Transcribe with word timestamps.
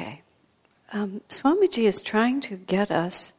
Okay. 0.00 0.22
Um, 0.92 1.20
Swamiji 1.28 1.84
is 1.84 2.00
trying 2.00 2.40
to 2.42 2.56
get 2.56 2.90
us 2.90 3.34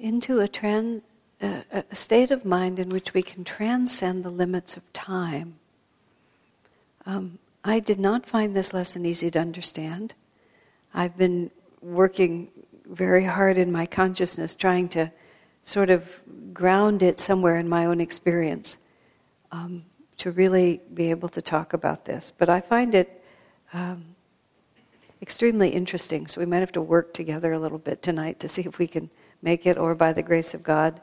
into 0.00 0.40
a, 0.40 0.48
trans, 0.48 1.06
uh, 1.40 1.60
a 1.72 1.94
state 1.94 2.32
of 2.32 2.44
mind 2.44 2.80
in 2.80 2.88
which 2.88 3.14
we 3.14 3.22
can 3.22 3.44
transcend 3.44 4.24
the 4.24 4.30
limits 4.30 4.76
of 4.76 4.92
time. 4.92 5.58
Um, 7.06 7.38
I 7.64 7.78
did 7.78 8.00
not 8.00 8.26
find 8.26 8.54
this 8.56 8.74
lesson 8.74 9.06
easy 9.06 9.30
to 9.30 9.38
understand. 9.38 10.14
I've 10.92 11.16
been 11.16 11.52
working 11.80 12.48
very 12.84 13.24
hard 13.24 13.56
in 13.56 13.70
my 13.70 13.86
consciousness 13.86 14.56
trying 14.56 14.88
to 14.90 15.12
sort 15.62 15.90
of 15.90 16.20
ground 16.52 17.02
it 17.02 17.20
somewhere 17.20 17.56
in 17.56 17.68
my 17.68 17.86
own 17.86 18.00
experience 18.00 18.76
um, 19.52 19.84
to 20.16 20.32
really 20.32 20.80
be 20.94 21.10
able 21.10 21.28
to 21.28 21.40
talk 21.40 21.74
about 21.74 22.06
this. 22.06 22.32
But 22.36 22.48
I 22.48 22.60
find 22.60 22.92
it 22.94 23.22
um, 23.72 24.15
extremely 25.22 25.70
interesting, 25.70 26.26
so 26.26 26.40
we 26.40 26.46
might 26.46 26.58
have 26.58 26.72
to 26.72 26.82
work 26.82 27.14
together 27.14 27.52
a 27.52 27.58
little 27.58 27.78
bit 27.78 28.02
tonight 28.02 28.40
to 28.40 28.48
see 28.48 28.62
if 28.62 28.78
we 28.78 28.86
can 28.86 29.10
make 29.42 29.66
it, 29.66 29.78
or 29.78 29.94
by 29.94 30.12
the 30.12 30.22
grace 30.22 30.54
of 30.54 30.62
God, 30.62 31.00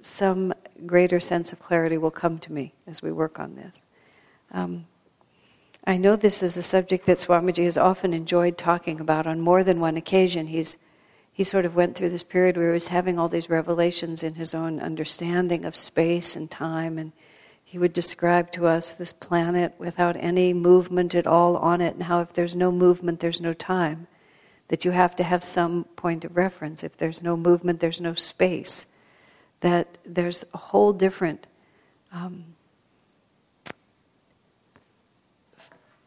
some 0.00 0.52
greater 0.86 1.20
sense 1.20 1.52
of 1.52 1.58
clarity 1.58 1.96
will 1.96 2.10
come 2.10 2.38
to 2.38 2.52
me 2.52 2.74
as 2.86 3.02
we 3.02 3.10
work 3.10 3.38
on 3.38 3.54
this. 3.54 3.82
Um, 4.52 4.86
I 5.86 5.96
know 5.96 6.16
this 6.16 6.42
is 6.42 6.56
a 6.56 6.62
subject 6.62 7.06
that 7.06 7.18
Swamiji 7.18 7.64
has 7.64 7.76
often 7.76 8.14
enjoyed 8.14 8.56
talking 8.56 9.00
about 9.00 9.26
on 9.26 9.40
more 9.40 9.62
than 9.62 9.80
one 9.80 9.96
occasion. 9.96 10.46
He's 10.46 10.78
he 11.34 11.42
sort 11.42 11.64
of 11.64 11.74
went 11.74 11.96
through 11.96 12.10
this 12.10 12.22
period 12.22 12.56
where 12.56 12.68
he 12.68 12.74
was 12.74 12.86
having 12.86 13.18
all 13.18 13.28
these 13.28 13.50
revelations 13.50 14.22
in 14.22 14.34
his 14.34 14.54
own 14.54 14.78
understanding 14.78 15.64
of 15.64 15.74
space 15.74 16.36
and 16.36 16.48
time 16.48 16.96
and 16.96 17.10
he 17.74 17.78
would 17.78 17.92
describe 17.92 18.52
to 18.52 18.68
us 18.68 18.94
this 18.94 19.12
planet 19.12 19.74
without 19.78 20.16
any 20.16 20.54
movement 20.54 21.12
at 21.12 21.26
all 21.26 21.56
on 21.56 21.80
it. 21.80 21.92
And 21.94 22.04
how 22.04 22.20
if 22.20 22.32
there's 22.32 22.54
no 22.54 22.70
movement 22.70 23.18
there's 23.18 23.40
no 23.40 23.52
time. 23.52 24.06
That 24.68 24.84
you 24.84 24.92
have 24.92 25.16
to 25.16 25.24
have 25.24 25.42
some 25.42 25.82
point 25.96 26.24
of 26.24 26.36
reference. 26.36 26.84
If 26.84 26.96
there's 26.96 27.20
no 27.20 27.36
movement 27.36 27.80
there's 27.80 28.00
no 28.00 28.14
space. 28.14 28.86
That 29.58 29.98
there's 30.06 30.44
a 30.54 30.58
whole 30.58 30.92
different 30.92 31.48
um, 32.12 32.44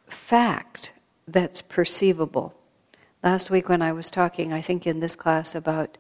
fact 0.08 0.94
that's 1.28 1.62
perceivable. 1.62 2.56
Last 3.22 3.50
week, 3.52 3.68
when 3.68 3.82
I 3.82 3.92
was 3.92 4.10
talking, 4.10 4.54
I 4.54 4.62
think 4.62 4.88
in 4.88 5.02
this 5.02 5.18
class, 5.18 5.54
about 5.54 5.98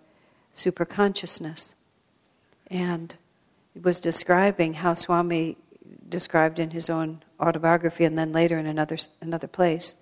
superconsciousness, 0.55 1.73
and 2.71 3.17
was 3.81 3.99
describing 3.99 4.75
how 4.75 4.95
Swami 4.95 5.57
described 6.09 6.59
in 6.59 6.71
his 6.71 6.89
own 6.89 7.23
autobiography 7.39 8.05
and 8.05 8.17
then 8.17 8.31
later 8.31 8.57
in 8.57 8.65
another, 8.65 8.97
another 9.21 9.47
place 9.47 9.95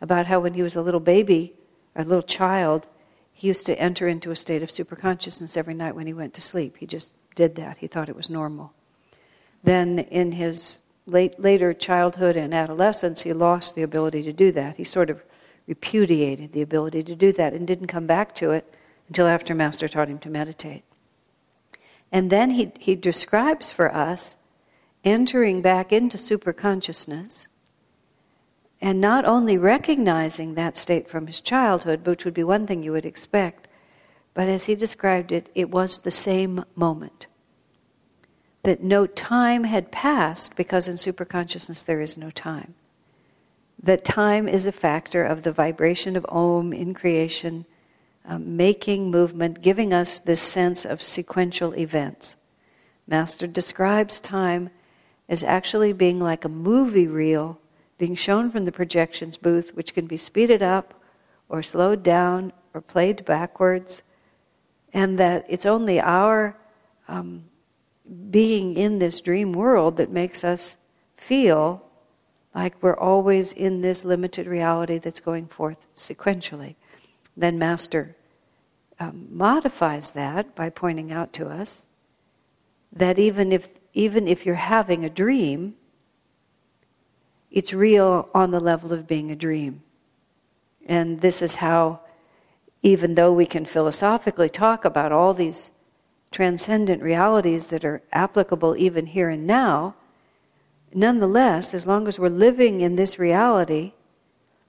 about 0.00 0.26
how 0.26 0.40
when 0.40 0.54
he 0.54 0.62
was 0.62 0.76
a 0.76 0.82
little 0.82 1.00
baby, 1.00 1.54
a 1.96 2.04
little 2.04 2.22
child, 2.22 2.86
he 3.32 3.48
used 3.48 3.66
to 3.66 3.78
enter 3.78 4.06
into 4.06 4.30
a 4.30 4.36
state 4.36 4.62
of 4.62 4.68
superconsciousness 4.68 5.56
every 5.56 5.74
night 5.74 5.94
when 5.94 6.06
he 6.06 6.12
went 6.12 6.34
to 6.34 6.42
sleep. 6.42 6.76
He 6.78 6.86
just 6.86 7.14
did 7.34 7.56
that. 7.56 7.78
He 7.78 7.86
thought 7.86 8.08
it 8.08 8.16
was 8.16 8.30
normal. 8.30 8.72
Then 9.62 9.98
in 9.98 10.32
his 10.32 10.80
late, 11.06 11.38
later 11.40 11.72
childhood 11.72 12.36
and 12.36 12.54
adolescence, 12.54 13.22
he 13.22 13.32
lost 13.32 13.74
the 13.74 13.82
ability 13.82 14.22
to 14.24 14.32
do 14.32 14.52
that. 14.52 14.76
He 14.76 14.84
sort 14.84 15.10
of 15.10 15.22
repudiated 15.66 16.52
the 16.52 16.62
ability 16.62 17.02
to 17.04 17.14
do 17.14 17.32
that 17.32 17.52
and 17.52 17.66
didn't 17.66 17.88
come 17.88 18.06
back 18.06 18.34
to 18.36 18.52
it 18.52 18.72
until 19.08 19.26
after 19.26 19.54
Master 19.54 19.88
taught 19.88 20.08
him 20.08 20.18
to 20.18 20.30
meditate. 20.30 20.84
And 22.10 22.30
then 22.30 22.50
he, 22.50 22.72
he 22.78 22.94
describes 22.94 23.70
for 23.70 23.94
us 23.94 24.36
entering 25.04 25.62
back 25.62 25.92
into 25.92 26.16
superconsciousness 26.16 27.48
and 28.80 29.00
not 29.00 29.24
only 29.24 29.58
recognizing 29.58 30.54
that 30.54 30.76
state 30.76 31.08
from 31.08 31.26
his 31.26 31.40
childhood, 31.40 32.06
which 32.06 32.24
would 32.24 32.34
be 32.34 32.44
one 32.44 32.66
thing 32.66 32.82
you 32.82 32.92
would 32.92 33.06
expect, 33.06 33.68
but 34.34 34.48
as 34.48 34.64
he 34.64 34.74
described 34.74 35.32
it, 35.32 35.48
it 35.54 35.70
was 35.70 35.98
the 35.98 36.10
same 36.10 36.64
moment 36.76 37.26
that 38.62 38.82
no 38.82 39.06
time 39.06 39.64
had 39.64 39.90
passed 39.90 40.54
because 40.54 40.88
in 40.88 40.96
superconsciousness 40.96 41.84
there 41.84 42.00
is 42.00 42.16
no 42.16 42.30
time. 42.30 42.74
That 43.82 44.04
time 44.04 44.48
is 44.48 44.66
a 44.66 44.72
factor 44.72 45.24
of 45.24 45.42
the 45.42 45.52
vibration 45.52 46.16
of 46.16 46.26
Om 46.28 46.72
in 46.72 46.94
creation, 46.94 47.64
um, 48.28 48.56
making 48.56 49.10
movement, 49.10 49.62
giving 49.62 49.92
us 49.92 50.18
this 50.20 50.40
sense 50.40 50.84
of 50.84 51.02
sequential 51.02 51.74
events. 51.74 52.36
Master 53.06 53.46
describes 53.46 54.20
time 54.20 54.70
as 55.28 55.42
actually 55.42 55.92
being 55.92 56.20
like 56.20 56.44
a 56.44 56.48
movie 56.48 57.08
reel 57.08 57.58
being 57.98 58.14
shown 58.14 58.50
from 58.50 58.64
the 58.64 58.70
projections 58.70 59.36
booth, 59.36 59.74
which 59.74 59.92
can 59.92 60.06
be 60.06 60.16
speeded 60.16 60.62
up 60.62 60.94
or 61.48 61.62
slowed 61.62 62.02
down 62.04 62.52
or 62.72 62.80
played 62.80 63.24
backwards, 63.24 64.02
and 64.92 65.18
that 65.18 65.44
it's 65.48 65.66
only 65.66 66.00
our 66.00 66.56
um, 67.08 67.44
being 68.30 68.76
in 68.76 69.00
this 69.00 69.20
dream 69.20 69.52
world 69.52 69.96
that 69.96 70.10
makes 70.10 70.44
us 70.44 70.76
feel 71.16 71.90
like 72.54 72.80
we're 72.82 72.96
always 72.96 73.52
in 73.52 73.80
this 73.80 74.04
limited 74.04 74.46
reality 74.46 74.98
that's 74.98 75.20
going 75.20 75.46
forth 75.48 75.86
sequentially. 75.92 76.76
Then 77.36 77.58
Master 77.58 78.14
um, 79.00 79.28
modifies 79.30 80.12
that 80.12 80.54
by 80.54 80.70
pointing 80.70 81.12
out 81.12 81.32
to 81.34 81.48
us 81.48 81.86
that 82.92 83.18
even 83.18 83.52
if 83.52 83.68
even 83.94 84.28
if 84.28 84.46
you're 84.46 84.54
having 84.54 85.04
a 85.04 85.10
dream, 85.10 85.74
it's 87.50 87.72
real 87.72 88.28
on 88.34 88.50
the 88.50 88.60
level 88.60 88.92
of 88.92 89.08
being 89.08 89.30
a 89.30 89.36
dream. 89.36 89.82
And 90.86 91.20
this 91.20 91.42
is 91.42 91.56
how, 91.56 92.00
even 92.82 93.14
though 93.14 93.32
we 93.32 93.46
can 93.46 93.64
philosophically 93.64 94.48
talk 94.48 94.84
about 94.84 95.10
all 95.10 95.34
these 95.34 95.70
transcendent 96.30 97.02
realities 97.02 97.68
that 97.68 97.84
are 97.84 98.02
applicable 98.12 98.76
even 98.76 99.06
here 99.06 99.30
and 99.30 99.46
now, 99.46 99.94
nonetheless, 100.94 101.74
as 101.74 101.86
long 101.86 102.06
as 102.06 102.18
we're 102.18 102.28
living 102.28 102.80
in 102.80 102.96
this 102.96 103.18
reality, 103.18 103.94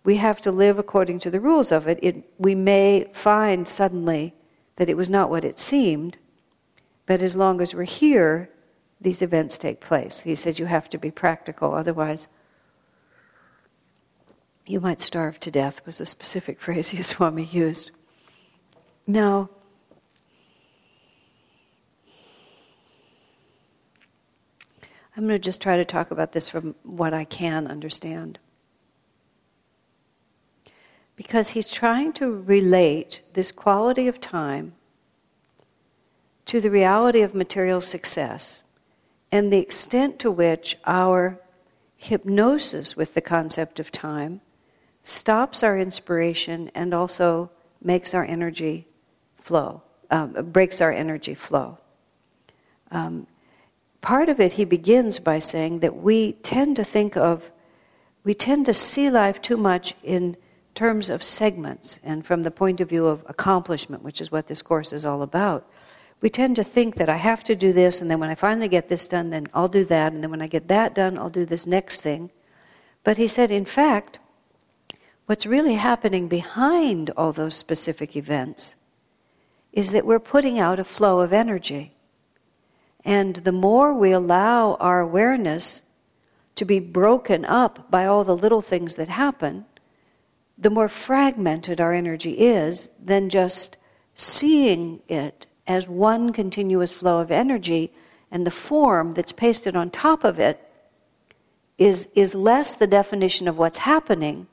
we 0.03 0.15
have 0.17 0.41
to 0.41 0.51
live 0.51 0.79
according 0.79 1.19
to 1.19 1.29
the 1.29 1.39
rules 1.39 1.71
of 1.71 1.87
it. 1.87 1.99
it. 2.01 2.23
We 2.37 2.55
may 2.55 3.09
find 3.13 3.67
suddenly 3.67 4.33
that 4.77 4.89
it 4.89 4.97
was 4.97 5.09
not 5.09 5.29
what 5.29 5.43
it 5.43 5.59
seemed, 5.59 6.17
but 7.05 7.21
as 7.21 7.35
long 7.35 7.61
as 7.61 7.73
we're 7.73 7.83
here, 7.83 8.49
these 9.01 9.21
events 9.21 9.57
take 9.57 9.79
place. 9.79 10.21
He 10.21 10.35
says 10.35 10.59
you 10.59 10.65
have 10.65 10.89
to 10.89 10.97
be 10.97 11.11
practical, 11.11 11.73
otherwise, 11.73 12.27
you 14.65 14.79
might 14.79 15.01
starve 15.01 15.39
to 15.41 15.51
death, 15.51 15.85
was 15.85 15.99
a 15.99 16.05
specific 16.05 16.59
phrase 16.61 16.93
Swami 17.05 17.43
used. 17.43 17.91
Now, 19.07 19.49
I'm 25.17 25.27
going 25.27 25.35
to 25.35 25.39
just 25.39 25.61
try 25.61 25.75
to 25.75 25.83
talk 25.83 26.11
about 26.11 26.31
this 26.31 26.47
from 26.47 26.75
what 26.83 27.13
I 27.13 27.25
can 27.25 27.67
understand. 27.67 28.39
Because 31.19 31.49
he's 31.49 31.69
trying 31.69 32.13
to 32.13 32.31
relate 32.31 33.19
this 33.33 33.51
quality 33.51 34.07
of 34.07 34.21
time 34.21 34.71
to 36.45 36.61
the 36.61 36.71
reality 36.71 37.23
of 37.23 37.35
material 37.35 37.81
success 37.81 38.63
and 39.29 39.51
the 39.51 39.57
extent 39.57 40.17
to 40.19 40.31
which 40.31 40.77
our 40.85 41.37
hypnosis 41.97 42.95
with 42.95 43.15
the 43.15 43.21
concept 43.21 43.81
of 43.81 43.91
time 43.91 44.39
stops 45.03 45.61
our 45.61 45.77
inspiration 45.77 46.71
and 46.73 46.93
also 46.93 47.51
makes 47.81 48.13
our 48.13 48.23
energy 48.23 48.87
flow, 49.41 49.83
um, 50.09 50.31
breaks 50.53 50.79
our 50.79 50.93
energy 50.93 51.33
flow. 51.33 51.77
Um, 52.91 53.27
part 53.99 54.29
of 54.29 54.39
it, 54.39 54.53
he 54.53 54.63
begins 54.63 55.19
by 55.19 55.39
saying 55.39 55.79
that 55.79 55.97
we 55.97 56.31
tend 56.31 56.77
to 56.77 56.85
think 56.85 57.17
of, 57.17 57.51
we 58.23 58.33
tend 58.33 58.67
to 58.67 58.73
see 58.73 59.09
life 59.09 59.41
too 59.41 59.57
much 59.57 59.95
in 60.01 60.37
terms 60.79 61.09
of 61.09 61.21
segments 61.21 61.99
and 62.05 62.25
from 62.25 62.43
the 62.43 62.49
point 62.49 62.79
of 62.79 62.87
view 62.87 63.05
of 63.05 63.21
accomplishment, 63.27 64.01
which 64.01 64.21
is 64.21 64.31
what 64.31 64.47
this 64.47 64.61
course 64.61 64.93
is 64.93 65.03
all 65.03 65.21
about. 65.21 65.69
We 66.21 66.29
tend 66.29 66.55
to 66.55 66.63
think 66.63 66.95
that 66.95 67.09
I 67.09 67.17
have 67.17 67.43
to 67.45 67.55
do 67.55 67.73
this, 67.73 67.99
and 67.99 68.09
then 68.09 68.21
when 68.21 68.29
I 68.29 68.35
finally 68.35 68.69
get 68.69 68.87
this 68.87 69.05
done, 69.05 69.29
then 69.29 69.47
I'll 69.53 69.67
do 69.67 69.83
that, 69.83 70.13
and 70.13 70.23
then 70.23 70.31
when 70.31 70.41
I 70.41 70.47
get 70.47 70.69
that 70.69 70.95
done, 70.95 71.17
I'll 71.17 71.29
do 71.29 71.45
this 71.45 71.67
next 71.67 71.99
thing. 71.99 72.31
But 73.03 73.17
he 73.17 73.27
said, 73.27 73.51
in 73.51 73.65
fact, 73.65 74.19
what's 75.25 75.45
really 75.45 75.73
happening 75.73 76.29
behind 76.29 77.09
all 77.17 77.33
those 77.33 77.55
specific 77.55 78.15
events 78.15 78.77
is 79.73 79.91
that 79.91 80.05
we're 80.05 80.17
putting 80.17 80.59
out 80.59 80.79
a 80.79 80.85
flow 80.85 81.19
of 81.19 81.33
energy. 81.33 81.91
And 83.03 83.35
the 83.35 83.51
more 83.51 83.93
we 83.93 84.13
allow 84.13 84.75
our 84.75 85.01
awareness 85.01 85.83
to 86.55 86.63
be 86.63 86.79
broken 86.79 87.43
up 87.43 87.91
by 87.91 88.05
all 88.05 88.23
the 88.23 88.37
little 88.37 88.61
things 88.61 88.95
that 88.95 89.09
happen, 89.09 89.65
the 90.59 90.69
more 90.69 90.89
fragmented 90.89 91.79
our 91.79 91.93
energy 91.93 92.31
is 92.31 92.91
than 93.01 93.29
just 93.29 93.77
seeing 94.13 95.01
it 95.07 95.47
as 95.65 95.87
one 95.87 96.33
continuous 96.33 96.91
flow 96.91 97.19
of 97.19 97.31
energy, 97.31 97.91
and 98.31 98.45
the 98.45 98.51
form 98.51 99.13
that's 99.13 99.31
pasted 99.31 99.75
on 99.75 99.89
top 99.89 100.23
of 100.23 100.39
it 100.39 100.59
is, 101.77 102.09
is 102.13 102.35
less 102.35 102.73
the 102.73 102.87
definition 102.87 103.47
of 103.47 103.57
what's 103.57 103.79
happening 103.79 104.47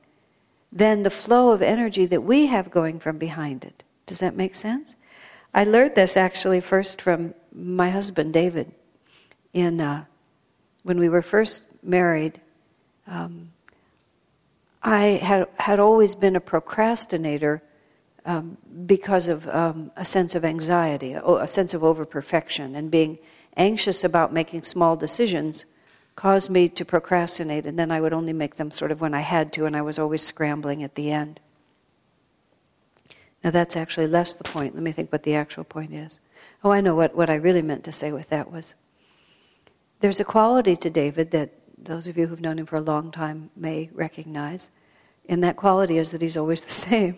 than 0.71 1.03
the 1.03 1.11
flow 1.11 1.51
of 1.51 1.63
energy 1.63 2.07
that 2.07 2.23
we 2.23 2.47
have 2.47 2.71
going 2.71 3.01
from 3.01 3.19
behind 3.19 3.65
it. 3.65 3.83
Does 4.05 4.19
that 4.21 4.37
make 4.37 4.55
sense? 4.55 4.95
I 5.53 5.65
learned 5.65 5.95
this 5.95 6.17
actually 6.17 6.61
first 6.61 7.01
from 7.01 7.35
my 7.53 7.91
husband 7.91 8.33
David. 8.33 8.71
In 9.53 9.81
uh, 9.81 10.05
when 10.83 10.99
we 11.01 11.09
were 11.09 11.23
first 11.23 11.63
married, 11.83 12.41
um, 13.07 13.51
I 14.87 15.19
had 15.21 15.49
had 15.57 15.81
always 15.81 16.15
been 16.15 16.37
a 16.37 16.41
procrastinator 16.41 17.61
um, 18.25 18.57
because 18.87 19.27
of 19.27 19.49
um, 19.49 19.91
a 19.97 20.05
sense 20.05 20.37
of 20.37 20.45
anxiety, 20.45 21.13
a, 21.13 21.25
a 21.25 21.49
sense 21.49 21.75
of 21.75 21.83
overperfection, 21.83 22.77
and 22.77 22.89
being 22.89 23.19
anxious 23.57 24.05
about 24.05 24.33
making 24.33 24.63
small 24.63 24.97
decisions 24.97 25.67
caused 26.15 26.51
me 26.51 26.69
to 26.69 26.85
procrastinate, 26.85 27.67
and 27.67 27.77
then 27.77 27.91
I 27.91 28.01
would 28.01 28.13
only 28.13 28.33
make 28.33 28.57
them 28.57 28.71
sort 28.71 28.93
of 28.93 29.01
when 29.01 29.13
I 29.13 29.21
had 29.21 29.53
to, 29.55 29.67
and 29.67 29.77
I 29.77 29.83
was 29.83 29.99
always 29.99 30.23
scrambling 30.23 30.85
at 30.85 30.95
the 30.95 31.11
end. 31.11 31.41
Now, 33.43 33.51
that's 33.51 33.77
actually 33.77 34.07
less 34.07 34.35
the 34.35 34.45
point. 34.45 34.75
Let 34.75 34.85
me 34.85 34.93
think 34.93 35.11
what 35.11 35.25
the 35.25 35.35
actual 35.35 35.65
point 35.65 35.93
is. 35.93 36.21
Oh, 36.63 36.71
I 36.71 36.81
know 36.81 36.95
what, 36.95 37.17
what 37.17 37.29
I 37.29 37.35
really 37.35 37.61
meant 37.61 37.85
to 37.85 37.93
say 37.93 38.13
with 38.13 38.29
that 38.31 38.53
was 38.53 38.75
there's 40.01 40.21
a 40.21 40.25
quality 40.25 40.77
to 40.77 40.91
David 40.91 41.33
that 41.33 41.51
those 41.79 42.09
of 42.09 42.17
you 42.17 42.27
who've 42.27 42.41
known 42.41 42.59
him 42.59 42.67
for 42.67 42.77
a 42.77 42.81
long 42.81 43.11
time 43.11 43.51
may 43.57 43.91
recognize, 43.93 44.71
and 45.29 45.43
that 45.45 45.57
quality 45.57 45.99
is 45.99 46.11
that 46.11 46.23
he's 46.23 46.37
always 46.37 46.65
the 46.65 46.71
same. 46.89 47.17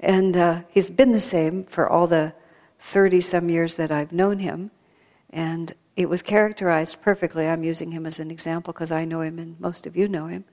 and 0.00 0.36
uh, 0.36 0.60
he's 0.68 0.90
been 0.90 1.12
the 1.12 1.20
same 1.20 1.64
for 1.64 1.88
all 1.88 2.06
the 2.06 2.32
30 2.80 3.20
some 3.20 3.48
years 3.48 3.76
that 3.76 3.90
I've 3.90 4.12
known 4.12 4.38
him. 4.40 4.70
And 5.30 5.72
it 5.96 6.08
was 6.08 6.22
characterized 6.22 7.00
perfectly. 7.00 7.46
I'm 7.46 7.62
using 7.64 7.90
him 7.90 8.06
as 8.06 8.18
an 8.18 8.30
example 8.30 8.72
because 8.72 8.92
I 8.92 9.04
know 9.04 9.20
him 9.20 9.38
and 9.38 9.58
most 9.60 9.86
of 9.86 9.96
you 9.96 10.08
know 10.08 10.26
him. 10.26 10.44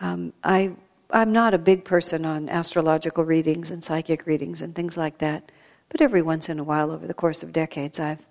Um, 0.00 0.32
I, 0.42 0.72
I'm 1.10 1.32
not 1.32 1.54
a 1.54 1.58
big 1.58 1.84
person 1.84 2.24
on 2.24 2.48
astrological 2.48 3.24
readings 3.24 3.70
and 3.70 3.82
psychic 3.82 4.26
readings 4.26 4.62
and 4.62 4.74
things 4.74 4.96
like 4.96 5.18
that, 5.18 5.50
but 5.88 6.00
every 6.00 6.22
once 6.22 6.48
in 6.48 6.58
a 6.58 6.64
while 6.64 6.90
over 6.90 7.06
the 7.06 7.14
course 7.14 7.42
of 7.42 7.52
decades 7.52 8.00
I've 8.00 8.26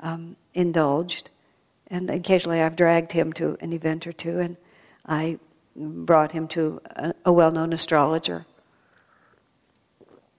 um, 0.00 0.36
indulged. 0.54 1.30
And 1.92 2.08
occasionally 2.08 2.62
I've 2.62 2.74
dragged 2.74 3.12
him 3.12 3.34
to 3.34 3.58
an 3.60 3.74
event 3.74 4.06
or 4.06 4.14
two, 4.14 4.38
and 4.38 4.56
I 5.04 5.38
brought 5.76 6.32
him 6.32 6.48
to 6.48 6.80
a, 6.86 7.14
a 7.26 7.32
well 7.32 7.52
known 7.52 7.74
astrologer. 7.74 8.46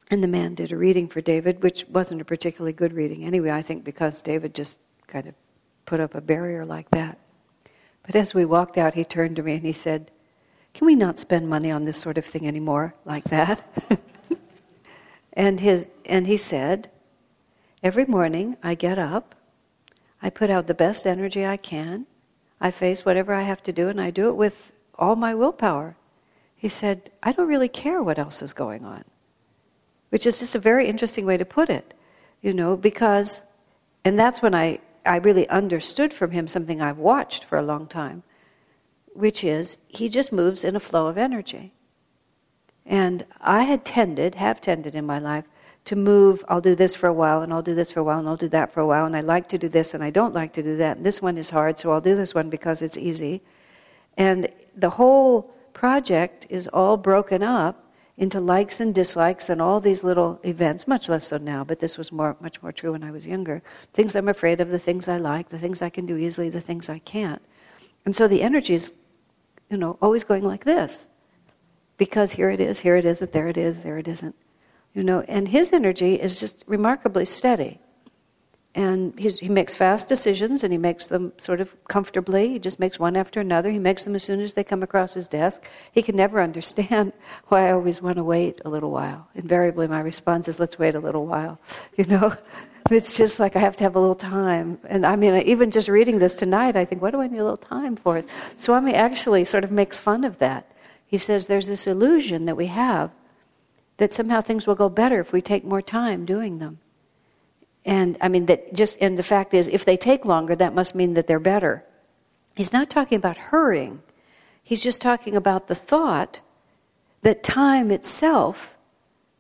And 0.10 0.24
the 0.24 0.28
man 0.28 0.56
did 0.56 0.72
a 0.72 0.78
reading 0.78 1.08
for 1.08 1.22
David, 1.22 1.62
which 1.62 1.86
wasn't 1.88 2.22
a 2.22 2.26
particularly 2.26 2.74
good 2.74 2.92
reading 2.92 3.24
anyway, 3.24 3.52
I 3.52 3.62
think, 3.62 3.84
because 3.84 4.20
David 4.20 4.56
just 4.56 4.80
kind 5.06 5.28
of 5.28 5.36
put 5.86 6.00
up 6.00 6.16
a 6.16 6.22
barrier 6.22 6.66
like 6.66 6.90
that. 6.90 7.20
But 8.04 8.16
as 8.16 8.34
we 8.34 8.46
walked 8.46 8.78
out, 8.78 8.96
he 8.96 9.04
turned 9.04 9.36
to 9.36 9.44
me 9.44 9.54
and 9.54 9.66
he 9.66 9.74
said, 9.74 10.10
Can 10.74 10.88
we 10.88 10.96
not 10.96 11.20
spend 11.20 11.48
money 11.48 11.70
on 11.70 11.86
this 11.86 11.98
sort 11.98 12.18
of 12.18 12.26
thing 12.26 12.48
anymore, 12.48 12.96
like 13.06 13.26
that? 13.26 13.64
and, 15.34 15.60
his, 15.60 15.88
and 16.04 16.26
he 16.26 16.38
said, 16.38 16.90
Every 17.84 18.06
morning 18.06 18.58
I 18.64 18.74
get 18.74 18.98
up, 18.98 19.36
I 20.24 20.32
put 20.32 20.50
out 20.50 20.66
the 20.66 20.74
best 20.74 21.06
energy 21.06 21.46
I 21.46 21.58
can, 21.58 22.08
I 22.60 22.72
face 22.72 23.06
whatever 23.06 23.34
I 23.34 23.44
have 23.44 23.62
to 23.64 23.72
do, 23.72 23.90
and 23.90 24.02
I 24.02 24.10
do 24.10 24.30
it 24.30 24.36
with 24.36 24.72
all 24.98 25.16
my 25.16 25.36
willpower. 25.36 25.96
He 26.56 26.70
said, 26.70 27.12
I 27.22 27.34
don't 27.34 27.48
really 27.48 27.68
care 27.68 28.02
what 28.02 28.18
else 28.18 28.42
is 28.42 28.54
going 28.54 28.84
on. 28.86 29.04
Which 30.10 30.26
is 30.26 30.40
just 30.40 30.56
a 30.56 30.60
very 30.60 30.88
interesting 30.88 31.26
way 31.26 31.38
to 31.38 31.46
put 31.46 31.70
it, 31.70 31.94
you 32.42 32.54
know, 32.54 32.76
because, 32.76 33.44
and 34.04 34.18
that's 34.18 34.42
when 34.42 34.56
I 34.56 34.80
I 35.06 35.18
really 35.18 35.48
understood 35.50 36.14
from 36.14 36.32
him 36.32 36.48
something 36.48 36.82
I've 36.82 36.98
watched 36.98 37.44
for 37.44 37.58
a 37.58 37.64
long 37.64 37.88
time, 37.88 38.24
which 39.14 39.44
is 39.44 39.78
he 39.88 40.10
just 40.10 40.32
moves 40.32 40.64
in 40.64 40.76
a 40.76 40.80
flow 40.80 41.08
of 41.08 41.18
energy. 41.18 41.74
And 42.86 43.26
I 43.42 43.64
had 43.64 43.86
tended, 43.86 44.36
have 44.36 44.62
tended 44.62 44.96
in 44.96 45.06
my 45.06 45.20
life, 45.20 45.46
to 45.86 45.96
move, 45.96 46.46
I'll 46.48 46.62
do 46.62 46.76
this 46.76 46.96
for 46.96 47.08
a 47.08 47.14
while, 47.14 47.42
and 47.42 47.52
I'll 47.52 47.62
do 47.62 47.76
this 47.76 47.92
for 47.92 48.00
a 48.00 48.04
while, 48.04 48.20
and 48.20 48.28
I'll 48.28 48.38
do 48.38 48.48
that 48.50 48.72
for 48.72 48.80
a 48.80 48.86
while, 48.86 49.06
and 49.06 49.16
I 49.16 49.22
like 49.22 49.50
to 49.50 49.58
do 49.58 49.68
this, 49.68 49.94
and 49.94 50.04
I 50.04 50.10
don't 50.10 50.34
like 50.34 50.54
to 50.54 50.64
do 50.64 50.78
that, 50.78 50.98
and 50.98 51.06
this 51.06 51.22
one 51.22 51.38
is 51.38 51.50
hard, 51.50 51.78
so 51.78 51.92
I'll 51.92 52.02
do 52.02 52.16
this 52.16 52.34
one 52.34 52.50
because 52.50 52.82
it's 52.82 52.98
easy. 52.98 53.42
And 54.18 54.48
the 54.76 54.92
whole 54.92 55.54
project 55.74 56.46
is 56.50 56.68
all 56.68 56.96
broken 56.98 57.44
up 57.44 57.84
into 58.18 58.40
likes 58.40 58.80
and 58.80 58.94
dislikes 58.94 59.50
and 59.50 59.62
all 59.62 59.80
these 59.82 60.04
little 60.04 60.40
events, 60.46 60.88
much 60.88 61.10
less 61.10 61.28
so 61.28 61.38
now, 61.38 61.64
but 61.64 61.80
this 61.80 61.98
was 61.98 62.12
more, 62.12 62.38
much 62.40 62.62
more 62.62 62.72
true 62.72 62.92
when 62.92 63.04
I 63.04 63.12
was 63.12 63.26
younger. 63.26 63.62
Things 63.94 64.16
I'm 64.16 64.30
afraid 64.30 64.62
of, 64.62 64.70
the 64.70 64.80
things 64.80 65.08
I 65.08 65.18
like, 65.18 65.50
the 65.50 65.60
things 65.60 65.82
I 65.82 65.90
can 65.90 66.06
do 66.06 66.16
easily, 66.16 66.50
the 66.50 66.62
things 66.62 66.90
I 66.90 67.00
can't. 67.00 67.42
And 68.06 68.16
so 68.16 68.28
the 68.28 68.42
energy 68.42 68.76
is, 68.76 68.94
you 69.70 69.78
know, 69.78 69.98
always 70.02 70.24
going 70.24 70.44
like 70.44 70.64
this. 70.64 71.08
Because 71.98 72.32
here 72.32 72.52
it 72.52 72.60
is, 72.60 72.80
here 72.80 72.96
it 72.98 73.06
isn't, 73.06 73.32
there 73.32 73.48
it 73.48 73.58
is, 73.58 73.80
there 73.80 73.98
it 73.98 74.08
isn't. 74.08 74.36
You 74.94 75.04
know, 75.04 75.22
and 75.22 75.48
his 75.48 75.74
energy 75.74 76.16
is 76.16 76.40
just 76.40 76.64
remarkably 76.68 77.26
steady. 77.26 77.80
And 78.76 79.18
he 79.20 79.50
makes 79.50 79.76
fast 79.76 80.08
decisions 80.08 80.64
and 80.64 80.72
he 80.72 80.80
makes 80.80 81.08
them 81.08 81.32
sort 81.38 81.62
of 81.62 81.76
comfortably. 81.88 82.50
He 82.50 82.60
just 82.60 82.80
makes 82.80 82.98
one 82.98 83.16
after 83.16 83.40
another. 83.40 83.70
He 83.70 83.78
makes 83.78 84.04
them 84.04 84.16
as 84.16 84.24
soon 84.24 84.42
as 84.42 84.56
they 84.56 84.64
come 84.64 84.82
across 84.82 85.14
his 85.14 85.28
desk. 85.28 85.70
He 85.92 86.02
can 86.02 86.16
never 86.16 86.42
understand 86.50 87.14
why 87.48 87.68
I 87.68 87.72
always 87.72 88.02
want 88.02 88.18
to 88.18 88.24
wait 88.24 88.62
a 88.66 88.70
little 88.70 88.90
while. 88.90 89.28
Invariably, 89.36 89.88
my 89.88 90.00
response 90.00 90.48
is, 90.48 90.60
let's 90.60 90.80
wait 90.80 90.96
a 90.96 91.00
little 91.00 91.26
while. 91.26 91.60
You 91.98 92.06
know? 92.06 92.34
It's 92.92 93.16
just 93.16 93.40
like 93.40 93.56
I 93.56 93.60
have 93.60 93.76
to 93.78 93.84
have 93.84 93.96
a 93.96 94.00
little 94.00 94.16
time. 94.16 94.80
And 94.86 95.06
I 95.06 95.16
mean, 95.16 95.36
even 95.44 95.72
just 95.72 95.88
reading 95.88 96.20
this 96.20 96.34
tonight, 96.34 96.76
I 96.76 96.84
think, 96.84 97.02
what 97.02 97.12
do 97.12 97.22
I 97.22 97.28
need 97.28 97.38
a 97.38 97.44
little 97.44 97.56
time 97.56 97.96
for? 97.96 98.22
Swami 98.58 98.94
actually 98.94 99.46
sort 99.46 99.64
of 99.64 99.72
makes 99.72 99.98
fun 99.98 100.24
of 100.24 100.40
that. 100.40 100.72
He 101.06 101.18
says 101.18 101.48
there's 101.48 101.68
this 101.68 101.88
illusion 101.88 102.46
that 102.46 102.58
we 102.58 102.66
have 102.66 103.12
that 103.98 104.14
somehow 104.14 104.42
things 104.42 104.68
will 104.68 104.76
go 104.76 104.90
better 104.90 105.20
if 105.20 105.32
we 105.32 105.42
take 105.42 105.64
more 105.64 105.82
time 105.82 106.26
doing 106.26 106.60
them. 106.60 106.80
And 107.86 108.18
I 108.22 108.30
mean, 108.30 108.46
that 108.48 108.74
just, 108.74 108.98
and 109.02 109.18
the 109.18 109.24
fact 109.24 109.54
is, 109.54 109.68
if 109.68 109.86
they 109.86 109.98
take 109.98 110.26
longer, 110.26 110.56
that 110.56 110.74
must 110.74 110.96
mean 110.96 111.14
that 111.16 111.28
they're 111.28 111.40
better. 111.40 111.86
He's 112.56 112.74
not 112.74 112.90
talking 112.90 113.18
about 113.18 113.38
hurrying, 113.38 114.02
he's 114.64 114.84
just 114.84 115.02
talking 115.02 115.36
about 115.36 115.68
the 115.68 115.76
thought 115.76 116.40
that 117.22 117.44
time 117.44 117.92
itself 117.92 118.76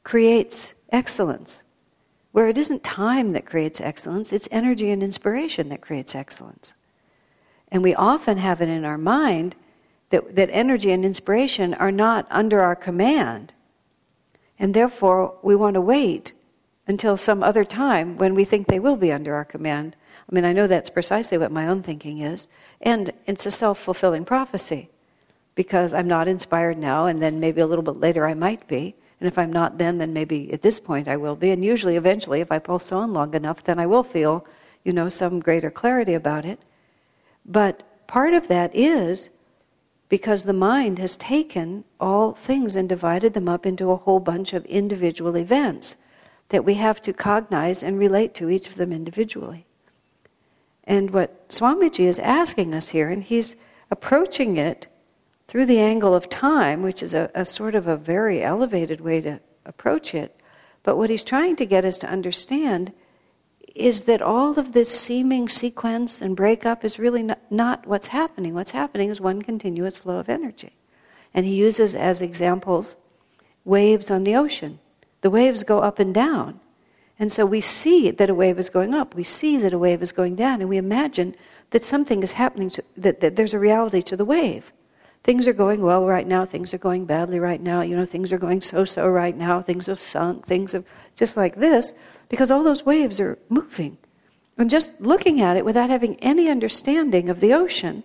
creates 0.04 0.74
excellence. 0.90 1.64
Where 2.32 2.50
it 2.50 2.58
isn't 2.58 2.84
time 2.84 3.34
that 3.34 3.46
creates 3.46 3.80
excellence, 3.80 4.34
it's 4.34 4.50
energy 4.52 4.90
and 4.90 5.04
inspiration 5.04 5.70
that 5.70 5.82
creates 5.82 6.16
excellence. 6.16 6.74
And 7.72 7.84
we 7.84 7.94
often 7.94 8.38
have 8.38 8.60
it 8.62 8.70
in 8.70 8.86
our 8.86 8.98
mind 8.98 9.56
that, 10.10 10.36
that 10.36 10.50
energy 10.52 10.92
and 10.92 11.06
inspiration 11.06 11.74
are 11.76 11.92
not 11.92 12.28
under 12.30 12.62
our 12.62 12.76
command. 12.76 13.54
And 14.64 14.74
therefore, 14.74 15.36
we 15.42 15.58
want 15.58 15.74
to 15.74 15.82
wait 15.82 16.32
until 16.88 17.18
some 17.18 17.44
other 17.44 17.66
time 17.66 18.18
when 18.18 18.34
we 18.34 18.46
think 18.46 18.68
they 18.68 18.80
will 18.80 18.96
be 18.96 19.12
under 19.12 19.36
our 19.36 19.44
command. 19.44 19.98
I 20.18 20.34
mean, 20.34 20.46
I 20.46 20.54
know 20.54 20.68
that's 20.68 20.90
precisely 20.90 21.38
what 21.38 21.52
my 21.52 21.68
own 21.68 21.84
thinking 21.84 22.20
is. 22.20 22.48
And 22.80 23.12
it's 23.26 23.46
a 23.46 23.52
self 23.52 23.78
fulfilling 23.78 24.24
prophecy 24.24 24.90
because 25.54 25.94
I'm 25.94 26.08
not 26.08 26.30
inspired 26.30 26.78
now, 26.78 27.08
and 27.08 27.22
then 27.22 27.42
maybe 27.42 27.60
a 27.60 27.68
little 27.68 27.84
bit 27.84 27.98
later 27.98 28.26
I 28.26 28.36
might 28.36 28.66
be. 28.70 28.96
And 29.20 29.28
if 29.28 29.38
I'm 29.38 29.52
not 29.52 29.80
then, 29.80 29.98
then 29.98 30.14
maybe 30.14 30.54
at 30.54 30.62
this 30.62 30.80
point 30.80 31.10
I 31.10 31.18
will 31.18 31.36
be. 31.36 31.52
And 31.52 31.62
usually, 31.62 31.98
eventually, 31.98 32.40
if 32.40 32.50
I 32.50 32.60
postpone 32.60 33.12
long 33.12 33.34
enough, 33.34 33.66
then 33.66 33.80
I 33.80 33.86
will 33.86 34.04
feel, 34.04 34.48
you 34.86 34.94
know, 34.94 35.10
some 35.10 35.42
greater 35.42 35.72
clarity 35.72 36.14
about 36.14 36.46
it. 36.46 36.62
But 37.46 38.08
part 38.08 38.34
of 38.34 38.48
that 38.48 38.74
is 38.74 39.30
because 40.14 40.44
the 40.44 40.54
mind 40.54 41.00
has 41.00 41.18
taken 41.18 41.84
all 42.00 42.34
things 42.34 42.76
and 42.76 42.88
divided 42.88 43.34
them 43.34 43.50
up 43.50 43.66
into 43.66 43.90
a 43.90 43.96
whole 43.96 44.20
bunch 44.20 44.54
of 44.54 44.64
individual 44.66 45.36
events 45.36 45.98
that 46.50 46.64
we 46.64 46.76
have 46.76 47.02
to 47.02 47.12
cognize 47.12 47.82
and 47.82 47.98
relate 47.98 48.36
to 48.36 48.48
each 48.48 48.68
of 48.68 48.76
them 48.76 48.92
individually. 48.92 49.66
And 50.84 51.10
what 51.10 51.50
Swamiji 51.50 52.06
is 52.06 52.20
asking 52.20 52.76
us 52.76 52.90
here, 52.90 53.10
and 53.10 53.24
he's 53.24 53.56
approaching 53.90 54.56
it 54.58 54.86
through 55.48 55.66
the 55.66 55.80
angle 55.80 56.14
of 56.14 56.30
time, 56.30 56.84
which 56.84 57.02
is 57.02 57.16
a, 57.16 57.32
a 57.34 57.44
sort 57.44 57.74
of 57.74 57.88
a 57.88 57.98
very 57.98 58.44
elevated 58.44 59.02
way 59.02 59.20
to 59.20 59.40
approach 59.66 60.14
it. 60.14 60.40
But 60.84 60.96
what 60.96 61.10
he's 61.10 61.24
trying 61.24 61.56
to 61.56 61.66
get 61.66 61.86
us 61.86 61.98
to 61.98 62.08
understand 62.08 62.94
is 63.76 64.04
that 64.04 64.22
all 64.22 64.58
of 64.60 64.74
this 64.74 64.90
seeming 64.90 65.50
sequence 65.50 66.22
and 66.22 66.36
breakup 66.36 66.86
is 66.86 67.00
really 67.00 67.24
not, 67.24 67.40
not, 67.50 67.88
what's 67.88 68.08
happening. 68.08 68.54
What's 68.54 68.72
happening 68.72 69.10
is 69.10 69.20
one 69.20 69.42
continuous 69.42 69.98
flow 69.98 70.18
of 70.18 70.30
energy. 70.30 70.74
And 71.34 71.46
he 71.46 71.56
uses 71.56 71.96
as 71.96 72.22
examples 72.22 72.96
waves 73.66 74.12
on 74.12 74.24
the 74.24 74.36
ocean. 74.36 74.80
The 75.22 75.30
waves 75.30 75.64
go 75.64 75.80
up 75.80 75.98
and 75.98 76.14
down. 76.14 76.60
And 77.18 77.32
so 77.32 77.46
we 77.46 77.62
see 77.62 78.12
that 78.12 78.30
a 78.30 78.36
wave 78.36 78.60
is 78.60 78.70
going 78.70 78.94
up, 78.94 79.16
we 79.16 79.24
see 79.24 79.58
that 79.58 79.74
a 79.74 79.78
wave 79.78 80.02
is 80.02 80.12
going 80.12 80.36
down, 80.36 80.62
and 80.62 80.70
we 80.70 80.78
imagine 80.78 81.36
that 81.70 81.86
something 81.86 82.22
is 82.24 82.34
happening, 82.34 82.70
to, 82.72 82.84
that, 82.98 83.22
that 83.22 83.36
there's 83.36 83.54
a 83.54 83.60
reality 83.60 84.02
to 84.02 84.18
the 84.18 84.26
wave. 84.26 84.74
Things 85.24 85.48
are 85.48 85.54
going 85.54 85.82
well 85.82 86.06
right 86.06 86.28
now, 86.28 86.44
things 86.44 86.74
are 86.74 86.80
going 86.80 87.06
badly 87.06 87.40
right 87.40 87.62
now, 87.62 87.82
you 87.82 87.96
know, 87.96 88.06
things 88.06 88.34
are 88.34 88.38
going 88.38 88.62
so 88.62 88.84
so 88.84 89.08
right 89.08 89.36
now, 89.36 89.62
things 89.62 89.86
have 89.88 90.02
sunk, 90.02 90.46
things 90.46 90.74
have 90.74 90.84
just 91.16 91.38
like 91.38 91.56
this, 91.56 91.94
because 92.34 92.50
all 92.50 92.64
those 92.64 92.84
waves 92.84 93.22
are 93.22 93.38
moving. 93.48 93.96
And 94.58 94.68
just 94.68 95.00
looking 95.00 95.40
at 95.40 95.56
it 95.56 95.64
without 95.64 95.92
having 95.92 96.16
any 96.16 96.50
understanding 96.50 97.30
of 97.30 97.42
the 97.42 97.54
ocean, 97.54 98.04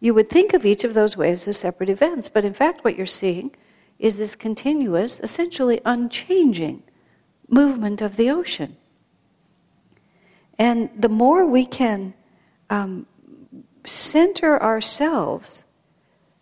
you 0.00 0.12
would 0.12 0.28
think 0.28 0.54
of 0.54 0.66
each 0.66 0.82
of 0.82 0.92
those 0.92 1.16
waves 1.16 1.46
as 1.46 1.56
separate 1.56 1.88
events, 1.88 2.28
but 2.28 2.44
in 2.44 2.52
fact, 2.52 2.82
what 2.82 2.96
you're 2.96 3.06
seeing 3.06 3.54
is 4.00 4.16
this 4.16 4.34
continuous, 4.34 5.20
essentially 5.20 5.80
unchanging 5.84 6.82
movement 7.48 8.02
of 8.02 8.16
the 8.16 8.28
ocean. 8.28 8.76
And 10.58 10.90
the 10.98 11.08
more 11.08 11.46
we 11.46 11.64
can 11.64 12.14
um, 12.70 13.06
center 13.84 14.60
ourselves 14.60 15.62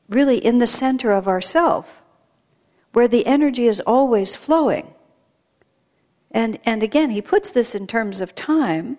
really 0.08 0.38
in 0.38 0.60
the 0.60 0.66
center 0.66 1.12
of 1.12 1.28
ourself, 1.28 2.00
where 2.94 3.06
the 3.06 3.26
energy 3.26 3.66
is 3.66 3.80
always 3.80 4.34
flowing. 4.34 4.94
And, 6.36 6.58
and 6.66 6.82
again, 6.82 7.08
he 7.08 7.22
puts 7.22 7.50
this 7.50 7.74
in 7.74 7.86
terms 7.86 8.20
of 8.20 8.34
time 8.34 8.98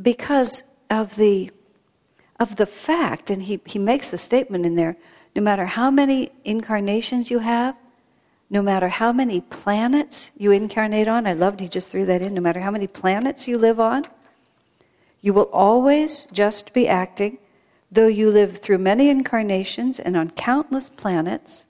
because 0.00 0.62
of 0.90 1.16
the, 1.16 1.50
of 2.38 2.56
the 2.56 2.66
fact, 2.66 3.30
and 3.30 3.42
he, 3.42 3.58
he 3.64 3.78
makes 3.78 4.10
the 4.10 4.18
statement 4.18 4.66
in 4.66 4.74
there 4.74 4.98
no 5.34 5.40
matter 5.40 5.64
how 5.64 5.90
many 5.90 6.30
incarnations 6.44 7.30
you 7.30 7.38
have, 7.38 7.74
no 8.50 8.60
matter 8.60 8.88
how 8.88 9.14
many 9.14 9.40
planets 9.40 10.30
you 10.36 10.50
incarnate 10.52 11.08
on, 11.08 11.26
I 11.26 11.32
loved 11.32 11.60
he 11.60 11.68
just 11.68 11.90
threw 11.90 12.04
that 12.04 12.20
in, 12.20 12.34
no 12.34 12.42
matter 12.42 12.60
how 12.60 12.70
many 12.70 12.86
planets 12.86 13.48
you 13.48 13.56
live 13.56 13.80
on, 13.80 14.04
you 15.22 15.32
will 15.32 15.48
always 15.54 16.26
just 16.32 16.74
be 16.74 16.86
acting, 16.86 17.38
though 17.90 18.08
you 18.08 18.30
live 18.30 18.58
through 18.58 18.76
many 18.76 19.08
incarnations 19.08 19.98
and 19.98 20.18
on 20.18 20.32
countless 20.32 20.90
planets, 20.90 21.64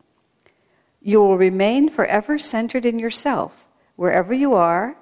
you 1.01 1.21
will 1.21 1.39
remain 1.39 1.89
forever 1.89 2.37
centered 2.37 2.85
in 2.85 2.99
yourself, 2.99 3.63
wherever 3.97 4.33
you 4.33 4.55
are, 4.55 4.97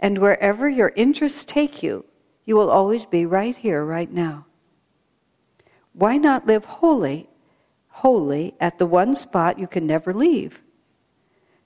and 0.00 0.18
wherever 0.18 0.68
your 0.68 0.92
interests 0.96 1.44
take 1.44 1.82
you, 1.82 2.04
you 2.44 2.56
will 2.56 2.70
always 2.70 3.06
be 3.06 3.26
right 3.26 3.56
here, 3.56 3.84
right 3.84 4.10
now. 4.10 4.46
Why 5.92 6.16
not 6.16 6.46
live 6.46 6.64
wholly, 6.64 7.28
wholly 7.88 8.54
at 8.60 8.78
the 8.78 8.86
one 8.86 9.14
spot 9.14 9.58
you 9.58 9.66
can 9.66 9.86
never 9.86 10.12
leave? 10.12 10.64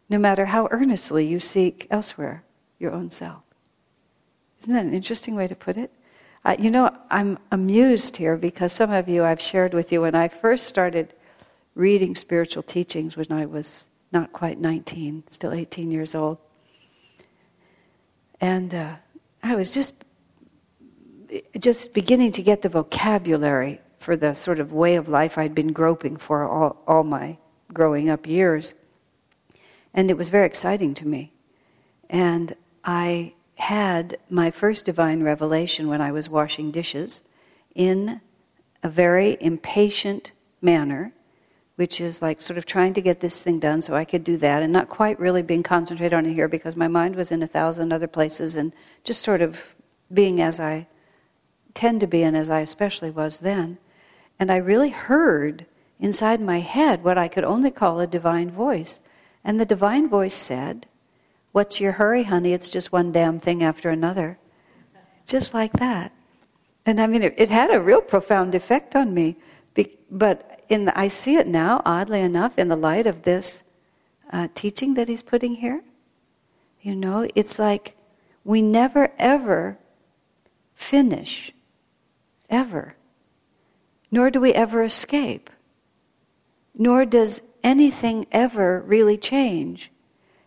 no 0.08 0.18
matter 0.18 0.46
how 0.46 0.68
earnestly 0.70 1.26
you 1.26 1.40
seek 1.40 1.86
elsewhere 1.90 2.44
your 2.78 2.92
own 2.92 3.10
self. 3.10 3.42
Isn't 4.62 4.74
that 4.74 4.84
an 4.84 4.94
interesting 4.94 5.34
way 5.34 5.46
to 5.46 5.54
put 5.54 5.76
it? 5.76 5.92
Uh, 6.44 6.56
you 6.58 6.70
know, 6.70 6.90
I'm 7.10 7.38
amused 7.50 8.16
here 8.16 8.36
because 8.36 8.72
some 8.72 8.90
of 8.90 9.08
you 9.08 9.24
I've 9.24 9.40
shared 9.40 9.74
with 9.74 9.92
you 9.92 10.02
when 10.02 10.14
I 10.14 10.28
first 10.28 10.66
started 10.66 11.14
reading 11.74 12.16
spiritual 12.16 12.62
teachings 12.62 13.16
when 13.16 13.30
I 13.30 13.46
was 13.46 13.88
not 14.12 14.32
quite 14.32 14.58
19, 14.58 15.24
still 15.28 15.52
18 15.52 15.90
years 15.90 16.14
old. 16.14 16.38
And 18.40 18.74
uh, 18.74 18.94
I 19.42 19.54
was 19.54 19.72
just 19.72 20.04
just 21.58 21.92
beginning 21.92 22.32
to 22.32 22.42
get 22.42 22.62
the 22.62 22.68
vocabulary 22.68 23.80
for 23.98 24.16
the 24.16 24.32
sort 24.32 24.60
of 24.60 24.72
way 24.72 24.96
of 24.96 25.08
life 25.08 25.36
I'd 25.36 25.54
been 25.54 25.72
groping 25.72 26.16
for 26.16 26.44
all, 26.44 26.82
all 26.86 27.04
my 27.04 27.36
growing 27.72 28.08
up 28.08 28.26
years. 28.26 28.74
And 29.92 30.10
it 30.10 30.16
was 30.16 30.30
very 30.30 30.46
exciting 30.46 30.94
to 30.94 31.06
me. 31.06 31.32
And 32.08 32.54
I 32.84 33.34
had 33.56 34.18
my 34.30 34.50
first 34.50 34.84
divine 34.84 35.22
revelation 35.22 35.88
when 35.88 36.00
I 36.00 36.12
was 36.12 36.28
washing 36.28 36.70
dishes 36.70 37.22
in 37.74 38.20
a 38.82 38.88
very 38.88 39.36
impatient 39.40 40.32
manner, 40.62 41.12
which 41.78 42.00
is 42.00 42.20
like 42.20 42.40
sort 42.40 42.58
of 42.58 42.66
trying 42.66 42.92
to 42.92 43.00
get 43.00 43.20
this 43.20 43.44
thing 43.44 43.60
done 43.60 43.80
so 43.80 43.94
I 43.94 44.04
could 44.04 44.24
do 44.24 44.36
that 44.38 44.64
and 44.64 44.72
not 44.72 44.88
quite 44.88 45.20
really 45.20 45.42
being 45.42 45.62
concentrated 45.62 46.12
on 46.12 46.26
it 46.26 46.32
here 46.32 46.48
because 46.48 46.74
my 46.74 46.88
mind 46.88 47.14
was 47.14 47.30
in 47.30 47.40
a 47.40 47.46
thousand 47.46 47.92
other 47.92 48.08
places 48.08 48.56
and 48.56 48.72
just 49.04 49.22
sort 49.22 49.40
of 49.40 49.76
being 50.12 50.40
as 50.40 50.58
I 50.58 50.88
tend 51.74 52.00
to 52.00 52.08
be 52.08 52.24
and 52.24 52.36
as 52.36 52.50
I 52.50 52.62
especially 52.62 53.12
was 53.12 53.38
then. 53.38 53.78
And 54.40 54.50
I 54.50 54.56
really 54.56 54.88
heard 54.88 55.66
inside 56.00 56.40
my 56.40 56.58
head 56.58 57.04
what 57.04 57.16
I 57.16 57.28
could 57.28 57.44
only 57.44 57.70
call 57.70 58.00
a 58.00 58.08
divine 58.08 58.50
voice 58.50 59.00
and 59.44 59.60
the 59.60 59.64
divine 59.64 60.08
voice 60.08 60.34
said, 60.34 60.88
What's 61.52 61.80
your 61.80 61.92
hurry, 61.92 62.24
honey? 62.24 62.54
It's 62.54 62.70
just 62.70 62.90
one 62.90 63.12
damn 63.12 63.38
thing 63.38 63.62
after 63.62 63.88
another. 63.88 64.36
Just 65.26 65.54
like 65.54 65.74
that. 65.74 66.10
And 66.84 67.00
I 67.00 67.06
mean, 67.06 67.22
it, 67.22 67.34
it 67.38 67.50
had 67.50 67.70
a 67.70 67.80
real 67.80 68.00
profound 68.00 68.56
effect 68.56 68.96
on 68.96 69.14
me. 69.14 69.36
Be, 69.74 69.96
but 70.10 70.47
in 70.68 70.84
the, 70.84 70.98
I 70.98 71.08
see 71.08 71.36
it 71.36 71.46
now, 71.46 71.82
oddly 71.84 72.20
enough, 72.20 72.58
in 72.58 72.68
the 72.68 72.76
light 72.76 73.06
of 73.06 73.22
this 73.22 73.62
uh, 74.32 74.48
teaching 74.54 74.94
that 74.94 75.08
he's 75.08 75.22
putting 75.22 75.56
here. 75.56 75.82
You 76.82 76.94
know, 76.94 77.26
it's 77.34 77.58
like 77.58 77.96
we 78.44 78.62
never 78.62 79.10
ever 79.18 79.78
finish, 80.74 81.52
ever. 82.48 82.94
Nor 84.10 84.30
do 84.30 84.40
we 84.40 84.52
ever 84.52 84.82
escape. 84.82 85.50
Nor 86.74 87.04
does 87.04 87.42
anything 87.62 88.26
ever 88.30 88.80
really 88.86 89.18
change. 89.18 89.90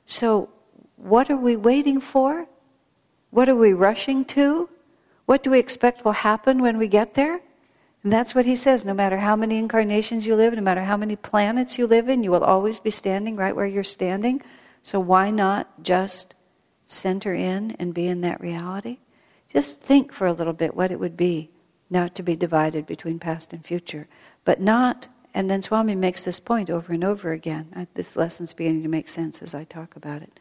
So, 0.05 0.49
what 0.95 1.29
are 1.29 1.37
we 1.37 1.55
waiting 1.55 1.99
for? 1.99 2.47
What 3.29 3.49
are 3.49 3.55
we 3.55 3.73
rushing 3.73 4.25
to? 4.25 4.69
What 5.25 5.43
do 5.43 5.51
we 5.51 5.59
expect 5.59 6.05
will 6.05 6.11
happen 6.11 6.61
when 6.61 6.77
we 6.77 6.87
get 6.87 7.13
there? 7.13 7.41
And 8.03 8.11
that's 8.11 8.33
what 8.33 8.45
he 8.45 8.55
says 8.55 8.85
no 8.85 8.93
matter 8.93 9.17
how 9.17 9.35
many 9.35 9.57
incarnations 9.57 10.25
you 10.25 10.35
live, 10.35 10.53
no 10.53 10.61
matter 10.61 10.83
how 10.83 10.97
many 10.97 11.15
planets 11.15 11.77
you 11.77 11.85
live 11.85 12.09
in, 12.09 12.23
you 12.23 12.31
will 12.31 12.43
always 12.43 12.79
be 12.79 12.91
standing 12.91 13.35
right 13.35 13.55
where 13.55 13.65
you're 13.65 13.83
standing. 13.83 14.41
So, 14.83 14.99
why 14.99 15.29
not 15.29 15.83
just 15.83 16.33
center 16.87 17.33
in 17.33 17.75
and 17.79 17.93
be 17.93 18.07
in 18.07 18.21
that 18.21 18.41
reality? 18.41 18.97
Just 19.51 19.81
think 19.81 20.11
for 20.11 20.25
a 20.25 20.33
little 20.33 20.53
bit 20.53 20.75
what 20.75 20.91
it 20.91 20.99
would 20.99 21.15
be 21.15 21.51
not 21.89 22.15
to 22.15 22.23
be 22.23 22.35
divided 22.35 22.85
between 22.85 23.19
past 23.19 23.53
and 23.53 23.63
future, 23.63 24.07
but 24.45 24.59
not 24.59 25.07
and 25.33 25.49
then 25.49 25.61
Swami 25.61 25.95
makes 25.95 26.23
this 26.23 26.39
point 26.39 26.69
over 26.69 26.93
and 26.93 27.03
over 27.03 27.31
again. 27.31 27.87
This 27.93 28.15
lesson's 28.15 28.53
beginning 28.53 28.83
to 28.83 28.89
make 28.89 29.07
sense 29.07 29.41
as 29.41 29.55
I 29.55 29.63
talk 29.63 29.95
about 29.95 30.21
it. 30.21 30.39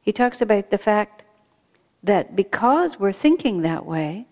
He 0.00 0.12
talks 0.12 0.40
about 0.40 0.70
the 0.70 0.78
fact 0.78 1.24
that 2.02 2.34
because 2.34 2.98
we're 2.98 3.12
thinking 3.12 3.62
that 3.62 3.86
way, 3.86 4.26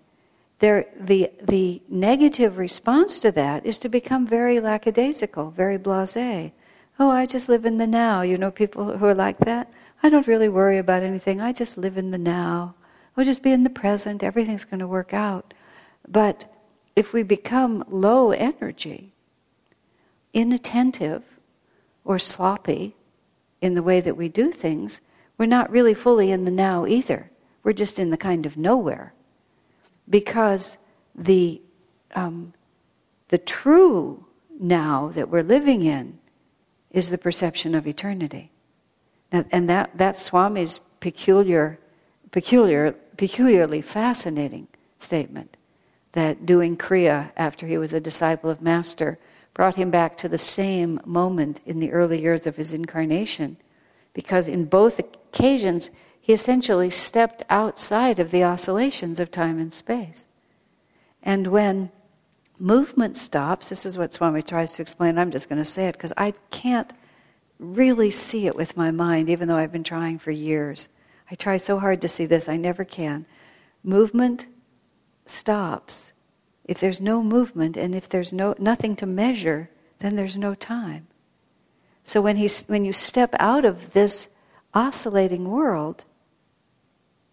there, 0.63 0.87
the, 0.97 1.29
the 1.43 1.83
negative 1.89 2.57
response 2.57 3.19
to 3.19 3.33
that 3.33 3.67
is 3.67 3.79
to 3.79 3.89
become 3.89 4.25
very 4.25 4.61
lackadaisical, 4.61 5.51
very 5.51 5.77
blase. 5.77 6.53
Oh, 7.01 7.11
I 7.11 7.27
just 7.27 7.49
live 7.49 7.65
in 7.65 7.79
the 7.79 7.87
now. 7.89 8.23
You 8.23 8.39
know 8.39 8.53
people 8.53 8.97
who 8.97 9.07
are 9.07 9.15
like 9.15 9.39
that? 9.41 9.73
I 10.05 10.09
don't 10.09 10.29
really 10.29 10.49
worry 10.49 10.79
about 10.79 11.03
anything. 11.03 11.41
I 11.41 11.53
just 11.53 11.77
live 11.77 11.99
in 11.99 12.13
the 12.13 12.19
now. 12.19 12.77
I'll 13.17 13.25
just 13.25 13.43
be 13.43 13.51
in 13.51 13.65
the 13.65 13.71
present. 13.71 14.23
Everything's 14.23 14.65
going 14.65 14.79
to 14.79 14.87
work 14.87 15.13
out. 15.13 15.53
But 16.07 16.45
if 16.95 17.13
we 17.13 17.25
become 17.25 17.85
low 17.89 18.31
energy, 18.31 19.15
inattentive 20.33 21.25
or 22.05 22.21
sloppy 22.21 22.95
in 23.61 23.75
the 23.75 23.83
way 23.83 24.01
that 24.01 24.17
we 24.17 24.29
do 24.29 24.53
things, 24.53 25.01
we're 25.39 25.47
not 25.47 25.73
really 25.73 25.95
fully 25.95 26.31
in 26.31 26.45
the 26.45 26.53
now 26.53 26.87
either. 26.87 27.33
We're 27.65 27.73
just 27.73 27.99
in 27.99 28.11
the 28.11 28.17
kind 28.17 28.47
of 28.47 28.57
nowhere. 28.57 29.13
Because 30.13 30.77
the, 31.15 31.63
um, 32.15 32.53
the 33.29 33.39
true 33.39 34.27
now 34.61 35.11
that 35.15 35.31
we're 35.31 35.43
living 35.43 35.83
in 35.83 36.19
is 36.91 37.09
the 37.09 37.17
perception 37.17 37.75
of 37.75 37.87
eternity. 37.87 38.51
And 39.33 39.71
that, 39.71 39.93
that's 39.95 40.23
Swami's 40.23 40.79
peculiar, 41.01 41.79
peculiar, 42.31 42.93
peculiarly 43.17 43.81
fascinating 43.81 44.69
statement 44.99 45.57
that 46.13 46.45
doing 46.45 46.77
Kriya 46.77 47.31
after 47.39 47.67
he 47.67 47.79
was 47.79 47.95
a 47.95 48.01
disciple 48.01 48.51
of 48.51 48.61
Master 48.61 49.19
brought 49.55 49.77
him 49.77 49.91
back 49.91 50.19
to 50.19 50.29
the 50.29 50.37
same 50.37 51.01
moment 51.07 51.63
in 51.65 51.81
the 51.81 51.91
early 51.93 52.21
years 52.21 52.47
of 52.47 52.57
his 52.57 52.75
incarnation. 52.75 53.57
Because 54.13 54.49
in 54.49 54.67
both 54.67 54.99
occasions, 54.99 55.91
he 56.23 56.33
essentially 56.33 56.89
stepped 56.89 57.43
outside 57.51 58.21
of 58.21 58.31
the 58.31 58.45
oscillations 58.45 59.19
of 59.19 59.33
time 59.33 59.59
and 59.59 59.73
space. 59.73 60.25
And 61.21 61.49
when 61.49 61.91
movement 62.61 63.17
stops, 63.17 63.69
this 63.69 63.85
is 63.85 63.99
what 63.99 64.15
Swami 64.15 64.41
tries 64.41 64.73
to 64.75 64.83
explain, 64.83 65.19
I'm 65.19 65.33
just 65.33 65.49
going 65.49 65.61
to 65.61 65.69
say 65.69 65.89
it 65.89 65.95
because 65.95 66.13
I 66.17 66.35
can't 66.53 66.93
really 67.59 68.13
see 68.13 68.47
it 68.47 68.55
with 68.55 68.77
my 68.77 68.93
mind, 68.93 69.29
even 69.31 69.49
though 69.49 69.57
I've 69.57 69.73
been 69.73 69.83
trying 69.83 70.21
for 70.21 70.31
years. 70.31 70.89
I 71.29 71.35
try 71.35 71.57
so 71.57 71.81
hard 71.81 72.01
to 72.03 72.09
see 72.09 72.27
this, 72.27 72.49
I 72.49 72.57
never 72.57 72.85
can. 72.85 73.27
Movement 73.83 74.47
stops 75.27 76.13
if 76.65 76.79
there's 76.79 77.01
no 77.01 77.21
movement 77.21 77.77
and 77.77 77.97
if 77.97 78.09
there's 78.09 78.33
no, 78.33 78.55
nothing 78.61 78.95
to 78.97 79.07
measure, 79.07 79.71
then 79.99 80.15
there's 80.15 80.37
no 80.37 80.55
time. 80.55 81.09
So 82.05 82.21
when, 82.21 82.37
he's, 82.37 82.63
when 82.67 82.85
you 82.85 82.93
step 82.93 83.35
out 83.41 83.65
of 83.65 83.93
this 83.93 84.29
oscillating 84.73 85.51
world, 85.51 86.05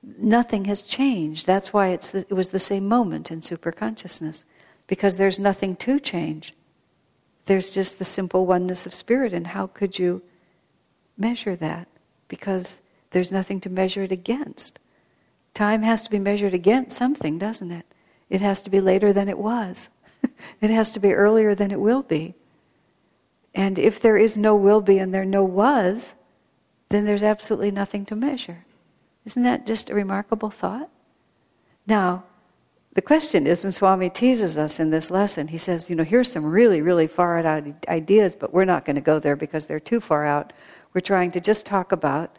nothing 0.03 0.65
has 0.65 0.84
changed. 0.84 1.46
That's 1.46 1.74
why 1.74 1.89
it's 1.89 2.10
the, 2.10 2.20
it 2.20 2.34
was 2.34 2.50
the 2.50 2.60
same 2.60 2.88
moment 2.88 3.32
in 3.32 3.39
superconsciousness, 3.39 4.44
because 4.88 5.18
there's 5.18 5.39
nothing 5.39 5.75
to 5.77 6.00
change. 6.00 6.53
There's 7.46 7.74
just 7.74 7.98
the 7.98 8.06
simple 8.06 8.46
oneness 8.46 8.86
of 8.86 8.94
spirit, 8.94 9.34
and 9.34 9.48
how 9.48 9.68
could 9.68 9.98
you 9.98 10.22
measure 11.18 11.56
that? 11.56 11.88
Because 12.27 12.79
there's 13.12 13.32
nothing 13.32 13.60
to 13.62 13.70
measure 13.70 14.03
it 14.03 14.12
against. 14.12 14.79
Time 15.53 15.82
has 15.82 16.03
to 16.03 16.12
be 16.12 16.20
measured 16.20 16.53
against 16.53 16.96
something, 16.96 17.38
doesn't 17.38 17.72
it? 17.72 17.86
It 18.29 18.41
has 18.41 18.62
to 18.62 18.70
be 18.70 18.79
later 18.79 19.12
than 19.12 19.27
it 19.27 19.38
was. 19.38 19.89
it 20.62 20.70
has 20.70 20.91
to 20.91 21.00
be 21.00 21.13
earlier 21.13 21.56
than 21.56 21.72
it 21.72 21.79
will 21.79 22.03
be. 22.03 22.36
And 23.56 23.79
if 23.79 24.00
there 24.00 24.18
is 24.18 24.38
no 24.38 24.56
will 24.56 24.82
be 24.82 25.00
and 25.00 25.13
there 25.13 25.25
no 25.25 25.44
was, 25.44 26.15
then 26.89 27.06
there's 27.06 27.24
absolutely 27.24 27.72
nothing 27.72 28.06
to 28.06 28.15
measure. 28.15 28.65
Isn't 29.25 29.43
that 29.43 29.65
just 29.65 29.89
a 29.89 29.95
remarkable 29.95 30.49
thought? 30.49 30.89
Now, 31.88 32.23
the 32.93 33.01
question 33.01 33.45
is, 33.45 33.63
and 33.63 33.73
Swami 33.73 34.09
teases 34.09 34.57
us 34.57 34.79
in 34.79 34.89
this 34.89 35.11
lesson, 35.11 35.47
he 35.47 35.57
says, 35.57 35.89
you 35.89 35.95
know, 35.95 36.03
here's 36.03 36.31
some 36.31 36.45
really, 36.45 36.81
really 36.81 37.07
far 37.07 37.39
out 37.39 37.88
ideas, 37.88 38.35
but 38.35 38.53
we're 38.53 38.65
not 38.65 38.83
going 38.83 38.95
to 38.95 39.01
go 39.01 39.19
there 39.19 39.35
because 39.35 39.67
they're 39.67 39.79
too 39.79 40.01
far 40.01 40.25
out. 40.25 40.53
We're 40.93 41.01
trying 41.01 41.31
to 41.31 41.39
just 41.39 41.65
talk 41.65 41.91
about 41.91 42.35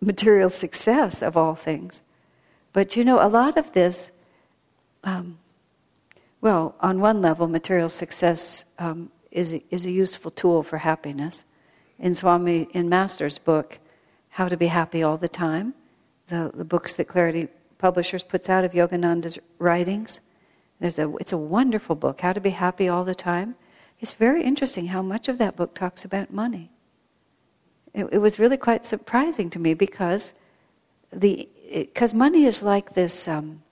material 0.00 0.50
success 0.50 1.22
of 1.22 1.36
all 1.36 1.54
things. 1.54 2.02
But 2.72 2.96
you 2.96 3.04
know, 3.04 3.24
a 3.24 3.28
lot 3.28 3.56
of 3.56 3.72
this, 3.72 4.12
um, 5.04 5.38
well, 6.40 6.74
on 6.80 7.00
one 7.00 7.22
level, 7.22 7.48
material 7.48 7.88
success 7.88 8.66
um, 8.78 9.10
is, 9.30 9.54
a, 9.54 9.62
is 9.70 9.86
a 9.86 9.90
useful 9.90 10.30
tool 10.30 10.62
for 10.62 10.78
happiness. 10.78 11.44
In 11.98 12.14
Swami, 12.14 12.68
in 12.72 12.88
Master's 12.88 13.38
book, 13.38 13.78
How 14.28 14.48
to 14.48 14.56
Be 14.56 14.66
Happy 14.66 15.02
All 15.02 15.16
the 15.16 15.28
Time, 15.28 15.74
the, 16.28 16.50
the 16.54 16.64
books 16.64 16.94
that 16.94 17.06
Clarity 17.06 17.48
Publishers 17.78 18.22
puts 18.22 18.48
out 18.48 18.64
of 18.64 18.72
Yogananda's 18.72 19.38
writings, 19.58 20.20
there's 20.80 20.98
a, 20.98 21.14
it's 21.16 21.32
a 21.32 21.38
wonderful 21.38 21.94
book, 21.94 22.20
How 22.20 22.32
to 22.32 22.40
Be 22.40 22.50
Happy 22.50 22.88
All 22.88 23.04
the 23.04 23.14
Time. 23.14 23.54
It's 24.00 24.12
very 24.12 24.42
interesting 24.42 24.86
how 24.86 25.02
much 25.02 25.28
of 25.28 25.38
that 25.38 25.56
book 25.56 25.74
talks 25.74 26.04
about 26.04 26.32
money. 26.32 26.70
It, 27.92 28.06
it 28.12 28.18
was 28.18 28.38
really 28.38 28.56
quite 28.56 28.84
surprising 28.84 29.50
to 29.50 29.58
me 29.58 29.74
because 29.74 30.34
the 31.12 31.48
because 31.72 32.12
money 32.12 32.44
is 32.44 32.62
like 32.62 32.94
this. 32.94 33.28
Um, 33.28 33.62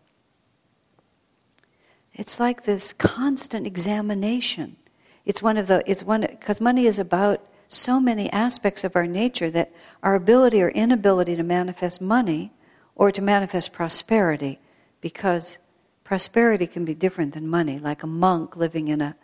it's 2.14 2.38
like 2.38 2.64
this 2.64 2.92
constant 2.92 3.66
examination. 3.66 4.76
It's 5.24 5.42
one 5.42 5.56
of 5.56 5.66
the. 5.66 5.82
It's 5.86 6.02
one 6.02 6.22
because 6.22 6.60
money 6.60 6.86
is 6.86 6.98
about 6.98 7.40
so 7.72 8.00
many 8.00 8.30
aspects 8.32 8.84
of 8.84 8.96
our 8.96 9.06
nature 9.06 9.50
that 9.50 9.72
our 10.02 10.14
ability 10.14 10.62
or 10.62 10.68
inability 10.70 11.36
to 11.36 11.42
manifest 11.42 12.00
money 12.00 12.52
or 12.94 13.10
to 13.10 13.22
manifest 13.22 13.72
prosperity, 13.72 14.58
because 15.00 15.58
prosperity 16.04 16.66
can 16.66 16.84
be 16.84 16.94
different 16.94 17.34
than 17.34 17.48
money. 17.48 17.78
Like 17.78 18.02
a 18.02 18.06
monk 18.06 18.56
living 18.56 18.88
in 18.88 19.00
a, 19.00 19.16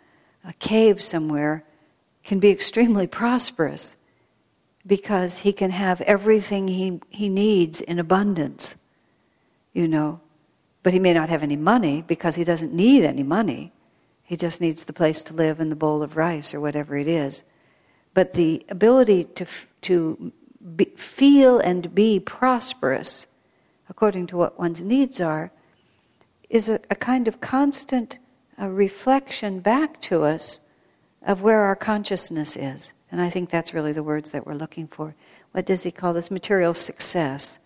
a 0.43 0.53
cave 0.53 1.03
somewhere 1.03 1.63
can 2.23 2.39
be 2.39 2.49
extremely 2.49 3.07
prosperous 3.21 3.95
because 4.85 5.39
he 5.39 5.53
can 5.53 5.71
have 5.71 6.01
everything 6.01 6.67
he, 6.67 6.99
he 7.09 7.29
needs 7.29 7.81
in 7.81 7.99
abundance, 7.99 8.75
you 9.73 9.87
know. 9.87 10.19
But 10.81 10.93
he 10.93 10.99
may 10.99 11.13
not 11.13 11.29
have 11.29 11.43
any 11.43 11.57
money 11.57 12.03
because 12.07 12.35
he 12.35 12.43
doesn't 12.43 12.73
need 12.73 13.03
any 13.03 13.21
money. 13.21 13.73
He 14.23 14.37
just 14.37 14.61
needs 14.61 14.85
the 14.85 14.93
place 14.93 15.21
to 15.23 15.33
live 15.33 15.59
and 15.59 15.71
the 15.71 15.75
bowl 15.75 16.01
of 16.01 16.15
rice 16.15 16.53
or 16.53 16.61
whatever 16.61 16.95
it 16.95 17.07
is. 17.07 17.43
But 18.13 18.33
the 18.33 18.65
ability 18.69 19.25
to, 19.25 19.45
to 19.81 20.31
be, 20.75 20.85
feel 20.95 21.59
and 21.59 21.93
be 21.93 22.19
prosperous 22.19 23.27
according 23.89 24.27
to 24.27 24.37
what 24.37 24.59
one's 24.59 24.83
needs 24.83 25.19
are 25.19 25.51
is 26.49 26.69
a, 26.69 26.79
a 26.89 26.95
kind 26.95 27.27
of 27.27 27.39
constant 27.39 28.17
uh, 28.59 28.67
reflection 28.67 29.59
back 29.59 29.99
to 30.01 30.23
us 30.23 30.59
of 31.25 31.41
where 31.41 31.61
our 31.61 31.75
consciousness 31.75 32.55
is. 32.55 32.93
And 33.11 33.21
I 33.21 33.29
think 33.29 33.49
that's 33.49 33.73
really 33.73 33.91
the 33.91 34.03
words 34.03 34.29
that 34.31 34.45
we're 34.45 34.53
looking 34.53 34.87
for. 34.87 35.15
What 35.51 35.65
does 35.65 35.83
he 35.83 35.91
call 35.91 36.13
this? 36.13 36.29
Material 36.31 36.73
success. 36.73 37.59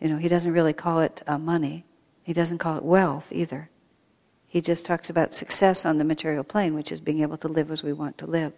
You 0.00 0.08
know, 0.08 0.16
he 0.16 0.28
doesn't 0.28 0.52
really 0.52 0.72
call 0.72 1.00
it 1.00 1.22
uh, 1.26 1.38
money, 1.38 1.84
he 2.22 2.32
doesn't 2.32 2.58
call 2.58 2.76
it 2.76 2.84
wealth 2.84 3.32
either. 3.32 3.70
He 4.46 4.60
just 4.60 4.86
talks 4.86 5.10
about 5.10 5.34
success 5.34 5.84
on 5.84 5.98
the 5.98 6.04
material 6.04 6.44
plane, 6.44 6.74
which 6.74 6.90
is 6.90 7.00
being 7.00 7.20
able 7.20 7.36
to 7.38 7.48
live 7.48 7.70
as 7.70 7.82
we 7.82 7.92
want 7.92 8.16
to 8.18 8.26
live. 8.26 8.52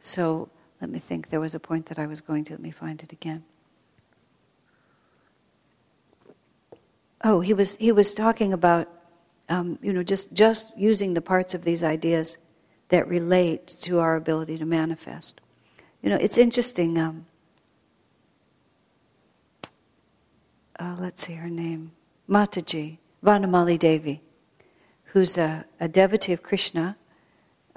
So 0.00 0.48
let 0.80 0.90
me 0.90 0.98
think. 0.98 1.30
There 1.30 1.40
was 1.40 1.54
a 1.54 1.60
point 1.60 1.86
that 1.86 1.98
I 1.98 2.06
was 2.06 2.20
going 2.20 2.44
to. 2.44 2.52
Let 2.52 2.60
me 2.60 2.70
find 2.70 3.02
it 3.02 3.12
again. 3.12 3.44
Oh, 7.24 7.40
he 7.40 7.54
was 7.54 7.76
he 7.76 7.92
was 7.92 8.12
talking 8.14 8.52
about 8.52 8.88
um, 9.48 9.78
you 9.82 9.92
know 9.92 10.02
just 10.02 10.32
just 10.32 10.66
using 10.76 11.14
the 11.14 11.22
parts 11.22 11.54
of 11.54 11.64
these 11.64 11.82
ideas 11.82 12.38
that 12.88 13.08
relate 13.08 13.66
to 13.80 13.98
our 13.98 14.16
ability 14.16 14.58
to 14.58 14.66
manifest. 14.66 15.40
You 16.02 16.10
know, 16.10 16.16
it's 16.16 16.38
interesting. 16.38 16.98
Um, 16.98 17.26
uh, 20.78 20.96
let's 20.98 21.26
see 21.26 21.34
her 21.34 21.48
name, 21.48 21.92
Mataji, 22.28 22.98
Vanamali 23.24 23.78
Devi, 23.78 24.20
who's 25.04 25.38
a, 25.38 25.64
a 25.80 25.88
devotee 25.88 26.34
of 26.34 26.42
Krishna, 26.42 26.96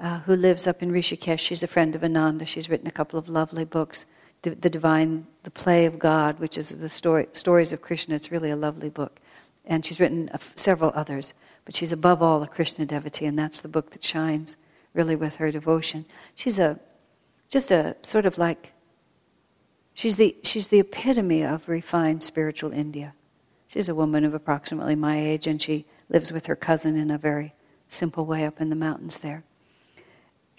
uh, 0.00 0.20
who 0.20 0.34
lives 0.34 0.66
up 0.66 0.82
in 0.82 0.90
Rishikesh. 0.90 1.38
She's 1.38 1.62
a 1.62 1.66
friend 1.68 1.94
of 1.94 2.02
Ananda. 2.02 2.46
She's 2.46 2.70
written 2.70 2.88
a 2.88 2.92
couple 2.92 3.18
of 3.18 3.28
lovely 3.28 3.64
books, 3.64 4.06
the, 4.42 4.50
the 4.50 4.70
Divine, 4.70 5.26
The 5.42 5.50
Play 5.50 5.84
of 5.84 5.98
God, 5.98 6.40
which 6.40 6.56
is 6.56 6.70
the 6.70 6.88
story, 6.88 7.28
stories 7.32 7.72
of 7.72 7.82
Krishna. 7.82 8.14
It's 8.14 8.32
really 8.32 8.50
a 8.50 8.56
lovely 8.56 8.88
book. 8.88 9.20
And 9.66 9.84
she's 9.84 10.00
written 10.00 10.30
several 10.56 10.90
others, 10.94 11.34
but 11.64 11.74
she's 11.74 11.92
above 11.92 12.22
all 12.22 12.42
a 12.42 12.48
Krishna 12.48 12.86
devotee, 12.86 13.26
and 13.26 13.38
that's 13.38 13.60
the 13.60 13.68
book 13.68 13.90
that 13.90 14.02
shines 14.02 14.56
really 14.94 15.14
with 15.14 15.36
her 15.36 15.50
devotion. 15.50 16.06
She's 16.34 16.58
a 16.58 16.80
just 17.48 17.70
a 17.70 17.96
sort 18.02 18.26
of 18.26 18.38
like 18.38 18.72
she's 19.92 20.16
the 20.16 20.36
she's 20.42 20.68
the 20.68 20.80
epitome 20.80 21.44
of 21.44 21.68
refined 21.68 22.22
spiritual 22.22 22.72
India. 22.72 23.14
She's 23.68 23.88
a 23.88 23.94
woman 23.94 24.24
of 24.24 24.34
approximately 24.34 24.96
my 24.96 25.20
age, 25.20 25.46
and 25.46 25.60
she 25.60 25.84
lives 26.08 26.32
with 26.32 26.46
her 26.46 26.56
cousin 26.56 26.96
in 26.96 27.10
a 27.10 27.18
very 27.18 27.54
simple 27.88 28.24
way 28.24 28.46
up 28.46 28.60
in 28.60 28.70
the 28.70 28.76
mountains 28.76 29.18
there. 29.18 29.44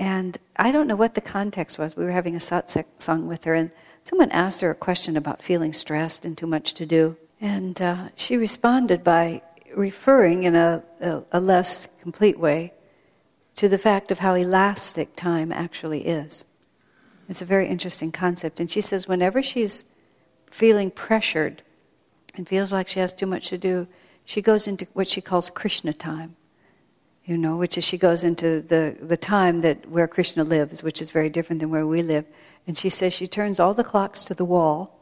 And 0.01 0.35
I 0.55 0.71
don't 0.71 0.87
know 0.87 0.95
what 0.95 1.13
the 1.13 1.21
context 1.21 1.77
was. 1.77 1.95
We 1.95 2.03
were 2.03 2.11
having 2.11 2.35
a 2.35 2.39
satsang 2.39 3.27
with 3.27 3.43
her, 3.43 3.53
and 3.53 3.69
someone 4.01 4.31
asked 4.31 4.61
her 4.61 4.71
a 4.71 4.75
question 4.75 5.15
about 5.15 5.43
feeling 5.43 5.73
stressed 5.73 6.25
and 6.25 6.35
too 6.35 6.47
much 6.47 6.73
to 6.73 6.87
do. 6.87 7.17
And 7.39 7.79
uh, 7.79 8.09
she 8.15 8.35
responded 8.35 9.03
by 9.03 9.43
referring 9.75 10.41
in 10.41 10.55
a, 10.55 10.81
a, 11.01 11.21
a 11.33 11.39
less 11.39 11.87
complete 12.01 12.39
way 12.39 12.73
to 13.57 13.69
the 13.69 13.77
fact 13.77 14.09
of 14.09 14.17
how 14.17 14.33
elastic 14.33 15.15
time 15.15 15.51
actually 15.51 16.07
is. 16.07 16.45
It's 17.29 17.43
a 17.43 17.45
very 17.45 17.67
interesting 17.67 18.11
concept. 18.11 18.59
And 18.59 18.71
she 18.71 18.81
says 18.81 19.07
whenever 19.07 19.43
she's 19.43 19.85
feeling 20.49 20.89
pressured 20.89 21.61
and 22.33 22.47
feels 22.47 22.71
like 22.71 22.87
she 22.87 22.99
has 23.01 23.13
too 23.13 23.27
much 23.27 23.49
to 23.49 23.57
do, 23.59 23.87
she 24.25 24.41
goes 24.41 24.65
into 24.65 24.87
what 24.93 25.07
she 25.07 25.21
calls 25.21 25.51
Krishna 25.51 25.93
time. 25.93 26.37
You 27.25 27.37
know, 27.37 27.55
which 27.55 27.77
is 27.77 27.83
she 27.83 27.97
goes 27.97 28.23
into 28.23 28.61
the, 28.61 28.97
the 28.99 29.17
time 29.17 29.61
that 29.61 29.87
where 29.89 30.07
Krishna 30.07 30.43
lives, 30.43 30.81
which 30.81 31.01
is 31.01 31.11
very 31.11 31.29
different 31.29 31.59
than 31.59 31.69
where 31.69 31.85
we 31.85 32.01
live. 32.01 32.25
And 32.65 32.77
she 32.77 32.89
says 32.89 33.13
she 33.13 33.27
turns 33.27 33.59
all 33.59 33.73
the 33.73 33.83
clocks 33.83 34.23
to 34.25 34.33
the 34.33 34.45
wall 34.45 34.99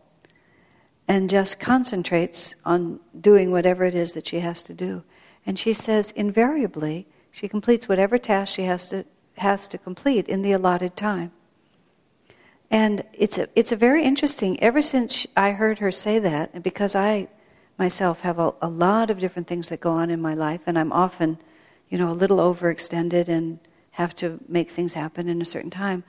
and 1.08 1.29
just 1.29 1.60
concentrates 1.60 2.55
on 2.65 2.99
doing 3.19 3.51
whatever 3.51 3.84
it 3.86 3.95
is 3.95 4.13
that 4.13 4.27
she 4.27 4.41
has 4.41 4.62
to 4.63 4.73
do. 4.73 5.03
And 5.45 5.58
she 5.58 5.73
says 5.73 6.12
invariably 6.12 7.08
she 7.32 7.47
completes 7.47 7.88
whatever 7.88 8.17
task 8.17 8.53
she 8.53 8.63
has 8.63 8.89
to 8.89 9.05
has 9.38 9.67
to 9.69 9.77
complete 9.77 10.27
in 10.27 10.41
the 10.41 10.51
allotted 10.51 10.95
time. 10.95 11.32
And 12.71 13.03
it's 13.13 13.38
a, 13.39 13.47
it's 13.55 13.71
a 13.71 13.75
very 13.75 14.03
interesting, 14.03 14.62
ever 14.62 14.82
since 14.82 15.25
I 15.36 15.51
heard 15.51 15.79
her 15.79 15.91
say 15.91 16.19
that, 16.19 16.62
because 16.62 16.95
I 16.95 17.27
myself 17.77 18.21
have 18.21 18.38
a, 18.38 18.53
a 18.62 18.69
lot 18.69 19.10
of 19.10 19.19
different 19.19 19.47
things 19.47 19.69
that 19.69 19.79
go 19.79 19.91
on 19.91 20.12
in 20.12 20.21
my 20.21 20.34
life, 20.34 20.62
and 20.67 20.77
I'm 20.77 20.91
often, 20.91 21.39
you 21.89 21.97
know, 21.97 22.12
a 22.12 22.13
little 22.13 22.38
overextended 22.38 23.28
and 23.28 23.60
have 23.91 24.15
to 24.15 24.39
make 24.47 24.69
things 24.69 24.93
happen 24.93 25.28
in 25.28 25.41
a 25.41 25.45
certain 25.45 25.71
time. 25.71 26.04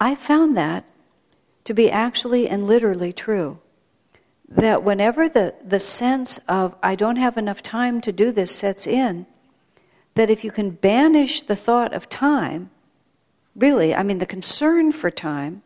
I 0.00 0.14
found 0.14 0.56
that 0.56 0.84
to 1.64 1.74
be 1.74 1.90
actually 1.90 2.48
and 2.48 2.66
literally 2.66 3.12
true. 3.12 3.58
That 4.48 4.84
whenever 4.84 5.28
the, 5.28 5.54
the 5.64 5.80
sense 5.80 6.38
of, 6.46 6.76
I 6.82 6.94
don't 6.94 7.16
have 7.16 7.38
enough 7.38 7.62
time 7.62 8.00
to 8.02 8.12
do 8.12 8.30
this 8.30 8.54
sets 8.54 8.86
in, 8.86 9.26
that 10.14 10.30
if 10.30 10.44
you 10.44 10.50
can 10.50 10.70
banish 10.70 11.42
the 11.42 11.56
thought 11.56 11.92
of 11.94 12.08
time, 12.08 12.70
really, 13.56 13.94
I 13.94 14.02
mean, 14.02 14.18
the 14.18 14.26
concern 14.26 14.92
for 14.92 15.10
time, 15.10 15.62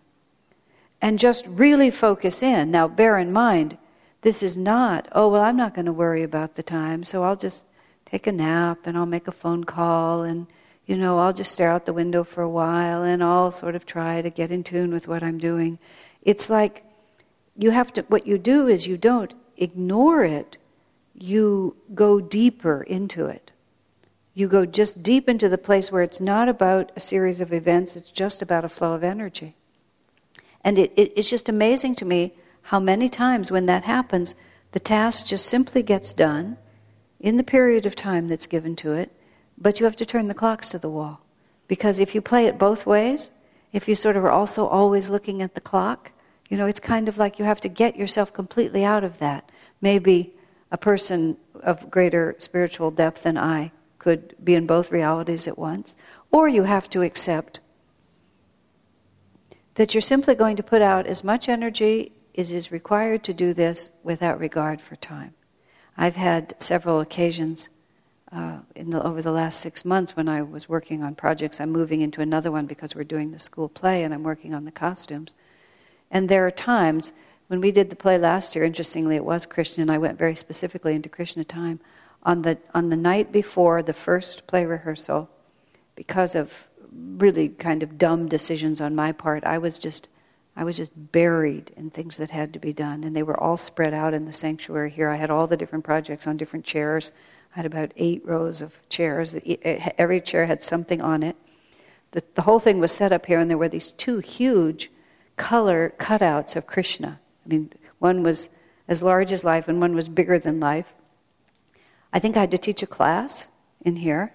and 1.03 1.19
just 1.19 1.47
really 1.47 1.91
focus 1.91 2.43
in. 2.43 2.71
Now, 2.71 2.89
bear 2.89 3.19
in 3.19 3.33
mind, 3.33 3.77
this 4.23 4.43
is 4.43 4.57
not, 4.57 5.09
oh, 5.13 5.29
well, 5.29 5.43
I'm 5.43 5.57
not 5.57 5.75
going 5.75 5.87
to 5.87 5.93
worry 5.93 6.23
about 6.23 6.55
the 6.55 6.63
time, 6.63 7.05
so 7.05 7.23
I'll 7.23 7.37
just 7.37 7.67
take 8.09 8.27
a 8.27 8.33
nap 8.33 8.87
and 8.87 8.97
I'll 8.97 9.07
make 9.07 9.29
a 9.29 9.33
phone 9.33 9.65
call 9.65 10.23
and, 10.23 10.47
you 10.87 10.97
know, 10.97 11.19
I'll 11.19 11.33
just 11.33 11.53
stare 11.53 11.71
out 11.71 11.87
the 11.87 11.93
window 11.93 12.25
for 12.25 12.43
a 12.43 12.49
while 12.49 13.03
and 13.03 13.23
I'll 13.23 13.51
sort 13.51 13.75
of 13.75 13.85
try 13.85 14.23
to 14.23 14.31
get 14.31 14.51
in 14.51 14.65
tune 14.65 14.91
with 14.93 15.09
what 15.09 15.23
I'm 15.23 15.39
doing. 15.39 15.79
It's 16.23 16.49
like 16.49 16.85
you 17.57 17.71
have 17.71 17.93
to, 17.95 18.03
what 18.03 18.27
you 18.27 18.39
do 18.39 18.67
is 18.67 18.87
you 18.87 18.97
don't 18.97 19.35
ignore 19.57 20.25
it, 20.25 20.57
you 21.15 21.77
go 21.95 22.21
deeper 22.21 22.83
into 22.83 23.27
it 23.27 23.51
you 24.39 24.47
go 24.47 24.65
just 24.65 25.03
deep 25.03 25.29
into 25.29 25.49
the 25.49 25.59
place 25.59 25.91
where 25.91 26.05
it's 26.05 26.21
not 26.21 26.49
about 26.49 26.93
a 26.95 27.01
series 27.01 27.41
of 27.41 27.53
events, 27.53 27.97
it's 27.97 28.13
just 28.13 28.41
about 28.41 28.65
a 28.65 28.69
flow 28.69 28.93
of 28.93 29.03
energy. 29.03 29.57
And 30.63 30.79
it, 30.79 30.93
it, 30.95 31.13
it's 31.17 31.29
just 31.29 31.49
amazing 31.49 31.97
to 31.97 32.05
me 32.05 32.35
how 32.63 32.79
many 32.79 33.09
times 33.09 33.51
when 33.51 33.67
that 33.67 33.83
happens, 33.83 34.37
the 34.71 34.79
task 34.79 35.27
just 35.27 35.47
simply 35.47 35.83
gets 35.83 36.13
done 36.13 36.57
in 37.21 37.37
the 37.37 37.45
period 37.45 37.87
of 37.87 37.97
time 37.97 38.29
that's 38.29 38.47
given 38.47 38.77
to 38.77 38.93
it. 38.93 39.11
but 39.61 39.81
you 39.81 39.85
have 39.87 39.97
to 39.97 40.07
turn 40.07 40.29
the 40.29 40.35
clocks 40.35 40.69
to 40.69 40.79
the 40.79 40.89
wall. 40.89 41.21
Because 41.67 41.99
if 41.99 42.15
you 42.15 42.21
play 42.21 42.47
it 42.47 42.59
both 42.59 42.87
ways, 42.87 43.29
if 43.73 43.89
you 43.89 43.95
sort 43.95 44.17
of 44.17 44.25
are 44.25 44.31
also 44.31 44.67
always 44.67 45.11
looking 45.11 45.43
at 45.43 45.55
the 45.55 45.61
clock, 45.61 46.13
you 46.49 46.57
know, 46.57 46.67
it's 46.67 46.81
kind 46.81 47.09
of 47.09 47.19
like 47.19 47.39
you 47.39 47.45
have 47.45 47.61
to 47.63 47.69
get 47.69 47.97
yourself 47.97 48.33
completely 48.33 48.85
out 48.85 49.05
of 49.05 49.19
that. 49.19 49.51
Maybe 49.81 50.33
a 50.71 50.79
person 50.79 51.37
of 51.61 51.91
greater 51.91 52.37
spiritual 52.39 52.91
depth 52.91 53.25
than 53.25 53.37
I 53.37 53.73
could 53.99 54.35
be 54.43 54.55
in 54.55 54.67
both 54.67 54.93
realities 54.93 55.49
at 55.49 55.59
once, 55.59 55.97
or 56.31 56.49
you 56.49 56.63
have 56.63 56.89
to 56.91 57.03
accept 57.03 57.61
that 59.75 59.95
you're 59.95 60.01
simply 60.01 60.35
going 60.35 60.57
to 60.57 60.63
put 60.63 60.83
out 60.83 61.07
as 61.07 61.23
much 61.23 61.49
energy 61.49 62.13
as 62.37 62.53
is 62.53 62.71
required 62.71 63.25
to 63.25 63.35
do 63.35 63.53
this 63.53 63.91
without 64.03 64.39
regard 64.39 64.81
for 64.81 64.97
time. 64.97 65.35
I've 66.01 66.17
had 66.17 66.55
several 66.63 67.01
occasions 67.01 67.69
uh, 68.31 68.59
the, 68.75 69.03
over 69.05 69.21
the 69.21 69.33
last 69.33 69.59
six 69.59 69.85
months 69.85 70.15
when 70.15 70.29
I 70.29 70.43
was 70.43 70.69
working 70.69 71.03
on 71.03 71.17
projects. 71.17 71.61
I'm 71.61 71.73
moving 71.73 72.03
into 72.03 72.21
another 72.21 72.53
one 72.53 72.67
because 72.67 72.95
we're 72.95 73.03
doing 73.03 73.33
the 73.33 73.41
school 73.41 73.69
play 73.69 74.05
and 74.05 74.15
I'm 74.15 74.23
working 74.23 74.55
on 74.55 74.65
the 74.65 74.71
costumes. 74.71 75.35
And 76.11 76.29
there 76.29 76.47
are 76.47 76.53
times 76.53 77.13
when 77.49 77.61
we 77.61 77.73
did 77.73 77.91
the 77.91 77.97
play 77.97 78.17
last 78.17 78.55
year, 78.55 78.65
interestingly, 78.65 79.17
it 79.17 79.25
was 79.25 79.45
Krishna, 79.45 79.83
and 79.83 79.91
I 79.91 79.99
went 79.99 80.19
very 80.19 80.37
specifically 80.37 80.95
into 80.95 81.09
Krishna 81.09 81.45
time. 81.45 81.81
On 82.23 82.43
the, 82.43 82.59
on 82.75 82.91
the 82.91 82.97
night 82.97 83.33
before 83.33 83.83
the 83.83 83.93
first 83.93 84.47
play 84.47 84.67
rehearsal, 84.67 85.29
because 85.97 86.35
of 86.35 86.69
really 86.93 87.49
kind 87.49 87.83
of 87.83 87.99
dumb 87.99 88.29
decisions 88.29 88.81
on 88.81 88.95
my 88.95 89.13
part, 89.13 89.45
I 89.45 89.59
was 89.59 89.79
just 89.79 90.09
I 90.59 90.65
was 90.65 90.77
just 90.77 90.91
buried 91.13 91.71
in 91.77 91.91
things 91.91 92.17
that 92.17 92.31
had 92.31 92.53
to 92.53 92.59
be 92.59 92.73
done, 92.73 93.05
and 93.05 93.15
they 93.15 93.23
were 93.23 93.39
all 93.39 93.57
spread 93.57 93.95
out 93.95 94.13
in 94.13 94.25
the 94.25 94.33
sanctuary 94.33 94.91
here. 94.91 95.09
I 95.09 95.15
had 95.15 95.31
all 95.31 95.47
the 95.47 95.57
different 95.57 95.85
projects 95.85 96.27
on 96.27 96.37
different 96.37 96.65
chairs. 96.65 97.13
I 97.55 97.59
had 97.59 97.65
about 97.65 97.93
eight 97.97 98.27
rows 98.27 98.61
of 98.61 98.77
chairs. 98.89 99.37
Every 99.63 100.21
chair 100.21 100.47
had 100.47 100.65
something 100.65 101.01
on 101.01 101.23
it. 101.23 101.37
The, 102.11 102.25
the 102.35 102.43
whole 102.43 102.59
thing 102.59 102.81
was 102.81 102.91
set 102.91 103.13
up 103.13 103.27
here, 103.27 103.39
and 103.39 103.49
there 103.49 103.57
were 103.57 103.69
these 103.69 103.93
two 103.93 104.19
huge 104.19 104.91
color 105.37 105.95
cutouts 105.97 106.57
of 106.57 106.67
Krishna. 106.67 107.21
I 107.47 107.49
mean, 107.49 107.73
one 108.01 108.25
was 108.25 108.51
as 108.89 109.01
large 109.01 109.31
as 109.31 109.45
life, 109.45 109.69
and 109.69 109.81
one 109.81 109.95
was 109.95 110.09
bigger 110.09 110.41
than 110.41 110.59
life. 110.59 110.93
I 112.13 112.19
think 112.19 112.37
I 112.37 112.41
had 112.41 112.51
to 112.51 112.59
teach 112.59 112.83
a 112.83 112.87
class 112.89 113.47
in 113.85 113.95
here. 113.97 114.35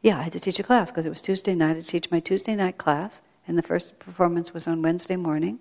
Yeah, 0.00 0.20
I 0.20 0.22
had 0.22 0.32
to 0.32 0.40
teach 0.40 0.58
a 0.58 0.62
class 0.62 0.90
because 0.90 1.04
it 1.04 1.10
was 1.10 1.20
Tuesday 1.20 1.54
night. 1.54 1.72
I 1.72 1.74
had 1.74 1.84
to 1.84 1.90
teach 1.90 2.10
my 2.10 2.20
Tuesday 2.20 2.56
night 2.56 2.78
class, 2.78 3.20
and 3.50 3.58
the 3.58 3.62
first 3.64 3.98
performance 3.98 4.54
was 4.54 4.68
on 4.68 4.80
Wednesday 4.80 5.16
morning. 5.16 5.58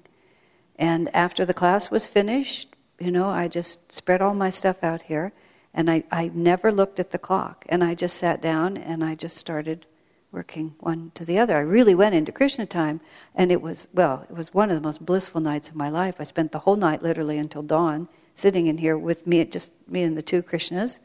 And 0.77 1.09
after 1.15 1.43
the 1.43 1.55
class 1.55 1.89
was 1.89 2.05
finished, 2.05 2.75
you 2.99 3.09
know, 3.09 3.27
I 3.27 3.47
just 3.47 3.91
spread 3.91 4.21
all 4.21 4.35
my 4.35 4.51
stuff 4.51 4.83
out 4.83 5.01
here, 5.01 5.33
and 5.73 5.89
I, 5.89 6.03
I 6.11 6.29
never 6.31 6.71
looked 6.71 6.99
at 6.99 7.09
the 7.09 7.17
clock. 7.17 7.65
And 7.67 7.83
I 7.83 7.95
just 7.95 8.15
sat 8.15 8.43
down 8.43 8.77
and 8.77 9.03
I 9.03 9.15
just 9.15 9.37
started 9.37 9.87
working 10.31 10.75
one 10.79 11.11
to 11.15 11.25
the 11.25 11.39
other. 11.39 11.57
I 11.57 11.61
really 11.61 11.95
went 11.95 12.13
into 12.13 12.31
Krishna 12.31 12.67
time, 12.67 13.01
and 13.33 13.51
it 13.51 13.59
was, 13.59 13.87
well, 13.91 14.23
it 14.29 14.35
was 14.35 14.53
one 14.53 14.69
of 14.69 14.75
the 14.75 14.87
most 14.87 15.03
blissful 15.03 15.41
nights 15.41 15.69
of 15.69 15.75
my 15.75 15.89
life. 15.89 16.17
I 16.19 16.23
spent 16.25 16.51
the 16.51 16.59
whole 16.59 16.75
night, 16.75 17.01
literally 17.01 17.39
until 17.39 17.63
dawn, 17.63 18.07
sitting 18.35 18.67
in 18.67 18.77
here 18.77 18.99
with 18.99 19.25
me, 19.25 19.43
just 19.45 19.71
me 19.87 20.03
and 20.03 20.15
the 20.15 20.21
two 20.21 20.43
Krishnas, 20.43 20.99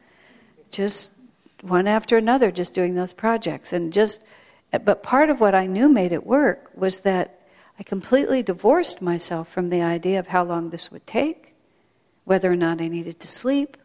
just 0.71 1.13
one 1.63 1.87
after 1.87 2.19
another, 2.19 2.51
just 2.51 2.75
doing 2.75 2.95
those 2.95 3.15
projects. 3.15 3.73
And 3.73 3.91
just, 3.91 4.23
but 4.79 5.03
part 5.03 5.31
of 5.31 5.41
what 5.41 5.55
I 5.55 5.67
knew 5.67 5.89
made 5.89 6.13
it 6.13 6.27
work 6.27 6.71
was 6.75 7.01
that 7.01 7.41
I 7.79 7.83
completely 7.83 8.43
divorced 8.43 9.03
myself 9.03 9.49
from 9.49 9.71
the 9.71 9.83
idea 9.83 10.19
of 10.19 10.29
how 10.29 10.45
long 10.45 10.71
this 10.71 10.91
would 10.91 11.07
take, 11.07 11.55
whether 12.25 12.51
or 12.51 12.57
not 12.57 12.81
I 12.81 12.89
needed 12.89 13.21
to 13.21 13.29
sleep, 13.29 13.77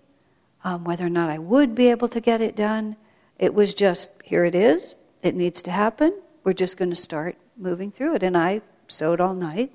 um, 0.63 0.83
whether 0.83 1.05
or 1.05 1.09
not 1.09 1.29
I 1.29 1.39
would 1.39 1.75
be 1.75 1.87
able 1.87 2.07
to 2.09 2.19
get 2.19 2.41
it 2.41 2.55
done. 2.55 2.95
It 3.37 3.53
was 3.53 3.73
just, 3.73 4.09
here 4.23 4.45
it 4.45 4.55
is, 4.55 4.95
it 5.23 5.35
needs 5.35 5.61
to 5.63 5.71
happen. 5.71 6.13
We're 6.43 6.53
just 6.53 6.77
going 6.77 6.91
to 6.91 6.95
start 6.95 7.37
moving 7.57 7.91
through 7.91 8.15
it. 8.15 8.23
And 8.23 8.37
I 8.37 8.61
sewed 8.87 9.21
all 9.21 9.33
night. 9.33 9.71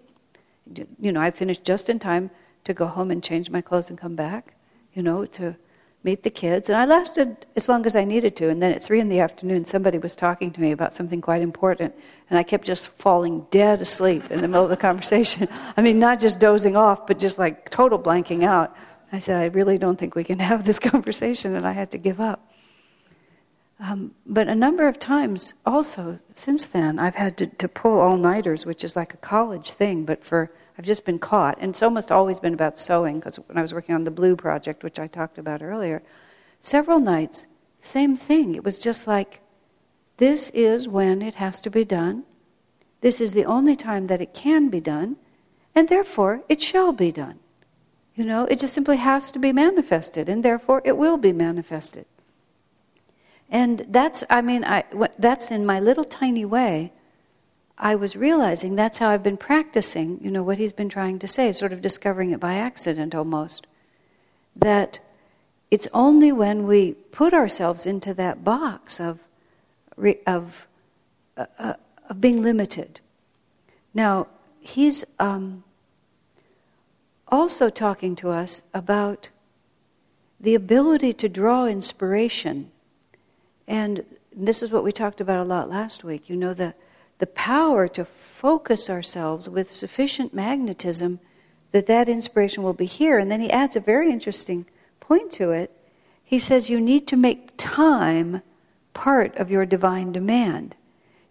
You 0.98 1.12
know, 1.12 1.20
I 1.20 1.30
finished 1.30 1.64
just 1.64 1.90
in 1.90 1.98
time 1.98 2.30
to 2.64 2.72
go 2.72 2.86
home 2.86 3.10
and 3.10 3.22
change 3.22 3.50
my 3.50 3.60
clothes 3.60 3.90
and 3.90 3.98
come 3.98 4.16
back, 4.16 4.54
you 4.94 5.02
know, 5.02 5.26
to 5.26 5.56
meet 6.04 6.22
the 6.22 6.30
kids. 6.30 6.68
And 6.68 6.76
I 6.76 6.84
lasted 6.84 7.46
as 7.56 7.68
long 7.68 7.86
as 7.86 7.96
I 7.96 8.04
needed 8.04 8.36
to. 8.36 8.50
And 8.50 8.62
then 8.62 8.72
at 8.72 8.82
three 8.82 9.00
in 9.00 9.08
the 9.08 9.20
afternoon, 9.20 9.64
somebody 9.64 9.98
was 9.98 10.14
talking 10.14 10.52
to 10.52 10.60
me 10.60 10.70
about 10.70 10.92
something 10.92 11.20
quite 11.20 11.40
important. 11.40 11.94
And 12.28 12.38
I 12.38 12.42
kept 12.42 12.66
just 12.66 12.88
falling 12.90 13.46
dead 13.50 13.80
asleep 13.80 14.30
in 14.30 14.42
the 14.42 14.48
middle 14.48 14.64
of 14.64 14.70
the 14.70 14.76
conversation. 14.88 15.48
I 15.76 15.82
mean, 15.82 15.98
not 15.98 16.20
just 16.20 16.38
dozing 16.38 16.76
off, 16.76 17.06
but 17.06 17.18
just 17.18 17.38
like 17.38 17.70
total 17.70 17.98
blanking 17.98 18.44
out. 18.44 18.76
I 19.10 19.18
said, 19.18 19.40
I 19.40 19.46
really 19.46 19.78
don't 19.78 19.98
think 19.98 20.14
we 20.14 20.24
can 20.24 20.38
have 20.38 20.64
this 20.64 20.78
conversation. 20.92 21.56
And 21.56 21.66
I 21.66 21.72
had 21.72 21.90
to 21.92 21.98
give 21.98 22.20
up. 22.20 22.52
Um, 23.80 24.12
but 24.24 24.46
a 24.46 24.54
number 24.54 24.86
of 24.86 24.98
times 24.98 25.54
also 25.66 26.18
since 26.34 26.66
then, 26.66 26.98
I've 26.98 27.16
had 27.16 27.36
to, 27.38 27.46
to 27.46 27.66
pull 27.66 27.98
all 27.98 28.16
nighters, 28.16 28.64
which 28.64 28.84
is 28.84 28.94
like 28.94 29.14
a 29.14 29.18
college 29.18 29.72
thing, 29.72 30.04
but 30.04 30.22
for 30.24 30.52
I've 30.76 30.84
just 30.84 31.04
been 31.04 31.18
caught. 31.18 31.58
And 31.60 31.70
it's 31.70 31.82
almost 31.82 32.10
always 32.10 32.40
been 32.40 32.54
about 32.54 32.78
sewing, 32.78 33.18
because 33.18 33.36
when 33.36 33.58
I 33.58 33.62
was 33.62 33.72
working 33.72 33.94
on 33.94 34.04
the 34.04 34.10
Blue 34.10 34.36
Project, 34.36 34.82
which 34.82 34.98
I 34.98 35.06
talked 35.06 35.38
about 35.38 35.62
earlier, 35.62 36.02
several 36.60 36.98
nights, 36.98 37.46
same 37.80 38.16
thing. 38.16 38.54
It 38.54 38.64
was 38.64 38.78
just 38.78 39.06
like, 39.06 39.40
this 40.16 40.50
is 40.50 40.88
when 40.88 41.22
it 41.22 41.36
has 41.36 41.60
to 41.60 41.70
be 41.70 41.84
done. 41.84 42.24
This 43.00 43.20
is 43.20 43.34
the 43.34 43.44
only 43.44 43.76
time 43.76 44.06
that 44.06 44.20
it 44.20 44.32
can 44.32 44.70
be 44.70 44.80
done, 44.80 45.16
and 45.74 45.88
therefore 45.88 46.42
it 46.48 46.62
shall 46.62 46.92
be 46.92 47.12
done. 47.12 47.38
You 48.14 48.24
know, 48.24 48.44
it 48.44 48.60
just 48.60 48.74
simply 48.74 48.96
has 48.96 49.30
to 49.32 49.38
be 49.38 49.52
manifested, 49.52 50.28
and 50.28 50.44
therefore 50.44 50.80
it 50.84 50.96
will 50.96 51.18
be 51.18 51.32
manifested. 51.32 52.06
And 53.50 53.84
that's, 53.88 54.24
I 54.30 54.40
mean, 54.40 54.64
I, 54.64 54.84
that's 55.18 55.50
in 55.50 55.66
my 55.66 55.80
little 55.80 56.04
tiny 56.04 56.44
way 56.44 56.92
I 57.76 57.96
was 57.96 58.14
realizing 58.14 58.76
that's 58.76 58.98
how 58.98 59.08
I've 59.08 59.22
been 59.22 59.36
practicing, 59.36 60.20
you 60.22 60.30
know, 60.30 60.42
what 60.42 60.58
he's 60.58 60.72
been 60.72 60.88
trying 60.88 61.18
to 61.18 61.28
say, 61.28 61.52
sort 61.52 61.72
of 61.72 61.82
discovering 61.82 62.30
it 62.30 62.40
by 62.40 62.54
accident 62.54 63.14
almost. 63.14 63.66
That 64.54 65.00
it's 65.70 65.88
only 65.92 66.30
when 66.30 66.66
we 66.66 66.92
put 66.92 67.34
ourselves 67.34 67.84
into 67.84 68.14
that 68.14 68.44
box 68.44 69.00
of, 69.00 69.18
of, 70.26 70.68
uh, 71.36 71.46
uh, 71.58 71.74
of 72.08 72.20
being 72.20 72.42
limited. 72.42 73.00
Now, 73.92 74.28
he's 74.60 75.04
um, 75.18 75.64
also 77.28 77.70
talking 77.70 78.14
to 78.16 78.30
us 78.30 78.62
about 78.72 79.30
the 80.38 80.54
ability 80.54 81.12
to 81.14 81.28
draw 81.28 81.66
inspiration. 81.66 82.70
And 83.66 84.04
this 84.32 84.62
is 84.62 84.70
what 84.70 84.84
we 84.84 84.92
talked 84.92 85.20
about 85.20 85.40
a 85.40 85.44
lot 85.44 85.68
last 85.68 86.04
week. 86.04 86.28
You 86.30 86.36
know, 86.36 86.54
the 86.54 86.74
the 87.18 87.26
power 87.26 87.88
to 87.88 88.04
focus 88.04 88.90
ourselves 88.90 89.48
with 89.48 89.70
sufficient 89.70 90.34
magnetism 90.34 91.20
that 91.72 91.86
that 91.86 92.08
inspiration 92.08 92.62
will 92.62 92.72
be 92.72 92.86
here. 92.86 93.18
And 93.18 93.30
then 93.30 93.40
he 93.40 93.50
adds 93.50 93.76
a 93.76 93.80
very 93.80 94.10
interesting 94.10 94.66
point 95.00 95.32
to 95.32 95.50
it. 95.50 95.70
He 96.24 96.38
says 96.38 96.70
you 96.70 96.80
need 96.80 97.06
to 97.08 97.16
make 97.16 97.56
time 97.56 98.42
part 98.92 99.36
of 99.36 99.50
your 99.50 99.66
divine 99.66 100.12
demand. 100.12 100.76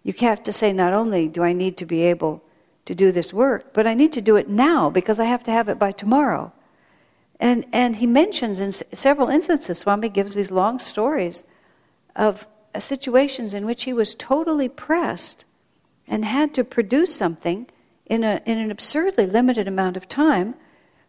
You 0.04 0.13
have 0.19 0.43
to 0.43 0.52
say, 0.52 0.74
not 0.74 0.93
only 0.93 1.28
do 1.28 1.43
I 1.43 1.54
need 1.54 1.78
to 1.78 1.86
be 1.86 2.02
able 2.04 2.43
to 2.86 2.93
do 2.93 3.12
this 3.12 3.34
work, 3.34 3.74
but 3.74 3.88
I 3.88 3.93
need 3.93 4.12
to 4.13 4.22
do 4.22 4.36
it 4.36 4.50
now 4.50 4.89
because 4.89 5.19
I 5.19 5.26
have 5.26 5.43
to 5.43 5.52
have 5.52 5.69
it 5.69 5.80
by 5.80 5.91
tomorrow. 5.91 6.52
And, 7.39 7.65
and 7.72 7.96
he 7.96 8.06
mentions 8.06 8.60
in 8.60 8.72
several 8.72 9.30
instances, 9.30 9.80
Swami 9.80 10.10
gives 10.10 10.36
these 10.36 10.52
long 10.52 10.80
stories 10.80 11.43
of 12.15 12.46
uh, 12.76 12.80
situations 12.80 13.54
in 13.54 13.65
which 13.65 13.84
he 13.84 13.93
was 13.93 14.15
totally 14.15 14.69
pressed 14.69 15.46
and 16.08 16.26
had 16.26 16.54
to 16.54 16.63
produce 16.63 17.16
something 17.16 17.68
in, 18.06 18.24
a, 18.24 18.42
in 18.46 18.58
an 18.58 18.72
absurdly 18.72 19.26
limited 19.26 19.68
amount 19.68 19.98
of 19.98 20.08
time. 20.08 20.56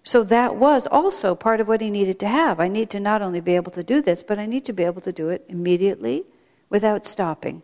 So 0.03 0.23
that 0.25 0.57
was 0.57 0.87
also 0.87 1.35
part 1.35 1.61
of 1.61 1.69
what 1.69 1.81
he 1.81 1.91
needed 1.91 2.19
to 2.21 2.29
have. 2.29 2.61
I 2.61 2.69
need 2.69 2.91
to 2.91 3.01
not 3.01 3.23
only 3.23 3.41
be 3.41 3.57
able 3.57 3.73
to 3.73 3.83
do 3.83 4.01
this, 4.01 4.23
but 4.23 4.39
I 4.39 4.47
need 4.47 4.65
to 4.67 4.73
be 4.73 4.85
able 4.85 5.01
to 5.03 5.13
do 5.13 5.31
it 5.31 5.45
immediately 5.49 6.25
without 6.69 7.07
stopping 7.07 7.63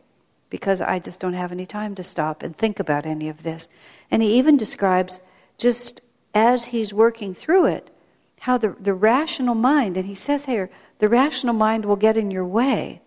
because 0.48 0.80
I 0.80 0.98
just 0.98 1.20
don't 1.20 1.34
have 1.34 1.52
any 1.52 1.66
time 1.66 1.94
to 1.94 2.02
stop 2.02 2.42
and 2.42 2.56
think 2.56 2.80
about 2.80 3.06
any 3.06 3.28
of 3.28 3.42
this. 3.42 3.68
And 4.10 4.22
he 4.22 4.36
even 4.38 4.56
describes, 4.56 5.20
just 5.58 6.00
as 6.34 6.66
he's 6.66 6.92
working 6.92 7.34
through 7.34 7.66
it, 7.66 7.90
how 8.40 8.58
the, 8.58 8.74
the 8.80 8.94
rational 8.94 9.54
mind, 9.54 9.96
and 9.96 10.06
he 10.06 10.14
says 10.14 10.46
here, 10.46 10.70
the 10.98 11.08
rational 11.08 11.54
mind 11.54 11.84
will 11.84 11.96
get 11.96 12.16
in 12.16 12.30
your 12.30 12.44
way 12.44 13.00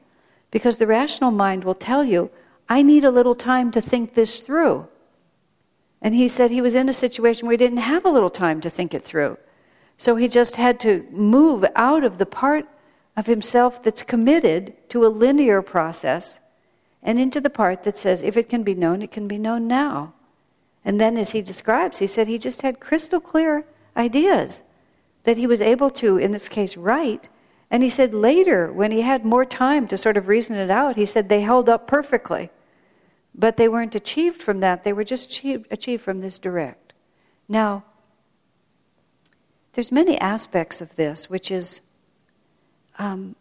because 0.51 0.77
the 0.77 0.87
rational 0.87 1.31
mind 1.31 1.63
will 1.63 1.75
tell 1.75 2.03
you, 2.03 2.29
I 2.69 2.81
need 2.81 3.03
a 3.03 3.11
little 3.11 3.35
time 3.35 3.71
to 3.71 3.81
think 3.81 4.13
this 4.13 4.41
through. 4.41 4.87
And 6.01 6.13
he 6.13 6.27
said 6.27 6.51
he 6.51 6.61
was 6.61 6.75
in 6.75 6.89
a 6.89 6.93
situation 6.93 7.47
where 7.47 7.53
he 7.53 7.57
didn't 7.57 7.77
have 7.77 8.05
a 8.05 8.09
little 8.09 8.29
time 8.29 8.61
to 8.61 8.69
think 8.69 8.93
it 8.93 9.03
through. 9.03 9.37
So 9.97 10.15
he 10.15 10.27
just 10.27 10.57
had 10.57 10.79
to 10.81 11.07
move 11.11 11.65
out 11.75 12.03
of 12.03 12.17
the 12.17 12.25
part 12.25 12.67
of 13.15 13.25
himself 13.25 13.81
that's 13.83 14.03
committed 14.03 14.73
to 14.89 15.05
a 15.05 15.07
linear 15.07 15.61
process 15.61 16.39
and 17.01 17.19
into 17.19 17.39
the 17.39 17.49
part 17.49 17.83
that 17.83 17.97
says, 17.97 18.23
if 18.23 18.37
it 18.37 18.49
can 18.49 18.63
be 18.63 18.73
known, 18.73 19.01
it 19.01 19.11
can 19.11 19.27
be 19.27 19.37
known 19.37 19.67
now. 19.67 20.13
And 20.85 20.99
then, 20.99 21.17
as 21.17 21.31
he 21.31 21.41
describes, 21.41 21.99
he 21.99 22.07
said 22.07 22.27
he 22.27 22.37
just 22.37 22.61
had 22.61 22.79
crystal 22.79 23.19
clear 23.19 23.65
ideas 23.95 24.63
that 25.23 25.37
he 25.37 25.47
was 25.47 25.61
able 25.61 25.89
to, 25.89 26.17
in 26.17 26.31
this 26.31 26.49
case, 26.49 26.75
write 26.75 27.29
And 27.73 27.81
he 27.81 27.89
said 27.89 28.13
later, 28.13 28.71
when 28.71 28.91
he 28.91 29.01
had 29.01 29.25
more 29.25 29.45
time 29.45 29.87
to 29.87 29.97
sort 29.97 30.15
of 30.15 30.27
reason 30.27 30.55
it 30.55 30.69
out, 30.69 30.95
he 30.95 31.07
said 31.07 31.27
they 31.27 31.41
held 31.41 31.67
up 31.67 31.87
perfectly. 31.87 32.51
But 33.33 33.57
they 33.57 33.67
weren't 33.67 33.95
achieved 33.95 34.43
from 34.43 34.59
that, 34.59 34.83
they 34.83 34.93
were 34.93 35.03
just 35.03 35.29
achieved, 35.31 35.65
achieved 35.71 36.03
from 36.03 36.21
this 36.21 36.37
direct. 36.37 36.93
Now, 37.49 37.83
there's 39.73 39.91
many 39.91 40.19
aspects 40.19 40.81
of 40.81 40.95
this, 40.97 41.31
which 41.31 41.49
is 41.49 41.81
um, 42.99 43.35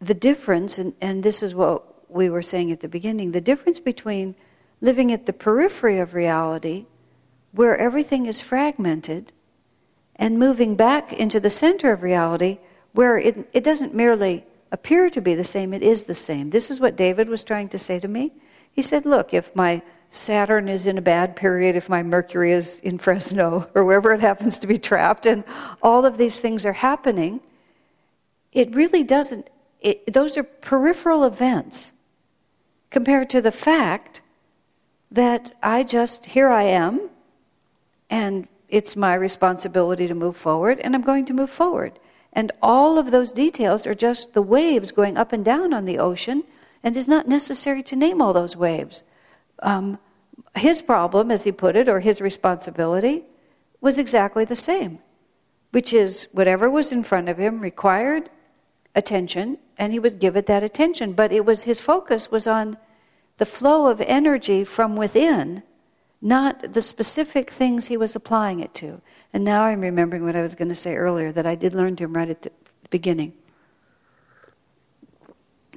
the 0.00 0.12
difference, 0.12 0.76
and, 0.76 0.92
and 1.00 1.22
this 1.22 1.40
is 1.40 1.54
what 1.54 2.10
we 2.10 2.28
were 2.28 2.42
saying 2.42 2.72
at 2.72 2.80
the 2.80 2.88
beginning 2.88 3.30
the 3.30 3.40
difference 3.40 3.78
between 3.78 4.34
living 4.80 5.12
at 5.12 5.26
the 5.26 5.32
periphery 5.32 6.00
of 6.00 6.14
reality, 6.14 6.86
where 7.52 7.76
everything 7.76 8.26
is 8.26 8.40
fragmented, 8.40 9.30
and 10.16 10.36
moving 10.36 10.74
back 10.74 11.12
into 11.12 11.38
the 11.38 11.48
center 11.48 11.92
of 11.92 12.02
reality, 12.02 12.58
where 12.92 13.18
it, 13.18 13.48
it 13.52 13.64
doesn't 13.64 13.94
merely 13.94 14.44
appear 14.72 15.10
to 15.10 15.20
be 15.20 15.34
the 15.34 15.44
same, 15.44 15.72
it 15.72 15.82
is 15.82 16.04
the 16.04 16.14
same. 16.14 16.50
This 16.50 16.70
is 16.70 16.80
what 16.80 16.96
David 16.96 17.28
was 17.28 17.42
trying 17.42 17.68
to 17.70 17.78
say 17.78 17.98
to 17.98 18.08
me. 18.08 18.32
He 18.72 18.82
said, 18.82 19.04
Look, 19.04 19.34
if 19.34 19.54
my 19.54 19.82
Saturn 20.10 20.68
is 20.68 20.86
in 20.86 20.98
a 20.98 21.02
bad 21.02 21.36
period, 21.36 21.76
if 21.76 21.88
my 21.88 22.02
Mercury 22.02 22.52
is 22.52 22.80
in 22.80 22.98
Fresno 22.98 23.68
or 23.74 23.84
wherever 23.84 24.12
it 24.12 24.20
happens 24.20 24.58
to 24.58 24.66
be 24.66 24.78
trapped, 24.78 25.26
and 25.26 25.44
all 25.82 26.04
of 26.04 26.18
these 26.18 26.38
things 26.38 26.64
are 26.66 26.72
happening, 26.72 27.40
it 28.52 28.74
really 28.74 29.04
doesn't, 29.04 29.48
it, 29.80 30.12
those 30.12 30.36
are 30.36 30.42
peripheral 30.42 31.24
events 31.24 31.92
compared 32.90 33.30
to 33.30 33.40
the 33.40 33.52
fact 33.52 34.20
that 35.12 35.54
I 35.62 35.84
just, 35.84 36.26
here 36.26 36.48
I 36.48 36.64
am, 36.64 37.08
and 38.08 38.48
it's 38.68 38.96
my 38.96 39.14
responsibility 39.14 40.06
to 40.06 40.14
move 40.14 40.36
forward, 40.36 40.80
and 40.80 40.94
I'm 40.94 41.02
going 41.02 41.24
to 41.26 41.32
move 41.32 41.50
forward. 41.50 41.98
And 42.32 42.52
all 42.62 42.98
of 42.98 43.10
those 43.10 43.32
details 43.32 43.86
are 43.86 43.94
just 43.94 44.34
the 44.34 44.42
waves 44.42 44.92
going 44.92 45.16
up 45.16 45.32
and 45.32 45.44
down 45.44 45.74
on 45.74 45.84
the 45.84 45.98
ocean, 45.98 46.44
and 46.82 46.96
it's 46.96 47.08
not 47.08 47.26
necessary 47.26 47.82
to 47.84 47.96
name 47.96 48.22
all 48.22 48.32
those 48.32 48.56
waves. 48.56 49.02
Um, 49.62 49.98
his 50.56 50.82
problem, 50.82 51.30
as 51.30 51.44
he 51.44 51.52
put 51.52 51.76
it, 51.76 51.88
or 51.88 52.00
his 52.00 52.20
responsibility, 52.20 53.24
was 53.80 53.98
exactly 53.98 54.44
the 54.44 54.56
same, 54.56 54.98
which 55.70 55.92
is 55.92 56.28
whatever 56.32 56.70
was 56.70 56.92
in 56.92 57.02
front 57.02 57.28
of 57.28 57.38
him 57.38 57.60
required 57.60 58.30
attention, 58.94 59.58
and 59.78 59.92
he 59.92 59.98
would 59.98 60.18
give 60.18 60.36
it 60.36 60.46
that 60.46 60.62
attention. 60.62 61.12
But 61.12 61.32
it 61.32 61.44
was 61.44 61.64
his 61.64 61.80
focus 61.80 62.30
was 62.30 62.46
on 62.46 62.76
the 63.38 63.46
flow 63.46 63.86
of 63.86 64.00
energy 64.02 64.64
from 64.64 64.96
within, 64.96 65.62
not 66.20 66.74
the 66.74 66.82
specific 66.82 67.50
things 67.50 67.86
he 67.86 67.96
was 67.96 68.14
applying 68.14 68.60
it 68.60 68.74
to. 68.74 69.00
And 69.32 69.44
now 69.44 69.62
I'm 69.62 69.80
remembering 69.80 70.24
what 70.24 70.36
I 70.36 70.42
was 70.42 70.54
going 70.54 70.68
to 70.68 70.74
say 70.74 70.96
earlier 70.96 71.32
that 71.32 71.46
I 71.46 71.54
did 71.54 71.74
learn 71.74 71.96
to 71.96 72.04
him 72.04 72.14
right 72.14 72.28
at 72.28 72.42
the 72.42 72.50
beginning. 72.90 73.32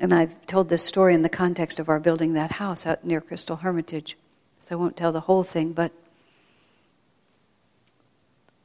And 0.02 0.14
I've 0.14 0.46
told 0.48 0.70
this 0.70 0.84
story 0.84 1.14
in 1.14 1.22
the 1.22 1.30
context 1.30 1.80
of 1.80 1.88
our 1.88 2.00
building 2.00 2.34
that 2.34 2.54
house 2.54 2.86
out 2.86 3.06
near 3.06 3.22
Crystal 3.22 3.58
Hermitage. 3.58 4.18
So 4.60 4.76
I 4.76 4.80
won't 4.80 4.98
tell 4.98 5.12
the 5.12 5.22
whole 5.22 5.44
thing, 5.44 5.74
but 5.74 5.92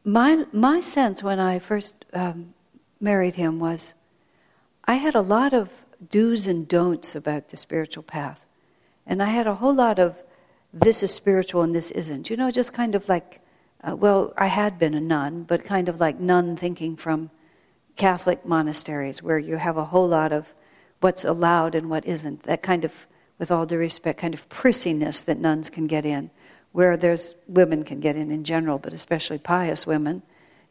my, 0.05 0.47
my 0.53 0.81
sense 0.81 1.23
when 1.23 1.39
I 1.39 1.59
first 1.59 2.07
um, 2.15 2.55
married 3.01 3.35
him 3.35 3.59
was 3.59 3.95
I 4.85 4.95
had 4.95 5.15
a 5.15 5.21
lot 5.21 5.53
of 5.53 5.71
do's 6.09 6.47
and 6.47 6.67
don'ts 6.67 7.15
about 7.15 7.51
the 7.51 7.57
spiritual 7.57 8.03
path. 8.03 8.41
And 9.07 9.23
I 9.23 9.27
had 9.27 9.47
a 9.47 9.57
whole 9.57 9.75
lot 9.75 9.99
of 9.99 10.23
this 10.73 11.03
is 11.03 11.13
spiritual 11.15 11.63
and 11.63 11.75
this 11.75 11.91
isn't. 11.91 12.31
You 12.31 12.37
know, 12.37 12.51
just 12.51 12.73
kind 12.73 12.95
of 12.95 13.09
like, 13.09 13.41
uh, 13.83 13.97
well, 13.97 14.33
I 14.37 14.47
had 14.47 14.79
been 14.79 14.95
a 14.95 15.01
nun, 15.01 15.45
but 15.45 15.65
kind 15.65 15.89
of 15.89 16.01
like 16.01 16.19
nun 16.19 16.57
thinking 16.57 16.97
from 16.97 17.31
Catholic 17.97 18.45
monasteries 18.45 19.23
where 19.23 19.39
you 19.39 19.57
have 19.57 19.77
a 19.77 19.85
whole 19.85 20.09
lot 20.09 20.33
of 20.33 20.53
what's 21.01 21.25
allowed 21.25 21.75
and 21.75 21.89
what 21.89 22.05
isn't. 22.05 22.43
That 22.45 22.63
kind 22.63 22.85
of, 22.85 23.07
with 23.39 23.51
all 23.51 23.67
due 23.67 23.79
respect, 23.79 24.21
kind 24.21 24.35
of 24.35 24.49
prissiness 24.49 25.25
that 25.25 25.39
nuns 25.39 25.71
can 25.71 25.87
get 25.87 26.05
in, 26.05 26.31
where 26.73 26.97
there's 26.97 27.35
women 27.47 27.85
can 27.85 28.01
get 28.01 28.17
in 28.17 28.31
in 28.31 28.45
general, 28.45 28.79
but 28.79 28.93
especially 28.93 29.39
pious 29.39 29.87
women, 29.87 30.23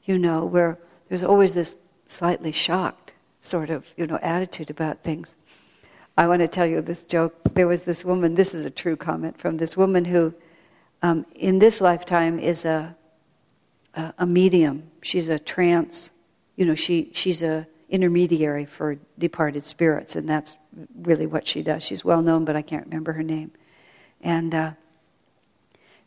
you 0.04 0.18
know, 0.18 0.46
where 0.46 0.78
there's 1.10 1.24
always 1.24 1.54
this 1.54 1.76
slightly 2.08 2.52
shocked 2.52 3.14
sort 3.42 3.70
of 3.70 3.86
you 3.98 4.08
know 4.08 4.20
attitude 4.22 4.70
about 4.70 5.04
things. 5.04 5.36
I 6.18 6.28
want 6.28 6.42
to 6.42 6.48
tell 6.48 6.66
you 6.66 6.82
this 6.82 7.04
joke. 7.04 7.36
There 7.54 7.68
was 7.68 7.84
this 7.84 8.04
woman. 8.04 8.34
This 8.34 8.54
is 8.54 8.66
a 8.66 8.70
true 8.70 8.96
comment 8.96 9.38
from 9.38 9.58
this 9.58 9.78
woman 9.78 10.06
who, 10.06 10.34
um, 11.02 11.26
in 11.36 11.60
this 11.60 11.82
lifetime, 11.82 12.40
is 12.40 12.66
a, 12.66 12.96
a 13.96 14.14
a 14.20 14.26
medium. 14.26 14.84
She's 15.02 15.30
a 15.30 15.40
trance. 15.40 16.12
You 16.56 16.66
know, 16.66 16.76
she 16.76 17.12
she's 17.14 17.44
a 17.44 17.68
intermediary 17.90 18.66
for 18.66 18.98
departed 19.18 19.64
spirits, 19.64 20.16
and 20.16 20.28
that's 20.28 20.56
really 21.02 21.26
what 21.26 21.48
she 21.48 21.64
does. 21.64 21.84
She's 21.84 22.04
well 22.04 22.22
known, 22.22 22.46
but 22.46 22.56
I 22.56 22.62
can't 22.62 22.86
remember 22.86 23.14
her 23.14 23.24
name. 23.24 23.52
And 24.22 24.54
uh, 24.54 24.72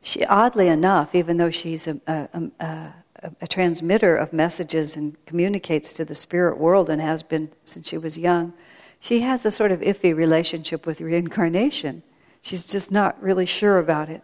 she, 0.03 0.25
oddly 0.25 0.69
enough, 0.69 1.15
even 1.15 1.37
though 1.37 1.51
she's 1.51 1.87
a, 1.87 2.01
a, 2.07 2.29
a, 2.61 2.65
a, 2.65 3.33
a 3.43 3.47
transmitter 3.47 4.17
of 4.17 4.33
messages 4.33 4.97
and 4.97 5.17
communicates 5.27 5.93
to 5.95 6.05
the 6.05 6.15
spirit 6.15 6.59
world 6.59 6.91
and 6.91 7.01
has 7.01 7.23
been 7.23 7.51
since 7.65 7.89
she 7.89 7.99
was 7.99 8.19
young, 8.19 8.53
she 8.99 9.21
has 9.21 9.47
a 9.47 9.51
sort 9.51 9.73
of 9.73 9.81
iffy 9.81 10.15
relationship 10.15 10.87
with 10.87 11.01
reincarnation. 11.01 12.03
She's 12.43 12.67
just 12.67 12.91
not 12.91 13.23
really 13.23 13.47
sure 13.47 13.79
about 13.79 14.09
it. 14.09 14.23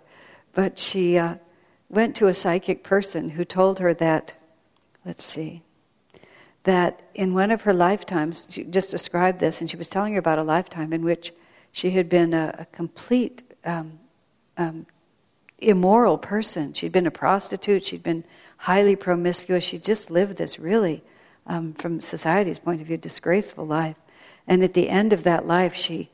But 0.56 0.78
she 0.78 1.18
uh, 1.18 1.34
went 1.90 2.16
to 2.16 2.28
a 2.28 2.34
psychic 2.34 2.82
person 2.82 3.28
who 3.28 3.44
told 3.44 3.78
her 3.78 3.92
that, 3.92 4.32
let's 5.04 5.22
see, 5.22 5.60
that 6.62 7.02
in 7.14 7.34
one 7.34 7.50
of 7.50 7.60
her 7.62 7.74
lifetimes, 7.74 8.48
she 8.50 8.64
just 8.64 8.90
described 8.90 9.38
this, 9.38 9.60
and 9.60 9.70
she 9.70 9.76
was 9.76 9.86
telling 9.86 10.14
her 10.14 10.18
about 10.18 10.38
a 10.38 10.42
lifetime 10.42 10.94
in 10.94 11.04
which 11.04 11.34
she 11.72 11.90
had 11.90 12.08
been 12.08 12.32
a, 12.32 12.54
a 12.60 12.64
complete 12.72 13.42
um, 13.66 13.98
um, 14.56 14.86
immoral 15.58 16.16
person. 16.16 16.72
She'd 16.72 16.90
been 16.90 17.06
a 17.06 17.10
prostitute, 17.10 17.84
she'd 17.84 18.02
been 18.02 18.24
highly 18.56 18.96
promiscuous. 18.96 19.62
She 19.62 19.76
just 19.76 20.10
lived 20.10 20.38
this 20.38 20.58
really, 20.58 21.04
um, 21.46 21.74
from 21.74 22.00
society's 22.00 22.58
point 22.58 22.80
of 22.80 22.86
view, 22.86 22.96
disgraceful 22.96 23.66
life. 23.66 23.96
And 24.46 24.64
at 24.64 24.72
the 24.72 24.88
end 24.88 25.12
of 25.12 25.22
that 25.24 25.46
life, 25.46 25.74
she 25.74 26.08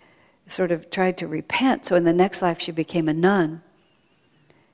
sort 0.49 0.73
of 0.73 0.91
tried 0.91 1.17
to 1.19 1.29
repent. 1.29 1.87
So 1.87 1.95
in 1.95 2.03
the 2.03 2.13
next 2.13 2.43
life, 2.43 2.61
she 2.61 2.73
became 2.73 3.09
a 3.09 3.15
nun. 3.15 3.63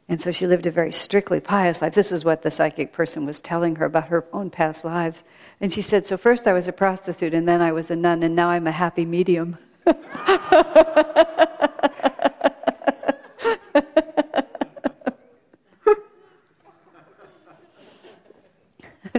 And 0.08 0.20
so 0.22 0.32
she 0.32 0.46
lived 0.46 0.66
a 0.66 0.70
very 0.70 0.90
strictly 0.90 1.38
pious 1.38 1.82
life. 1.82 1.92
This 1.92 2.10
is 2.12 2.24
what 2.24 2.42
the 2.42 2.50
psychic 2.50 2.92
person 2.92 3.26
was 3.26 3.42
telling 3.42 3.76
her 3.76 3.84
about 3.84 4.08
her 4.08 4.24
own 4.32 4.48
past 4.48 4.82
lives. 4.82 5.22
And 5.60 5.70
she 5.70 5.82
said, 5.82 6.06
So 6.06 6.16
first 6.16 6.46
I 6.46 6.54
was 6.54 6.66
a 6.66 6.72
prostitute, 6.72 7.34
and 7.34 7.46
then 7.46 7.60
I 7.60 7.72
was 7.72 7.90
a 7.90 7.96
nun, 7.96 8.22
and 8.22 8.34
now 8.34 8.48
I'm 8.48 8.66
a 8.66 8.72
happy 8.72 9.04
medium. 9.04 9.58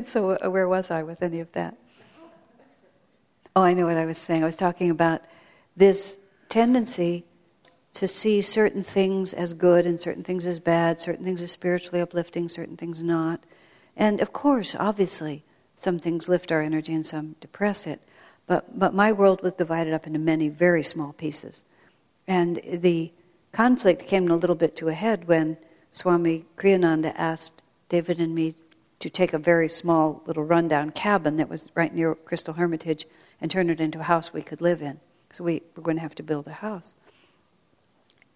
so, 0.04 0.32
uh, 0.32 0.50
where 0.50 0.68
was 0.68 0.90
I 0.90 1.04
with 1.04 1.22
any 1.22 1.40
of 1.40 1.52
that? 1.52 1.78
Oh, 3.56 3.62
I 3.62 3.76
know 3.76 3.86
what 3.86 3.98
I 3.98 4.06
was 4.06 4.18
saying. 4.18 4.42
I 4.42 4.48
was 4.48 4.56
talking 4.56 4.90
about 4.90 5.22
this 5.76 6.18
tendency 6.50 7.26
to 7.94 8.08
see 8.08 8.42
certain 8.42 8.84
things 8.84 9.34
as 9.34 9.54
good 9.54 9.86
and 9.86 10.00
certain 10.00 10.24
things 10.24 10.46
as 10.46 10.60
bad, 10.60 11.00
certain 11.00 11.26
things 11.26 11.42
as 11.42 11.52
spiritually 11.52 12.02
uplifting, 12.02 12.48
certain 12.48 12.78
things 12.78 13.02
not. 13.02 13.44
And 13.96 14.22
of 14.22 14.32
course, 14.32 14.76
obviously, 14.80 15.44
some 15.76 16.00
things 16.00 16.30
lift 16.30 16.52
our 16.52 16.62
energy 16.62 16.94
and 16.94 17.06
some 17.06 17.36
depress 17.42 17.88
it. 17.88 18.02
But, 18.48 18.78
but 18.78 18.94
my 18.94 19.12
world 19.12 19.42
was 19.42 19.54
divided 19.54 19.94
up 19.94 20.08
into 20.08 20.20
many 20.20 20.50
very 20.50 20.84
small 20.84 21.14
pieces. 21.14 21.64
And 22.28 22.62
the 22.72 23.12
conflict 23.52 24.08
came 24.08 24.30
a 24.30 24.36
little 24.36 24.56
bit 24.56 24.76
to 24.78 24.88
a 24.88 24.94
head 24.94 25.28
when 25.28 25.58
Swami 25.92 26.46
Kriyananda 26.58 27.14
asked 27.16 27.62
David 27.90 28.20
and 28.20 28.36
me 28.36 28.56
to 29.00 29.10
take 29.10 29.34
a 29.34 29.40
very 29.40 29.70
small 29.70 30.22
little 30.26 30.44
rundown 30.44 30.92
cabin 30.92 31.38
that 31.38 31.50
was 31.50 31.72
right 31.76 31.94
near 31.94 32.14
Crystal 32.16 32.54
Hermitage 32.54 33.08
and 33.42 33.50
turn 33.50 33.70
it 33.70 33.80
into 33.80 34.00
a 34.00 34.04
house 34.04 34.34
we 34.34 34.42
could 34.42 34.62
live 34.62 34.82
in. 34.82 35.00
So 35.32 35.44
we 35.44 35.62
were 35.76 35.84
going 35.84 35.98
to 35.98 36.02
have 36.02 36.16
to 36.16 36.24
build 36.24 36.48
a 36.48 36.54
house. 36.54 36.94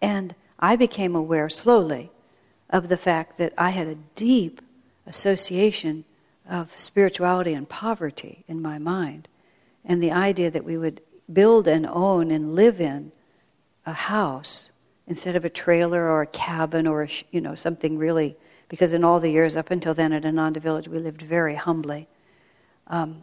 And 0.03 0.35
I 0.59 0.75
became 0.75 1.15
aware 1.15 1.47
slowly 1.47 2.11
of 2.69 2.89
the 2.89 2.97
fact 2.97 3.37
that 3.37 3.53
I 3.57 3.69
had 3.69 3.87
a 3.87 3.95
deep 4.15 4.61
association 5.07 6.03
of 6.47 6.77
spirituality 6.77 7.53
and 7.53 7.67
poverty 7.67 8.43
in 8.45 8.61
my 8.61 8.77
mind. 8.77 9.29
And 9.85 10.03
the 10.03 10.11
idea 10.11 10.51
that 10.51 10.65
we 10.65 10.77
would 10.77 10.99
build 11.31 11.69
and 11.69 11.87
own 11.87 12.31
and 12.31 12.53
live 12.53 12.81
in 12.81 13.13
a 13.85 13.93
house 13.93 14.73
instead 15.07 15.37
of 15.37 15.45
a 15.45 15.49
trailer 15.49 16.09
or 16.09 16.23
a 16.23 16.27
cabin 16.27 16.85
or 16.85 17.03
a, 17.03 17.09
you 17.31 17.39
know 17.39 17.55
something 17.55 17.97
really 17.97 18.35
because 18.67 18.91
in 18.91 19.05
all 19.05 19.21
the 19.21 19.29
years 19.29 19.55
up 19.55 19.71
until 19.71 19.93
then 19.93 20.11
at 20.11 20.25
Ananda 20.25 20.59
Village, 20.59 20.87
we 20.87 20.97
lived 20.97 21.21
very 21.21 21.55
humbly. 21.55 22.07
Um, 22.87 23.21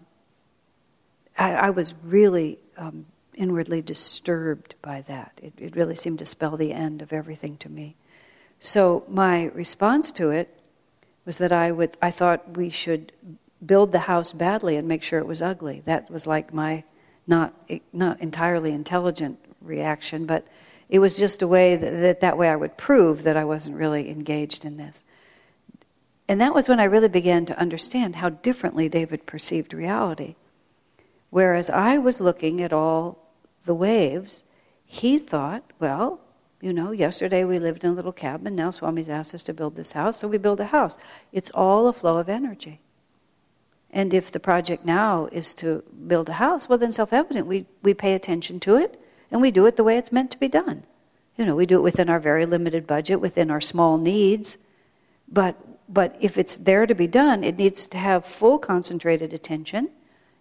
I, 1.37 1.53
I, 1.53 1.71
was 1.71 1.93
really 2.05 2.59
um, 2.77 3.07
inwardly 3.41 3.81
disturbed 3.81 4.75
by 4.83 5.01
that. 5.09 5.33
It, 5.43 5.55
it 5.59 5.75
really 5.75 5.95
seemed 5.95 6.19
to 6.19 6.27
spell 6.27 6.59
the 6.59 6.73
end 6.73 7.01
of 7.01 7.11
everything 7.13 7.57
to 7.59 7.71
me. 7.71 7.97
So 8.61 9.05
my 9.09 9.47
response 9.47 10.13
to 10.13 10.31
it 10.31 10.61
was 11.25 11.39
that 11.39 11.51
I 11.51 11.73
would 11.73 11.97
I 12.03 12.11
thought 12.11 12.57
we 12.57 12.69
should 12.69 13.13
build 13.65 13.93
the 13.93 14.01
house 14.01 14.33
badly 14.33 14.77
and 14.77 14.87
make 14.87 15.03
sure 15.03 15.19
it 15.19 15.27
was 15.27 15.41
ugly. 15.41 15.83
That 15.87 16.11
was 16.11 16.27
like 16.27 16.53
my 16.53 16.85
not 17.27 17.55
not 17.93 18.21
entirely 18.21 18.73
intelligent 18.73 19.39
reaction, 19.63 20.27
but 20.27 20.47
it 20.91 20.99
was 20.99 21.17
just 21.17 21.41
a 21.41 21.49
way 21.49 21.77
that, 21.77 22.01
that 22.01 22.21
that 22.21 22.37
way 22.37 22.51
I 22.51 22.57
would 22.57 22.77
prove 22.77 23.23
that 23.23 23.39
I 23.39 23.45
wasn't 23.45 23.77
really 23.77 24.11
engaged 24.11 24.67
in 24.67 24.77
this. 24.77 25.03
And 26.29 26.41
that 26.43 26.55
was 26.55 26.69
when 26.69 26.79
I 26.79 26.85
really 26.85 27.09
began 27.09 27.47
to 27.47 27.59
understand 27.59 28.17
how 28.17 28.29
differently 28.29 28.89
David 28.91 29.25
perceived 29.25 29.73
reality. 29.73 30.37
Whereas 31.31 31.71
I 31.71 31.97
was 31.97 32.21
looking 32.21 32.61
at 32.61 32.73
all 32.73 33.20
the 33.65 33.75
waves, 33.75 34.45
he 34.85 35.19
thought, 35.19 35.63
well, 35.79 36.21
you 36.61 36.73
know, 36.73 36.91
yesterday 36.91 37.45
we 37.45 37.59
lived 37.59 37.85
in 37.85 37.91
a 37.91 37.95
little 37.95 38.13
cabin, 38.13 38.55
now 38.55 38.71
Swami's 38.71 39.09
asked 39.09 39.35
us 39.35 39.43
to 39.45 39.55
build 39.55 39.77
this 39.77 39.93
house, 39.93 40.19
so 40.19 40.29
we 40.29 40.39
build 40.39 40.61
a 40.61 40.67
house. 40.67 40.97
It's 41.33 41.51
all 41.55 41.89
a 41.89 41.93
flow 41.93 42.19
of 42.19 42.29
energy. 42.29 42.81
And 43.93 44.15
if 44.15 44.31
the 44.31 44.41
project 44.41 44.85
now 44.85 45.29
is 45.33 45.55
to 45.55 45.83
build 46.07 46.29
a 46.29 46.35
house, 46.35 46.69
well, 46.69 46.79
then 46.79 46.93
self 46.93 47.13
evident, 47.13 47.47
we, 47.47 47.67
we 47.83 47.95
pay 47.95 48.15
attention 48.15 48.61
to 48.61 48.77
it 48.77 49.01
and 49.31 49.41
we 49.41 49.51
do 49.51 49.67
it 49.67 49.77
the 49.77 49.85
way 49.85 49.97
it's 49.97 50.13
meant 50.13 50.31
to 50.33 50.39
be 50.39 50.49
done. 50.49 50.85
You 51.37 51.45
know, 51.45 51.57
we 51.57 51.67
do 51.67 51.79
it 51.79 51.83
within 51.83 52.11
our 52.11 52.21
very 52.21 52.47
limited 52.47 52.87
budget, 52.87 53.21
within 53.21 53.51
our 53.51 53.61
small 53.61 53.99
needs. 53.99 54.59
But, 55.27 55.57
but 55.93 56.17
if 56.21 56.37
it's 56.39 56.57
there 56.57 56.87
to 56.87 56.95
be 56.95 57.07
done, 57.07 57.43
it 57.43 57.57
needs 57.57 57.87
to 57.89 57.99
have 57.99 58.27
full 58.27 58.59
concentrated 58.59 59.33
attention 59.33 59.91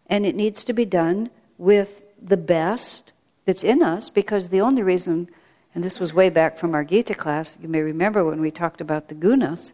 and 0.07 0.25
it 0.25 0.35
needs 0.35 0.63
to 0.65 0.73
be 0.73 0.85
done 0.85 1.29
with 1.57 2.03
the 2.21 2.37
best 2.37 3.11
that's 3.45 3.63
in 3.63 3.81
us 3.81 4.09
because 4.09 4.49
the 4.49 4.61
only 4.61 4.83
reason, 4.83 5.29
and 5.73 5.83
this 5.83 5.99
was 5.99 6.13
way 6.13 6.29
back 6.29 6.57
from 6.57 6.73
our 6.73 6.83
Gita 6.83 7.15
class, 7.15 7.57
you 7.61 7.67
may 7.67 7.81
remember 7.81 8.23
when 8.23 8.41
we 8.41 8.51
talked 8.51 8.81
about 8.81 9.07
the 9.07 9.15
gunas, 9.15 9.73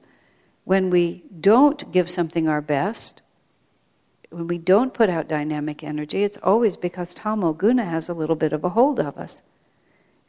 when 0.63 0.89
we 0.89 1.23
don't 1.39 1.91
give 1.91 2.09
something 2.09 2.47
our 2.47 2.61
best, 2.61 3.21
when 4.29 4.47
we 4.47 4.57
don't 4.57 4.93
put 4.93 5.09
out 5.09 5.27
dynamic 5.27 5.83
energy, 5.83 6.23
it's 6.23 6.37
always 6.43 6.75
because 6.75 7.13
tamo 7.13 7.53
guna 7.53 7.85
has 7.85 8.09
a 8.09 8.13
little 8.13 8.35
bit 8.35 8.53
of 8.53 8.63
a 8.63 8.69
hold 8.69 8.99
of 8.99 9.17
us. 9.17 9.41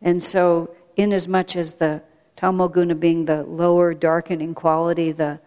And 0.03 0.23
so, 0.23 0.75
in 0.97 1.13
as 1.13 1.27
much 1.27 1.57
as 1.57 1.75
the 1.75 2.03
tamo 2.37 2.69
guna 2.69 2.95
being 2.95 3.25
the 3.25 3.43
lower, 3.45 3.95
darkening 3.95 4.55
quality, 4.55 5.13
the 5.13 5.41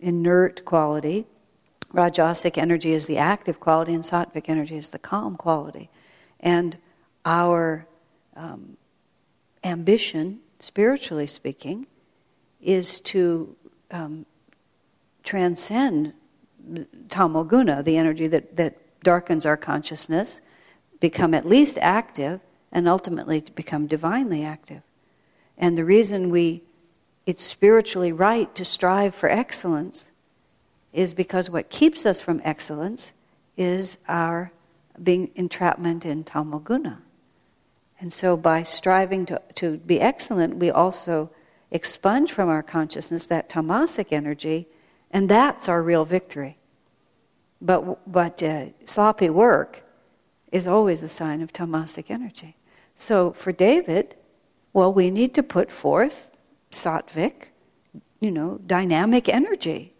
inert 0.00 0.64
quality, 0.64 1.26
rajasic 1.92 2.56
energy 2.56 2.92
is 2.92 3.06
the 3.06 3.18
active 3.18 3.60
quality, 3.60 3.92
and 3.92 4.02
sattvic 4.02 4.48
energy 4.48 4.76
is 4.76 4.88
the 4.88 4.98
calm 4.98 5.36
quality. 5.36 5.90
And 6.40 6.76
our 7.24 7.86
um, 8.36 8.76
ambition, 9.62 10.40
spiritually 10.58 11.26
speaking, 11.26 11.86
is 12.60 13.00
to 13.00 13.54
um, 13.90 14.26
transcend 15.22 16.14
tamoguna, 17.08 17.84
the 17.84 17.96
energy 17.96 18.26
that, 18.26 18.56
that 18.56 18.76
darkens 19.02 19.46
our 19.46 19.56
consciousness, 19.56 20.40
become 21.00 21.34
at 21.34 21.46
least 21.46 21.78
active, 21.80 22.40
and 22.72 22.88
ultimately 22.88 23.40
to 23.40 23.52
become 23.52 23.86
divinely 23.86 24.44
active. 24.44 24.82
And 25.58 25.76
the 25.76 25.84
reason 25.84 26.30
we 26.30 26.62
it's 27.26 27.44
spiritually 27.44 28.12
right 28.12 28.52
to 28.54 28.64
strive 28.64 29.14
for 29.14 29.28
excellence 29.28 30.10
is 30.92 31.14
because 31.14 31.48
what 31.48 31.70
keeps 31.70 32.04
us 32.04 32.20
from 32.20 32.40
excellence 32.44 33.12
is 33.56 33.98
our 34.08 34.50
being 35.02 35.30
entrapment 35.34 36.04
in 36.04 36.24
tamoguna. 36.24 36.98
And 38.00 38.12
so 38.12 38.36
by 38.36 38.62
striving 38.62 39.26
to, 39.26 39.40
to 39.56 39.76
be 39.78 40.00
excellent, 40.00 40.56
we 40.56 40.70
also 40.70 41.30
expunge 41.70 42.32
from 42.32 42.48
our 42.48 42.62
consciousness 42.62 43.26
that 43.26 43.48
tamasic 43.48 44.06
energy, 44.10 44.66
and 45.10 45.28
that's 45.28 45.68
our 45.68 45.82
real 45.82 46.04
victory. 46.04 46.56
But, 47.60 48.10
but 48.10 48.42
uh, 48.42 48.66
sloppy 48.84 49.28
work 49.28 49.82
is 50.50 50.66
always 50.66 51.02
a 51.02 51.08
sign 51.08 51.42
of 51.42 51.52
tamasic 51.52 52.10
energy. 52.10 52.56
So 52.94 53.32
for 53.32 53.52
David, 53.52 54.16
well, 54.72 54.92
we 54.92 55.10
need 55.10 55.34
to 55.34 55.42
put 55.42 55.70
forth 55.70 56.30
sattvic, 56.70 57.48
you 58.20 58.30
know, 58.30 58.58
dynamic 58.66 59.28
energy. 59.28 59.92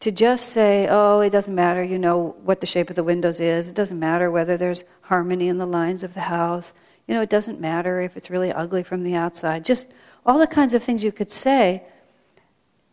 To 0.00 0.10
just 0.10 0.52
say, 0.52 0.88
oh, 0.90 1.20
it 1.20 1.30
doesn't 1.30 1.54
matter, 1.54 1.84
you 1.84 1.98
know, 1.98 2.34
what 2.42 2.60
the 2.60 2.66
shape 2.66 2.88
of 2.88 2.96
the 2.96 3.04
windows 3.04 3.38
is. 3.38 3.68
It 3.68 3.74
doesn't 3.74 3.98
matter 3.98 4.30
whether 4.30 4.56
there's 4.56 4.84
harmony 5.02 5.48
in 5.48 5.58
the 5.58 5.66
lines 5.66 6.02
of 6.02 6.14
the 6.14 6.20
house. 6.20 6.72
You 7.06 7.14
know, 7.14 7.22
it 7.22 7.28
doesn't 7.28 7.60
matter 7.60 8.00
if 8.00 8.16
it's 8.16 8.30
really 8.30 8.50
ugly 8.50 8.82
from 8.82 9.04
the 9.04 9.14
outside. 9.14 9.64
Just 9.64 9.88
all 10.24 10.38
the 10.38 10.46
kinds 10.46 10.72
of 10.72 10.82
things 10.82 11.04
you 11.04 11.12
could 11.12 11.30
say, 11.30 11.82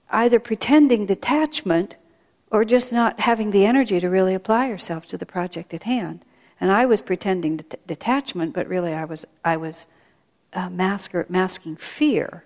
either 0.09 0.39
pretending 0.39 1.05
detachment 1.05 1.95
or 2.51 2.65
just 2.65 2.91
not 2.91 3.19
having 3.21 3.51
the 3.51 3.65
energy 3.65 3.99
to 3.99 4.09
really 4.09 4.33
apply 4.33 4.67
yourself 4.67 5.05
to 5.07 5.17
the 5.17 5.25
project 5.25 5.73
at 5.73 5.83
hand. 5.83 6.25
And 6.59 6.71
I 6.71 6.85
was 6.85 7.01
pretending 7.01 7.57
det- 7.57 7.87
detachment, 7.87 8.53
but 8.53 8.67
really 8.67 8.93
I 8.93 9.05
was, 9.05 9.25
I 9.45 9.57
was 9.57 9.87
uh, 10.53 10.69
masker, 10.69 11.25
masking 11.29 11.75
fear. 11.75 12.43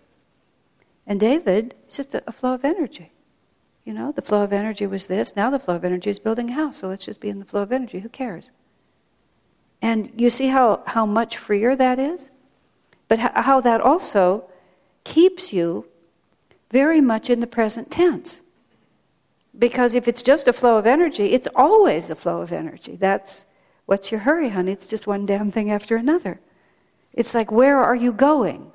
And 1.08 1.19
David, 1.19 1.76
it's 1.86 1.97
just 1.97 2.13
a, 2.13 2.24
a 2.28 2.32
flow 2.32 2.54
of 2.54 2.65
energy. 2.65 3.12
You 3.84 3.94
know, 3.94 4.12
the 4.12 4.22
flow 4.22 4.44
of 4.44 4.54
energy 4.54 4.86
was 4.86 5.08
this. 5.08 5.36
Now 5.36 5.50
the 5.50 5.60
flow 5.60 5.76
of 5.76 5.84
energy 5.84 6.10
is 6.10 6.20
building 6.20 6.52
a 6.52 6.54
house. 6.54 6.78
So 6.80 6.88
let's 6.88 7.06
just 7.06 7.20
be 7.20 7.30
in 7.30 7.39
the 7.39 7.46
flow 7.46 7.63
of 7.63 7.72
energy. 7.72 8.00
Who 8.00 8.10
cares? 8.10 8.52
And 9.82 10.12
you 10.15 10.30
see 10.30 10.48
how, 10.48 10.84
how 10.86 11.06
much 11.06 11.38
freer 11.38 11.76
that 11.76 11.98
is? 11.98 12.30
But 13.08 13.20
how, 13.20 13.41
how 13.41 13.62
that 13.62 13.82
also 13.82 14.46
keeps 15.04 15.52
you 15.52 15.88
very 16.70 17.02
much 17.02 17.30
in 17.30 17.39
the 17.39 17.48
present 17.48 17.89
tense. 17.89 18.41
Because 19.58 19.96
if 19.96 20.08
it's 20.08 20.22
just 20.22 20.48
a 20.48 20.54
flow 20.54 20.78
of 20.78 20.86
energy, 20.86 21.32
it's 21.32 21.48
always 21.56 22.10
a 22.10 22.15
flow 22.15 22.41
of 22.41 22.52
energy. 22.52 22.96
That's 22.96 23.46
what's 23.86 24.12
your 24.12 24.22
hurry, 24.22 24.50
honey? 24.50 24.72
It's 24.72 24.88
just 24.88 25.08
one 25.08 25.26
damn 25.26 25.52
thing 25.52 25.72
after 25.72 25.98
another. 25.98 26.39
It's 27.13 27.34
like, 27.34 27.52
where 27.52 27.78
are 27.78 27.96
you 27.96 28.13
going? 28.13 28.72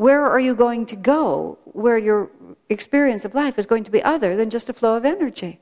Where 0.00 0.24
are 0.24 0.40
you 0.40 0.54
going 0.54 0.86
to 0.86 0.96
go 0.96 1.58
where 1.64 1.98
your 1.98 2.30
experience 2.70 3.26
of 3.26 3.34
life 3.34 3.58
is 3.58 3.66
going 3.66 3.84
to 3.84 3.90
be 3.90 4.02
other 4.02 4.34
than 4.34 4.48
just 4.48 4.70
a 4.70 4.72
flow 4.72 4.96
of 4.96 5.04
energy? 5.04 5.60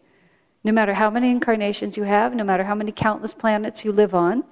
No 0.63 0.71
matter 0.71 0.95
how 0.95 1.11
many 1.11 1.33
incarnations 1.33 1.97
you 1.97 2.05
have, 2.05 2.37
no 2.37 2.45
matter 2.45 2.63
how 2.63 2.77
many 2.77 2.93
countless 2.93 3.35
planets 3.35 3.85
you 3.85 3.91
live 3.91 4.15
on, 4.15 4.45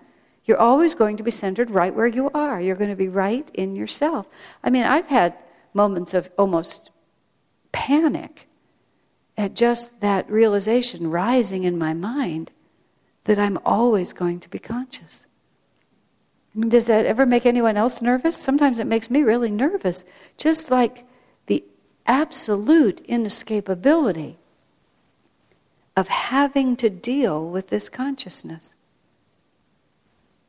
you're 0.44 0.58
always 0.58 0.94
going 0.94 1.16
to 1.18 1.22
be 1.22 1.30
centered 1.30 1.70
right 1.70 1.94
where 1.94 2.08
you 2.08 2.32
are. 2.34 2.60
You're 2.60 2.74
going 2.74 2.90
to 2.90 2.96
be 2.96 3.06
right 3.06 3.48
in 3.54 3.76
yourself. 3.76 4.26
I 4.64 4.70
mean, 4.70 4.82
I've 4.82 5.06
had 5.06 5.38
moments 5.72 6.14
of 6.14 6.30
almost 6.36 6.90
panic 7.70 8.48
at 9.38 9.54
just 9.54 10.00
that 10.00 10.28
realization 10.28 11.10
rising 11.12 11.62
in 11.62 11.78
my 11.78 11.94
mind 11.94 12.50
that 13.22 13.38
I'm 13.38 13.56
always 13.64 14.12
going 14.12 14.40
to 14.40 14.48
be 14.48 14.58
conscious. 14.58 15.26
Does 16.58 16.86
that 16.86 17.04
ever 17.06 17.26
make 17.26 17.44
anyone 17.44 17.76
else 17.76 18.00
nervous? 18.00 18.36
Sometimes 18.36 18.78
it 18.78 18.86
makes 18.86 19.10
me 19.10 19.22
really 19.22 19.50
nervous. 19.50 20.04
Just 20.38 20.70
like 20.70 21.04
the 21.46 21.62
absolute 22.06 23.06
inescapability 23.06 24.36
of 25.96 26.08
having 26.08 26.76
to 26.76 26.88
deal 26.88 27.48
with 27.48 27.68
this 27.68 27.88
consciousness. 27.88 28.74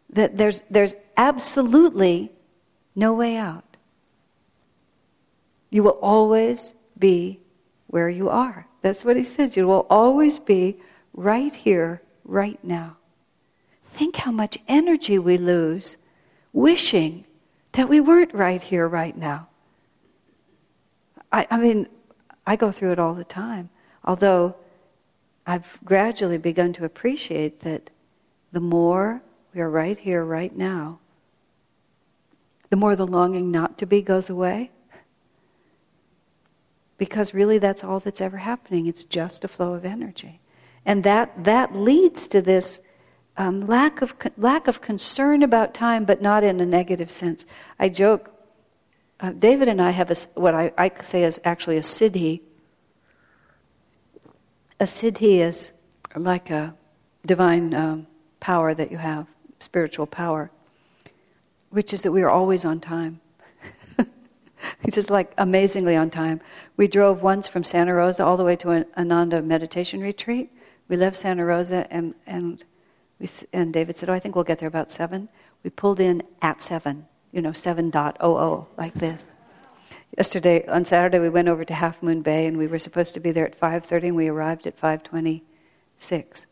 That 0.10 0.38
there's, 0.38 0.62
there's 0.70 0.96
absolutely 1.18 2.32
no 2.96 3.14
way 3.14 3.36
out. 3.36 3.64
You 5.70 5.84
will 5.84 6.00
always 6.02 6.74
be 6.98 7.40
where 7.88 8.10
you 8.10 8.30
are. 8.30 8.68
That's 8.82 9.04
what 9.04 9.18
he 9.18 9.24
says. 9.24 9.58
You 9.58 9.68
will 9.68 9.86
always 9.90 10.40
be 10.40 10.78
right 11.14 11.54
here, 11.54 12.02
right 12.24 12.62
now. 12.64 12.98
Think 13.98 14.18
how 14.18 14.32
much 14.32 14.60
energy 14.68 15.18
we 15.18 15.40
lose 15.40 15.98
wishing 16.54 17.26
that 17.72 17.90
we 17.90 18.00
weren't 18.00 18.32
right 18.32 18.62
here, 18.62 18.88
right 18.88 19.18
now. 19.18 19.48
I, 21.32 21.48
I 21.50 21.58
mean, 21.58 21.88
I 22.46 22.58
go 22.58 22.72
through 22.72 22.92
it 22.92 23.00
all 23.00 23.16
the 23.16 23.26
time. 23.26 23.72
Although 24.06 24.56
I've 25.48 25.80
gradually 25.84 26.38
begun 26.38 26.74
to 26.74 26.86
appreciate 26.86 27.62
that 27.62 27.90
the 28.52 28.60
more 28.60 29.24
we 29.56 29.62
are 29.62 29.70
right 29.70 29.98
here, 29.98 30.24
right 30.24 30.56
now, 30.56 31.00
the 32.70 32.76
more 32.76 32.96
the 32.96 33.08
longing 33.08 33.50
not 33.50 33.80
to 33.80 33.88
be 33.88 34.04
goes 34.04 34.30
away. 34.30 34.70
Because 37.00 37.34
really, 37.34 37.58
that's 37.58 37.84
all 37.84 38.00
that's 38.00 38.22
ever 38.22 38.38
happening. 38.38 38.86
It's 38.86 39.04
just 39.04 39.44
a 39.44 39.48
flow 39.48 39.74
of 39.74 39.86
energy. 39.86 40.40
And 40.86 41.04
that, 41.04 41.46
that 41.46 41.76
leads 41.76 42.28
to 42.28 42.44
this 42.44 42.80
um, 43.38 43.62
lack, 43.62 44.02
of, 44.02 44.16
lack 44.36 44.68
of 44.68 44.82
concern 44.82 45.44
about 45.44 45.74
time, 45.74 46.06
but 46.06 46.22
not 46.22 46.44
in 46.44 46.60
a 46.60 46.66
negative 46.66 47.12
sense. 47.12 47.46
I 47.80 47.90
joke, 47.90 48.32
uh, 49.20 49.32
David 49.32 49.68
and 49.68 49.82
I 49.82 49.92
have 49.92 50.12
a, 50.12 50.16
what 50.34 50.56
I, 50.56 50.72
I 50.78 50.92
say 51.04 51.24
is 51.24 51.40
actually 51.44 51.78
a 51.78 51.82
siddhi. 51.82 52.42
A 54.80 54.86
siddhi 54.86 55.40
is 55.40 55.72
like 56.16 56.50
a 56.50 56.74
divine 57.26 57.74
um, 57.74 58.08
power 58.40 58.74
that 58.74 58.92
you 58.92 58.98
have, 58.98 59.28
spiritual 59.60 60.08
power, 60.08 60.50
which 61.70 61.94
is 61.94 62.02
that 62.04 62.12
we 62.12 62.24
are 62.24 62.30
always 62.30 62.66
on 62.66 62.80
time. 62.80 63.20
It's 64.84 64.96
just 64.96 65.10
like 65.10 65.34
amazingly 65.38 65.96
on 65.96 66.10
time. 66.10 66.42
We 66.78 66.88
drove 66.88 67.22
once 67.22 67.48
from 67.48 67.64
Santa 67.64 67.94
Rosa 67.94 68.26
all 68.26 68.38
the 68.38 68.44
way 68.44 68.56
to 68.58 68.72
an 68.72 68.86
Ananda 68.98 69.42
meditation 69.42 70.02
retreat 70.02 70.52
We 70.88 70.98
left 70.98 71.18
Santa 71.18 71.46
Rosa, 71.46 71.88
and, 71.92 72.16
and, 72.26 72.64
we, 73.20 73.28
and 73.54 73.74
David 73.74 73.98
said, 73.98 74.10
Oh, 74.10 74.14
I 74.14 74.20
think 74.20 74.36
we'll 74.36 74.44
get 74.44 74.60
there 74.60 74.68
about 74.68 74.92
7. 74.92 75.30
We 75.64 75.70
pulled 75.70 76.00
in 76.00 76.24
at 76.42 76.62
7, 76.62 77.06
you 77.32 77.42
know, 77.42 77.52
7.00, 77.52 78.68
like 78.78 78.94
this. 78.94 79.28
Yesterday, 80.18 80.66
on 80.68 80.86
Saturday, 80.86 81.20
we 81.20 81.30
went 81.30 81.48
over 81.48 81.66
to 81.66 81.74
Half 81.74 82.02
Moon 82.02 82.22
Bay, 82.22 82.46
and 82.46 82.58
we 82.58 82.68
were 82.68 82.80
supposed 82.80 83.14
to 83.16 83.20
be 83.20 83.32
there 83.32 83.46
at 83.46 83.60
5.30, 83.60 84.04
and 84.04 84.16
we 84.16 84.28
arrived 84.30 84.66
at 84.66 84.80
5.26. 84.80 86.46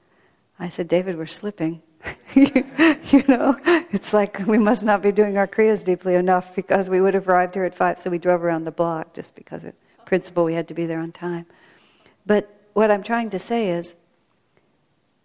I 0.59 0.69
said, 0.69 0.87
David, 0.87 1.17
we're 1.17 1.25
slipping. 1.25 1.81
you 2.35 3.23
know, 3.27 3.57
it's 3.91 4.13
like 4.13 4.39
we 4.45 4.57
must 4.57 4.83
not 4.83 5.01
be 5.01 5.11
doing 5.11 5.37
our 5.37 5.47
kriyas 5.47 5.83
deeply 5.83 6.15
enough 6.15 6.55
because 6.55 6.89
we 6.89 7.01
would 7.01 7.13
have 7.13 7.27
arrived 7.27 7.55
here 7.55 7.63
at 7.63 7.73
five. 7.73 7.99
So 7.99 8.09
we 8.09 8.19
drove 8.19 8.43
around 8.43 8.65
the 8.65 8.71
block 8.71 9.13
just 9.13 9.33
because 9.33 9.65
of 9.65 9.73
principle 10.05 10.43
we 10.43 10.53
had 10.53 10.67
to 10.67 10.73
be 10.73 10.85
there 10.85 10.99
on 10.99 11.11
time. 11.11 11.45
But 12.25 12.49
what 12.73 12.91
I'm 12.91 13.03
trying 13.03 13.31
to 13.31 13.39
say 13.39 13.69
is, 13.69 13.95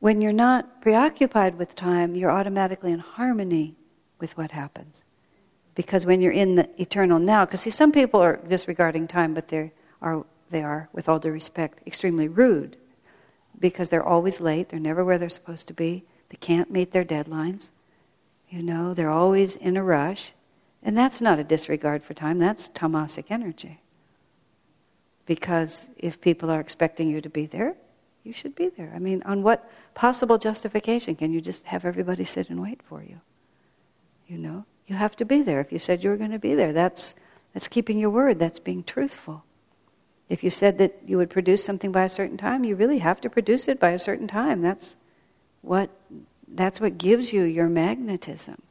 when 0.01 0.21
you're 0.21 0.33
not 0.33 0.83
preoccupied 0.83 1.57
with 1.57 1.77
time, 1.77 2.15
you're 2.15 2.31
automatically 2.31 2.91
in 2.91 2.99
harmony 2.99 3.77
with 4.19 4.37
what 4.37 4.51
happens. 4.51 5.05
Because 5.75 6.05
when 6.05 6.21
you're 6.21 6.33
in 6.33 6.57
the 6.57 6.69
eternal 6.81 7.19
now, 7.19 7.45
because 7.45 7.61
see, 7.61 7.71
some 7.71 7.93
people 7.93 8.21
are 8.21 8.37
disregarding 8.37 9.07
time, 9.07 9.35
but 9.35 9.49
they 9.49 9.73
are, 10.03 10.25
they 10.51 10.63
are, 10.63 10.89
with 10.93 11.09
all 11.09 11.19
due 11.19 11.31
respect, 11.31 11.81
extremely 11.87 12.29
rude 12.29 12.77
because 13.61 13.91
they're 13.91 14.05
always 14.05 14.41
late, 14.41 14.71
they're 14.71 14.81
never 14.81 15.05
where 15.05 15.19
they're 15.19 15.29
supposed 15.29 15.67
to 15.69 15.75
be, 15.75 16.03
they 16.31 16.37
can't 16.37 16.71
meet 16.71 16.93
their 16.93 17.05
deadlines. 17.05 17.71
You 18.49 18.63
know, 18.63 18.95
they're 18.95 19.11
always 19.11 19.55
in 19.55 19.77
a 19.77 19.83
rush. 19.83 20.33
And 20.83 20.97
that's 20.97 21.21
not 21.21 21.39
a 21.39 21.45
disregard 21.45 22.03
for 22.03 22.15
time, 22.15 22.39
that's 22.39 22.71
tamasic 22.71 23.27
energy. 23.31 23.81
Because 25.27 25.91
if 25.99 26.21
people 26.21 26.51
are 26.51 26.59
expecting 26.59 27.11
you 27.11 27.21
to 27.21 27.29
be 27.29 27.47
there, 27.47 27.77
you 28.25 28.33
should 28.33 28.55
be 28.55 28.69
there. 28.69 28.93
I 28.95 28.99
mean, 28.99 29.23
on 29.25 29.43
what 29.43 29.71
possible 29.95 30.39
justification 30.39 31.17
can 31.17 31.33
you 31.33 31.41
just 31.41 31.65
have 31.65 31.85
everybody 31.85 32.25
sit 32.25 32.51
and 32.51 32.61
wait 32.61 32.83
for 32.83 33.03
you? 33.03 33.21
You 34.27 34.39
know, 34.39 34.65
you 34.87 34.97
have 34.97 35.17
to 35.17 35.25
be 35.25 35.43
there. 35.43 35.61
If 35.61 35.73
you 35.73 35.79
said 35.79 36.05
you 36.05 36.11
were 36.11 36.17
going 36.17 36.31
to 36.33 36.39
be 36.39 36.55
there, 36.55 36.73
that's, 36.73 37.15
that's 37.55 37.69
keeping 37.69 37.99
your 37.99 38.11
word, 38.11 38.39
that's 38.39 38.59
being 38.59 38.85
truthful. 38.85 39.45
If 40.29 40.45
you 40.45 40.51
said 40.51 40.79
that 40.79 40.97
you 41.07 41.17
would 41.17 41.31
produce 41.31 41.65
something 41.65 41.91
by 41.91 42.05
a 42.05 42.09
certain 42.09 42.37
time, 42.37 42.65
you 42.65 42.77
really 42.77 42.99
have 42.99 43.21
to 43.23 43.31
produce 43.31 43.67
it 43.67 43.81
by 43.81 43.91
a 43.91 43.99
certain 43.99 44.29
time. 44.29 44.61
That's 44.61 44.97
what, 45.63 45.91
that's 46.47 46.81
what 46.81 46.99
gives 46.99 47.33
you 47.33 47.43
your 47.43 47.69
magnetism. 47.69 48.63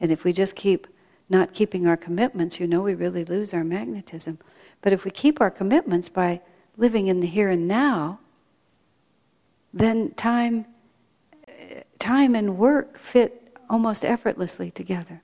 And 0.00 0.10
if 0.10 0.24
we 0.24 0.32
just 0.32 0.56
keep 0.56 0.86
not 1.28 1.52
keeping 1.52 1.86
our 1.86 1.96
commitments, 1.96 2.58
you 2.58 2.66
know 2.66 2.80
we 2.80 2.94
really 2.94 3.24
lose 3.24 3.52
our 3.52 3.64
magnetism. 3.64 4.38
But 4.80 4.92
if 4.92 5.04
we 5.04 5.10
keep 5.10 5.40
our 5.40 5.50
commitments 5.50 6.08
by 6.08 6.40
living 6.76 7.08
in 7.08 7.20
the 7.20 7.26
here 7.26 7.50
and 7.50 7.68
now, 7.68 8.18
then 9.72 10.12
time, 10.12 10.66
time 11.98 12.34
and 12.34 12.58
work 12.58 12.98
fit 12.98 13.56
almost 13.70 14.04
effortlessly 14.04 14.70
together. 14.70 15.22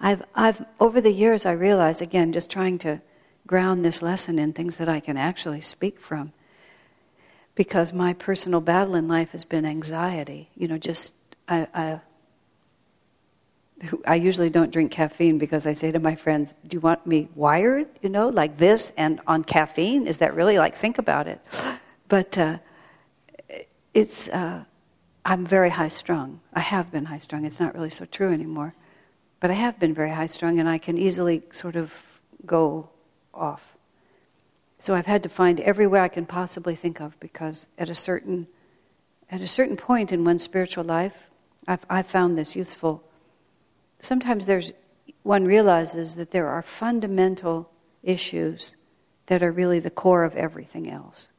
I've, 0.00 0.22
I've, 0.34 0.64
over 0.78 1.00
the 1.00 1.12
years, 1.12 1.44
I 1.44 1.52
realize, 1.52 2.00
again, 2.00 2.32
just 2.32 2.50
trying 2.50 2.78
to 2.78 3.00
ground 3.46 3.84
this 3.84 4.02
lesson 4.02 4.38
in 4.38 4.52
things 4.52 4.76
that 4.76 4.88
I 4.88 5.00
can 5.00 5.16
actually 5.16 5.60
speak 5.60 6.00
from, 6.00 6.32
because 7.54 7.92
my 7.92 8.14
personal 8.14 8.60
battle 8.60 8.94
in 8.94 9.08
life 9.08 9.32
has 9.32 9.44
been 9.44 9.66
anxiety. 9.66 10.48
You 10.54 10.68
know, 10.68 10.78
just 10.78 11.14
I, 11.48 11.66
I, 11.74 12.00
I 14.06 14.14
usually 14.14 14.50
don't 14.50 14.70
drink 14.70 14.90
caffeine 14.92 15.38
because 15.38 15.66
I 15.66 15.72
say 15.72 15.92
to 15.92 15.98
my 15.98 16.14
friends, 16.14 16.54
"Do 16.66 16.76
you 16.76 16.80
want 16.80 17.06
me 17.06 17.28
wired? 17.34 17.88
You 18.00 18.08
know, 18.08 18.28
like 18.28 18.56
this 18.56 18.92
and 18.96 19.20
on 19.26 19.44
caffeine? 19.44 20.06
Is 20.06 20.18
that 20.18 20.34
really 20.34 20.58
like 20.58 20.74
think 20.74 20.98
about 20.98 21.26
it?" 21.26 21.40
But 22.08 22.36
uh, 22.38 22.58
it's 23.94 24.28
uh, 24.28 24.64
I'm 25.24 25.46
very 25.46 25.70
high 25.70 25.88
strung. 25.88 26.40
I 26.52 26.60
have 26.60 26.90
been 26.90 27.04
high 27.04 27.18
strung. 27.18 27.44
It's 27.44 27.60
not 27.60 27.74
really 27.74 27.90
so 27.90 28.04
true 28.04 28.32
anymore, 28.32 28.74
but 29.40 29.50
I 29.50 29.54
have 29.54 29.78
been 29.78 29.94
very 29.94 30.10
high 30.10 30.26
strung, 30.26 30.58
and 30.58 30.68
I 30.68 30.78
can 30.78 30.98
easily 30.98 31.42
sort 31.52 31.76
of 31.76 31.94
go 32.46 32.88
off. 33.34 33.76
So 34.78 34.94
I've 34.94 35.06
had 35.06 35.22
to 35.24 35.28
find 35.28 35.60
every 35.60 35.86
way 35.86 36.00
I 36.00 36.08
can 36.08 36.24
possibly 36.24 36.74
think 36.74 37.00
of 37.00 37.18
because 37.20 37.68
at 37.76 37.90
a 37.90 37.94
certain, 37.94 38.46
at 39.30 39.42
a 39.42 39.46
certain 39.46 39.76
point 39.76 40.10
in 40.10 40.24
one's 40.24 40.42
spiritual 40.42 40.84
life, 40.84 41.28
I've, 41.68 41.84
I've 41.90 42.06
found 42.06 42.38
this 42.38 42.56
useful. 42.56 43.04
Sometimes 44.00 44.46
there's, 44.46 44.72
one 45.22 45.44
realizes 45.44 46.16
that 46.16 46.30
there 46.30 46.48
are 46.48 46.62
fundamental 46.62 47.70
issues 48.02 48.76
that 49.26 49.42
are 49.42 49.52
really 49.52 49.78
the 49.78 49.90
core 49.90 50.24
of 50.24 50.34
everything 50.34 50.90
else. 50.90 51.29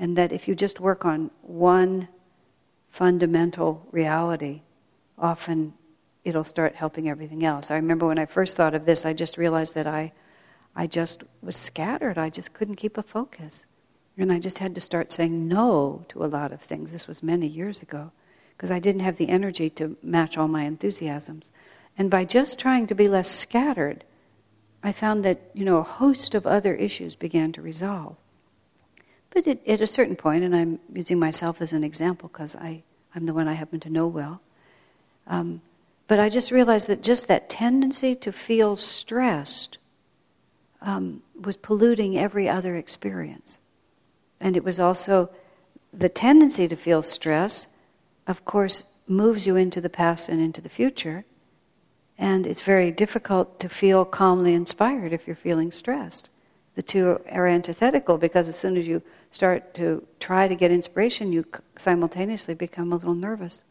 And 0.00 0.16
that 0.16 0.32
if 0.32 0.48
you 0.48 0.56
just 0.56 0.80
work 0.80 1.04
on 1.04 1.30
one 1.42 2.08
fundamental 2.88 3.86
reality, 3.92 4.62
often 5.16 5.74
it'll 6.24 6.42
start 6.42 6.74
helping 6.74 7.08
everything 7.08 7.44
else. 7.44 7.70
I 7.70 7.76
remember 7.76 8.06
when 8.06 8.18
I 8.18 8.26
first 8.26 8.56
thought 8.56 8.74
of 8.74 8.86
this, 8.86 9.06
I 9.06 9.12
just 9.12 9.36
realized 9.36 9.76
that 9.76 9.86
I 9.86 10.12
I 10.74 10.86
just 10.86 11.22
was 11.42 11.56
scattered. 11.56 12.16
I 12.16 12.30
just 12.30 12.52
couldn't 12.52 12.76
keep 12.76 12.96
a 12.96 13.02
focus. 13.02 13.66
And 14.16 14.32
I 14.32 14.38
just 14.38 14.58
had 14.58 14.74
to 14.74 14.80
start 14.80 15.12
saying 15.12 15.48
no 15.48 16.04
to 16.08 16.24
a 16.24 16.26
lot 16.26 16.52
of 16.52 16.60
things. 16.60 16.92
This 16.92 17.08
was 17.08 17.22
many 17.22 17.46
years 17.46 17.82
ago 17.82 18.12
because 18.56 18.70
I 18.70 18.78
didn't 18.78 19.00
have 19.00 19.16
the 19.16 19.28
energy 19.28 19.70
to 19.70 19.96
match 20.02 20.36
all 20.36 20.48
my 20.48 20.62
enthusiasms. 20.62 21.50
And 21.98 22.10
by 22.10 22.24
just 22.24 22.58
trying 22.58 22.86
to 22.86 22.94
be 22.94 23.08
less 23.08 23.30
scattered, 23.30 24.04
I 24.82 24.92
found 24.92 25.24
that, 25.24 25.50
you 25.54 25.64
know, 25.64 25.78
a 25.78 25.82
host 25.82 26.34
of 26.34 26.46
other 26.46 26.74
issues 26.74 27.14
began 27.16 27.52
to 27.52 27.62
resolve. 27.62 28.16
But 29.30 29.46
it, 29.46 29.66
at 29.66 29.80
a 29.80 29.86
certain 29.86 30.16
point, 30.16 30.44
and 30.44 30.54
I'm 30.54 30.80
using 30.92 31.18
myself 31.18 31.60
as 31.62 31.72
an 31.72 31.84
example 31.84 32.28
because 32.28 32.56
I'm 32.56 32.82
the 33.14 33.34
one 33.34 33.48
I 33.48 33.52
happen 33.54 33.80
to 33.80 33.90
know 33.90 34.06
well, 34.06 34.40
um, 35.26 35.62
but 36.08 36.18
I 36.18 36.28
just 36.28 36.50
realized 36.50 36.88
that 36.88 37.02
just 37.02 37.28
that 37.28 37.48
tendency 37.48 38.16
to 38.16 38.32
feel 38.32 38.74
stressed 38.74 39.78
um, 40.82 41.22
was 41.40 41.56
polluting 41.56 42.18
every 42.18 42.48
other 42.48 42.74
experience. 42.74 43.58
And 44.40 44.56
it 44.56 44.64
was 44.64 44.80
also 44.80 45.30
the 45.92 46.08
tendency 46.08 46.66
to 46.66 46.76
feel 46.76 47.02
stress, 47.02 47.68
of 48.26 48.44
course, 48.44 48.84
moves 49.06 49.46
you 49.46 49.56
into 49.56 49.80
the 49.80 49.90
past 49.90 50.28
and 50.28 50.40
into 50.40 50.60
the 50.60 50.68
future. 50.68 51.24
And 52.18 52.46
it's 52.46 52.60
very 52.60 52.90
difficult 52.90 53.60
to 53.60 53.68
feel 53.68 54.04
calmly 54.04 54.54
inspired 54.54 55.12
if 55.12 55.26
you're 55.26 55.36
feeling 55.36 55.70
stressed. 55.70 56.28
The 56.76 56.82
two 56.82 57.20
are 57.30 57.46
antithetical 57.46 58.16
because 58.16 58.48
as 58.48 58.58
soon 58.58 58.76
as 58.76 58.86
you 58.86 59.02
start 59.30 59.74
to 59.74 60.06
try 60.18 60.48
to 60.48 60.54
get 60.54 60.70
inspiration, 60.70 61.32
you 61.32 61.44
simultaneously 61.76 62.54
become 62.54 62.92
a 62.92 62.96
little 62.96 63.14
nervous. 63.14 63.64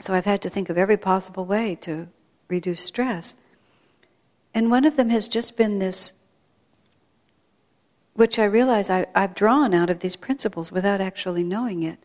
So 0.00 0.12
I've 0.12 0.24
had 0.24 0.42
to 0.42 0.50
think 0.50 0.68
of 0.68 0.78
every 0.78 0.96
possible 0.96 1.44
way 1.44 1.76
to 1.82 2.08
reduce 2.48 2.82
stress. 2.82 3.34
And 4.52 4.70
one 4.70 4.84
of 4.84 4.96
them 4.96 5.10
has 5.10 5.28
just 5.28 5.56
been 5.56 5.78
this, 5.78 6.12
which 8.14 8.38
I 8.38 8.44
realize 8.44 8.90
I, 8.90 9.06
I've 9.14 9.34
drawn 9.34 9.74
out 9.74 9.90
of 9.90 10.00
these 10.00 10.16
principles 10.16 10.70
without 10.70 11.00
actually 11.00 11.42
knowing 11.42 11.82
it. 11.82 11.98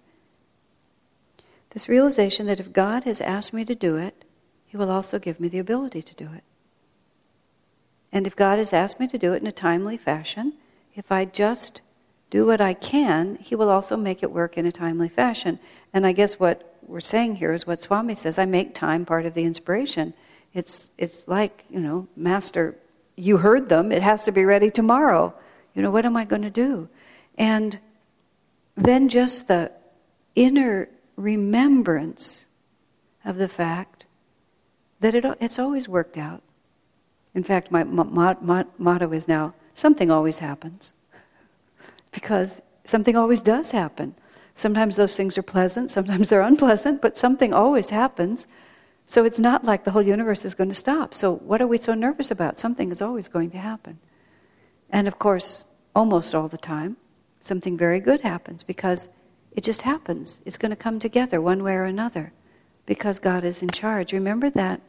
This 1.72 1.88
realization 1.88 2.47
that 2.47 2.59
if 2.59 2.74
God 2.74 3.03
has 3.03 3.22
asked 3.22 3.53
me 3.53 3.63
to 3.65 3.76
do 3.76 3.95
it, 3.95 4.26
He 4.65 4.78
will 4.78 4.89
also 4.89 5.20
give 5.20 5.39
me 5.39 5.47
the 5.47 5.59
ability 5.59 6.01
to 6.01 6.15
do 6.15 6.30
it. 6.34 6.43
And 8.12 8.26
if 8.26 8.36
God 8.36 8.57
has 8.57 8.74
asked 8.74 8.99
me 8.99 9.07
to 9.07 9.18
do 9.18 9.34
it 9.34 9.41
in 9.41 9.47
a 9.47 9.51
timely 9.51 9.97
fashion, 9.97 10.53
if 10.95 11.12
I 11.12 11.26
just 11.26 11.82
do 12.30 12.45
what 12.45 12.62
I 12.62 12.74
can, 12.74 13.36
He 13.36 13.55
will 13.55 13.70
also 13.70 13.95
make 13.95 14.24
it 14.24 14.32
work 14.32 14.57
in 14.57 14.66
a 14.66 14.72
timely 14.72 15.10
fashion. 15.10 15.60
And 15.93 16.05
I 16.05 16.12
guess 16.12 16.39
what 16.39 16.78
we're 16.88 16.99
saying 16.99 17.36
here 17.36 17.53
is 17.53 17.68
what 17.68 17.82
Swami 17.82 18.16
says 18.16 18.39
I 18.39 18.45
make 18.45 18.74
time 18.74 19.05
part 19.05 19.26
of 19.26 19.34
the 19.34 19.43
inspiration. 19.43 20.14
It's, 20.53 20.91
it's 20.97 21.28
like, 21.28 21.66
you 21.70 21.80
know, 21.80 22.07
Master, 22.16 22.76
you 23.16 23.38
heard 23.38 23.70
them, 23.70 23.91
it 23.91 24.01
has 24.01 24.24
to 24.26 24.32
be 24.32 24.45
ready 24.45 24.72
tomorrow. 24.72 25.34
You 25.76 25.84
know, 25.84 25.91
what 25.91 26.05
am 26.05 26.18
I 26.18 26.26
going 26.26 26.41
to 26.41 26.49
do? 26.49 26.89
And 27.38 27.78
then 28.76 29.10
just 29.10 29.47
the 29.47 29.72
inner 30.36 30.89
remembrance 31.16 32.47
of 33.24 33.38
the 33.38 33.47
fact 33.47 34.05
that 34.99 35.14
it, 35.14 35.26
it's 35.39 35.60
always 35.60 35.88
worked 35.88 36.18
out. 36.18 36.41
In 37.36 37.43
fact, 37.43 37.71
my 37.71 37.84
motto 37.84 39.11
is 39.11 39.27
now 39.27 39.53
something 39.73 40.09
always 40.11 40.39
happens. 40.39 40.93
because 42.11 42.61
something 42.86 43.15
always 43.15 43.41
does 43.41 43.71
happen. 43.71 44.15
Sometimes 44.55 44.95
those 44.95 45.15
things 45.15 45.38
are 45.38 45.43
pleasant, 45.43 45.89
sometimes 45.89 46.30
they're 46.30 46.41
unpleasant, 46.41 47.01
but 47.01 47.17
something 47.17 47.53
always 47.53 47.89
happens. 47.89 48.45
So 49.05 49.23
it's 49.23 49.39
not 49.39 49.63
like 49.63 49.86
the 49.86 49.91
whole 49.91 50.01
universe 50.01 50.45
is 50.45 50.53
going 50.53 50.69
to 50.69 50.75
stop. 50.75 51.15
So 51.15 51.36
what 51.38 51.61
are 51.61 51.67
we 51.67 51.77
so 51.77 51.93
nervous 51.93 52.30
about? 52.30 52.59
Something 52.59 52.91
is 52.91 53.01
always 53.01 53.27
going 53.27 53.51
to 53.51 53.57
happen. 53.57 53.99
And 54.89 55.07
of 55.07 55.17
course, 55.17 55.63
almost 55.95 56.36
all 56.36 56.47
the 56.47 56.57
time, 56.57 56.97
something 57.39 57.77
very 57.77 57.99
good 57.99 58.21
happens 58.21 58.63
because 58.63 59.07
it 59.53 59.63
just 59.63 59.82
happens. 59.84 60.41
It's 60.45 60.57
going 60.57 60.71
to 60.71 60.75
come 60.75 60.99
together 60.99 61.41
one 61.41 61.63
way 61.63 61.73
or 61.73 61.86
another 61.86 62.34
because 62.86 63.17
God 63.17 63.43
is 63.43 63.61
in 63.61 63.69
charge. 63.69 64.13
Remember 64.13 64.49
that. 64.51 64.82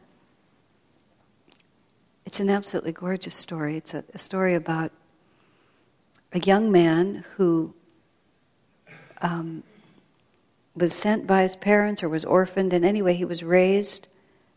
It's 2.25 2.39
an 2.39 2.49
absolutely 2.49 2.91
gorgeous 2.91 3.35
story. 3.35 3.77
It's 3.77 3.93
a, 3.93 4.03
a 4.13 4.17
story 4.17 4.55
about 4.55 4.91
a 6.33 6.39
young 6.39 6.71
man 6.71 7.25
who 7.35 7.73
um, 9.21 9.63
was 10.75 10.93
sent 10.93 11.27
by 11.27 11.43
his 11.43 11.55
parents 11.55 12.03
or 12.03 12.09
was 12.09 12.25
orphaned. 12.25 12.73
And 12.73 12.85
anyway, 12.85 13.13
he 13.13 13.25
was 13.25 13.43
raised 13.43 14.07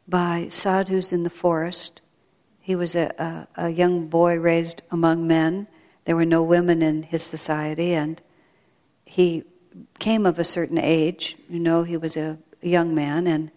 by 0.06 0.48
sadhus 0.48 1.12
in 1.12 1.22
the 1.22 1.30
forest. 1.30 2.00
He 2.60 2.76
was 2.76 2.94
a, 2.94 3.46
a, 3.56 3.66
a 3.66 3.70
young 3.70 4.06
boy 4.06 4.38
raised 4.38 4.82
among 4.90 5.26
men. 5.26 5.66
There 6.04 6.16
were 6.16 6.24
no 6.24 6.42
women 6.42 6.82
in 6.82 7.02
his 7.02 7.22
society, 7.22 7.94
and 7.94 8.20
he 9.04 9.44
came 9.98 10.26
of 10.26 10.38
a 10.38 10.44
certain 10.44 10.78
age. 10.78 11.36
You 11.48 11.58
know, 11.58 11.82
he 11.82 11.96
was 11.96 12.16
a 12.16 12.38
young 12.62 12.94
man, 12.94 13.26
and 13.26 13.50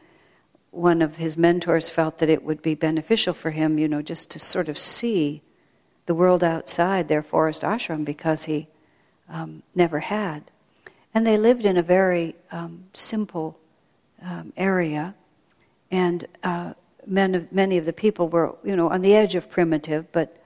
one 0.78 1.02
of 1.02 1.18
his 1.18 1.36
mentors 1.36 1.90
felt 1.90 2.20
that 2.20 2.30
it 2.30 2.44
would 2.44 2.62
be 2.62 2.76
beneficial 2.76 3.34
for 3.34 3.52
him, 3.52 3.80
you 3.80 3.88
know, 3.88 4.02
just 4.02 4.30
to 4.32 4.40
sort 4.40 4.70
of 4.70 4.78
see 4.78 5.42
the 6.06 6.16
world 6.16 6.44
outside 6.44 7.08
their 7.08 7.24
forest 7.24 7.64
ashram 7.64 8.06
because 8.06 8.44
he 8.44 8.68
um, 9.30 9.64
never 9.76 10.00
had. 10.00 10.52
And 11.14 11.26
they 11.26 11.38
lived 11.38 11.66
in 11.66 11.78
a 11.78 11.84
very 11.84 12.36
um, 12.52 12.86
simple 12.94 13.58
um, 14.22 14.54
area, 14.56 15.16
and 15.90 16.26
uh, 16.44 16.74
of, 17.06 17.52
many 17.52 17.78
of 17.78 17.86
the 17.86 17.94
people 17.94 18.30
were, 18.30 18.56
you 18.64 18.76
know, 18.76 18.90
on 18.90 19.02
the 19.02 19.16
edge 19.16 19.36
of 19.36 19.50
primitive, 19.50 20.12
but 20.12 20.38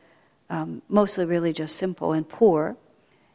um, 0.50 0.82
mostly 0.88 1.26
really 1.26 1.54
just 1.54 1.76
simple 1.76 2.14
and 2.14 2.28
poor. 2.28 2.76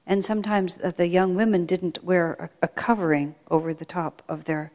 And 0.07 0.24
sometimes 0.24 0.76
the 0.76 1.09
young 1.09 1.34
women 1.34 1.66
didn't 1.66 2.03
wear 2.05 2.51
a, 2.62 2.66
a 2.66 2.68
covering 2.68 3.34
over 3.51 3.74
the 3.74 3.84
top 3.84 4.22
of 4.28 4.44
their 4.44 4.70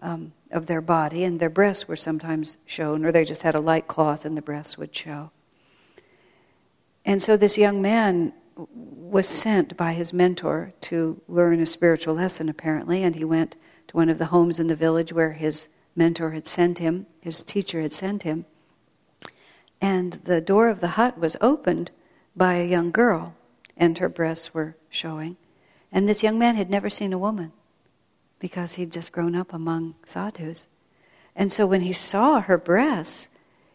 um, 0.00 0.32
of 0.50 0.66
their 0.66 0.80
body, 0.80 1.24
and 1.24 1.38
their 1.38 1.50
breasts 1.50 1.86
were 1.86 1.96
sometimes 1.96 2.56
shown, 2.66 3.04
or 3.04 3.12
they 3.12 3.24
just 3.24 3.42
had 3.42 3.54
a 3.54 3.60
light 3.60 3.86
cloth 3.86 4.24
and 4.24 4.36
the 4.36 4.42
breasts 4.42 4.76
would 4.76 4.94
show. 4.94 5.30
And 7.04 7.22
so 7.22 7.36
this 7.36 7.56
young 7.56 7.80
man 7.80 8.32
was 8.56 9.26
sent 9.26 9.76
by 9.76 9.92
his 9.92 10.12
mentor 10.12 10.72
to 10.82 11.20
learn 11.28 11.60
a 11.60 11.66
spiritual 11.66 12.14
lesson, 12.14 12.48
apparently, 12.48 13.02
and 13.02 13.14
he 13.14 13.24
went 13.24 13.56
to 13.88 13.96
one 13.96 14.08
of 14.08 14.18
the 14.18 14.26
homes 14.26 14.60
in 14.60 14.66
the 14.66 14.76
village 14.76 15.12
where 15.12 15.32
his 15.32 15.68
mentor 15.96 16.30
had 16.30 16.46
sent 16.46 16.78
him, 16.78 17.06
his 17.20 17.42
teacher 17.42 17.80
had 17.80 17.92
sent 17.92 18.22
him. 18.22 18.44
And 19.80 20.14
the 20.24 20.40
door 20.40 20.68
of 20.68 20.80
the 20.80 20.88
hut 20.88 21.18
was 21.18 21.36
opened 21.40 21.90
by 22.36 22.54
a 22.54 22.68
young 22.68 22.90
girl, 22.90 23.34
and 23.76 23.96
her 23.98 24.08
breasts 24.08 24.52
were 24.52 24.76
showing. 24.90 25.36
And 25.90 26.08
this 26.08 26.22
young 26.22 26.38
man 26.38 26.56
had 26.56 26.70
never 26.70 26.90
seen 26.90 27.12
a 27.12 27.18
woman 27.18 27.52
because 28.40 28.74
he'd 28.74 28.90
just 28.90 29.12
grown 29.12 29.36
up 29.36 29.52
among 29.52 29.94
sadhus. 30.04 30.66
And 31.36 31.52
so 31.52 31.66
when 31.66 31.82
he 31.82 31.92
saw 31.92 32.40
her 32.40 32.58
breasts, 32.58 33.28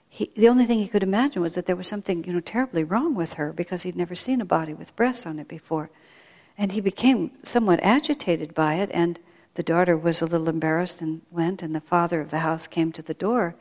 he, 0.10 0.32
the 0.36 0.50
only 0.50 0.66
thing 0.66 0.80
he 0.80 0.88
could 0.88 1.04
imagine 1.04 1.42
was 1.42 1.56
that 1.56 1.66
there 1.66 1.76
was 1.76 1.88
something 1.88 2.24
you 2.24 2.34
know 2.34 2.40
terribly 2.40 2.84
wrong 2.84 3.16
with 3.16 3.34
her 3.34 3.54
because 3.54 3.84
he'd 3.84 3.96
never 3.96 4.16
seen 4.16 4.42
a 4.42 4.46
body 4.46 4.74
with 4.74 4.96
breasts 4.96 5.26
on 5.26 5.40
it 5.40 5.48
before. 5.48 5.90
And 6.58 6.72
he 6.72 6.82
became 6.82 7.32
somewhat 7.44 7.80
agitated 7.82 8.54
by 8.54 8.76
it, 8.76 8.90
and 8.94 9.20
the 9.56 9.64
daughter 9.64 9.98
was 9.98 10.22
a 10.22 10.26
little 10.26 10.50
embarrassed 10.50 11.02
and 11.02 11.22
went, 11.32 11.62
and 11.62 11.76
the 11.76 11.82
father 11.82 12.22
of 12.22 12.32
the 12.32 12.40
house 12.40 12.68
came 12.68 12.92
to 12.94 13.02
the 13.02 13.14
door. 13.14 13.56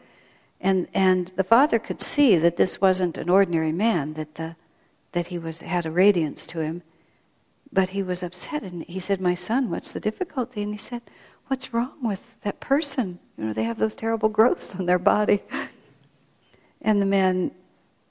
And, 0.60 0.88
and 0.94 1.28
the 1.36 1.44
father 1.44 1.78
could 1.78 2.00
see 2.00 2.36
that 2.36 2.56
this 2.56 2.80
wasn't 2.80 3.18
an 3.18 3.28
ordinary 3.28 3.72
man, 3.72 4.14
that, 4.14 4.36
the, 4.36 4.56
that 5.12 5.26
he 5.26 5.38
was, 5.38 5.60
had 5.62 5.86
a 5.86 5.90
radiance 5.90 6.46
to 6.46 6.60
him. 6.60 6.82
But 7.74 7.90
he 7.90 8.04
was 8.04 8.22
upset, 8.22 8.62
and 8.62 8.84
he 8.84 9.00
said, 9.00 9.20
My 9.20 9.34
son, 9.34 9.68
what's 9.68 9.90
the 9.90 9.98
difficulty? 9.98 10.62
And 10.62 10.72
he 10.72 10.78
said, 10.78 11.02
What's 11.48 11.74
wrong 11.74 11.96
with 12.02 12.22
that 12.42 12.60
person? 12.60 13.18
You 13.36 13.46
know, 13.46 13.52
they 13.52 13.64
have 13.64 13.78
those 13.78 13.96
terrible 13.96 14.28
growths 14.28 14.76
on 14.76 14.86
their 14.86 14.98
body. 14.98 15.42
And 16.86 17.00
the 17.00 17.06
man 17.06 17.50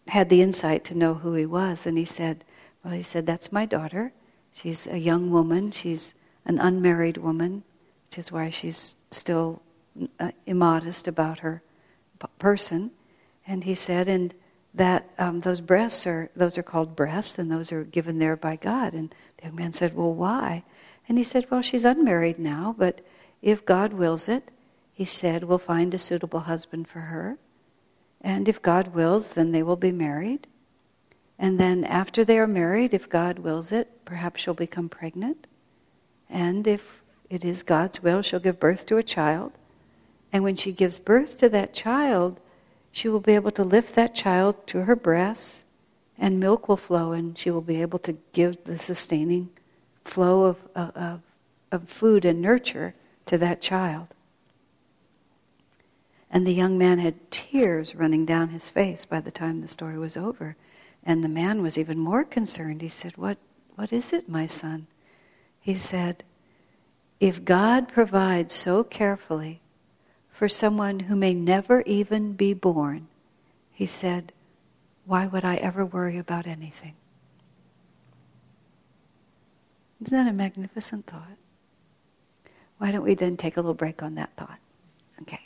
had 0.08 0.30
the 0.30 0.42
insight 0.42 0.84
to 0.86 0.96
know 0.96 1.14
who 1.14 1.36
he 1.36 1.46
was, 1.46 1.86
and 1.86 1.96
he 1.96 2.06
said, 2.06 2.44
Well, 2.84 2.96
he 2.96 3.04
said, 3.04 3.28
That's 3.28 3.52
my 3.52 3.68
daughter. 3.68 4.12
She's 4.52 4.88
a 4.88 4.98
young 4.98 5.30
woman, 5.30 5.72
she's 5.72 6.16
an 6.46 6.58
unmarried 6.58 7.18
woman, 7.18 7.64
which 8.08 8.18
is 8.18 8.32
why 8.32 8.50
she's 8.50 8.98
still 9.12 9.62
uh, 10.20 10.32
immodest 10.48 11.08
about 11.08 11.40
her 11.40 11.62
person. 12.40 12.92
And 13.46 13.64
he 13.64 13.76
said, 13.76 14.08
and 14.08 14.34
that 14.74 15.08
um, 15.20 15.42
those 15.42 15.62
breasts 15.62 16.08
are 16.08 16.30
those 16.36 16.58
are 16.58 16.64
called 16.64 16.96
breasts, 16.96 17.38
and 17.38 17.52
those 17.52 17.72
are 17.72 17.84
given 17.84 18.20
there 18.20 18.36
by 18.36 18.56
God. 18.56 18.94
And 18.94 19.14
the 19.44 19.50
young 19.50 19.56
man 19.58 19.74
said, 19.74 19.94
"Well, 19.94 20.14
why?" 20.14 20.64
And 21.10 21.18
he 21.18 21.24
said, 21.24 21.52
"Well, 21.52 21.62
she's 21.62 21.84
unmarried 21.84 22.40
now, 22.40 22.74
but 22.78 23.02
if 23.42 23.66
God 23.66 23.92
wills 23.92 24.30
it, 24.30 24.52
he 24.94 25.04
said, 25.04 25.44
we'll 25.44 25.58
find 25.58 25.94
a 25.94 26.00
suitable 26.00 26.42
husband 26.42 26.88
for 26.88 27.00
her, 27.00 27.38
and 28.22 28.48
if 28.48 28.62
God 28.62 28.96
wills, 28.96 29.34
then 29.34 29.52
they 29.52 29.64
will 29.64 29.76
be 29.76 29.92
married. 29.92 30.48
And 31.38 31.60
then 31.60 31.84
after 31.84 32.24
they 32.24 32.40
are 32.40 32.48
married, 32.48 32.94
if 32.94 33.10
God 33.10 33.40
wills 33.40 33.74
it, 33.74 34.06
perhaps 34.06 34.40
she'll 34.40 34.54
become 34.54 34.88
pregnant, 34.88 35.46
and 36.30 36.66
if 36.66 37.04
it 37.30 37.44
is 37.44 37.64
God's 37.64 38.02
will, 38.02 38.22
she'll 38.22 38.40
give 38.40 38.60
birth 38.62 38.86
to 38.86 38.98
a 38.98 39.04
child." 39.04 39.52
And 40.32 40.44
when 40.44 40.56
she 40.56 40.72
gives 40.72 41.00
birth 41.00 41.36
to 41.38 41.50
that 41.50 41.74
child, 41.74 42.40
she 42.94 43.10
will 43.10 43.20
be 43.20 43.34
able 43.34 43.52
to 43.52 43.64
lift 43.64 43.94
that 43.96 44.16
child 44.16 44.66
to 44.68 44.86
her 44.86 44.96
breasts 44.96 45.66
and 46.18 46.40
milk 46.40 46.68
will 46.68 46.78
flow 46.78 47.12
and 47.12 47.38
she 47.38 47.50
will 47.52 47.62
be 47.62 47.82
able 47.82 48.00
to 48.00 48.18
give 48.32 48.64
the 48.64 48.78
sustaining 48.78 49.50
flow 50.06 50.44
of, 50.44 50.58
of, 50.76 51.22
of 51.72 51.90
food 51.90 52.26
and 52.26 52.42
nurture 52.42 52.94
to 53.26 53.38
that 53.38 53.62
child. 53.62 54.08
And 56.30 56.48
the 56.48 56.54
young 56.54 56.80
man 56.80 56.98
had 56.98 57.30
tears 57.30 57.94
running 57.94 58.26
down 58.26 58.50
his 58.50 58.68
face 58.68 59.06
by 59.06 59.22
the 59.22 59.32
time 59.32 59.62
the 59.62 59.68
story 59.68 60.00
was 60.00 60.18
over. 60.18 60.56
And 61.04 61.24
the 61.24 61.30
man 61.30 61.62
was 61.62 61.78
even 61.78 62.00
more 62.00 62.24
concerned. 62.24 62.82
He 62.82 62.90
said, 62.90 63.18
What, 63.18 63.38
what 63.76 63.94
is 63.94 64.12
it, 64.12 64.28
my 64.28 64.48
son? 64.48 64.88
He 65.60 65.76
said, 65.76 66.24
If 67.20 67.46
God 67.46 67.88
provides 67.88 68.54
so 68.54 68.84
carefully 68.84 69.62
for 70.32 70.50
someone 70.50 71.02
who 71.02 71.16
may 71.16 71.36
never 71.36 71.82
even 71.86 72.34
be 72.34 72.54
born, 72.56 73.08
he 73.72 73.86
said, 73.86 74.34
Why 75.06 75.28
would 75.28 75.44
I 75.44 75.56
ever 75.56 75.86
worry 75.86 76.18
about 76.18 76.48
anything? 76.48 76.96
Isn't 80.02 80.18
that 80.18 80.30
a 80.30 80.34
magnificent 80.34 81.06
thought? 81.08 81.38
Why 82.78 82.92
don't 82.92 83.04
we 83.04 83.16
then 83.16 83.38
take 83.38 83.58
a 83.58 83.62
little 83.62 83.74
break 83.74 84.04
on 84.04 84.16
that 84.16 84.36
thought? 84.36 84.60
Okay. 85.22 85.40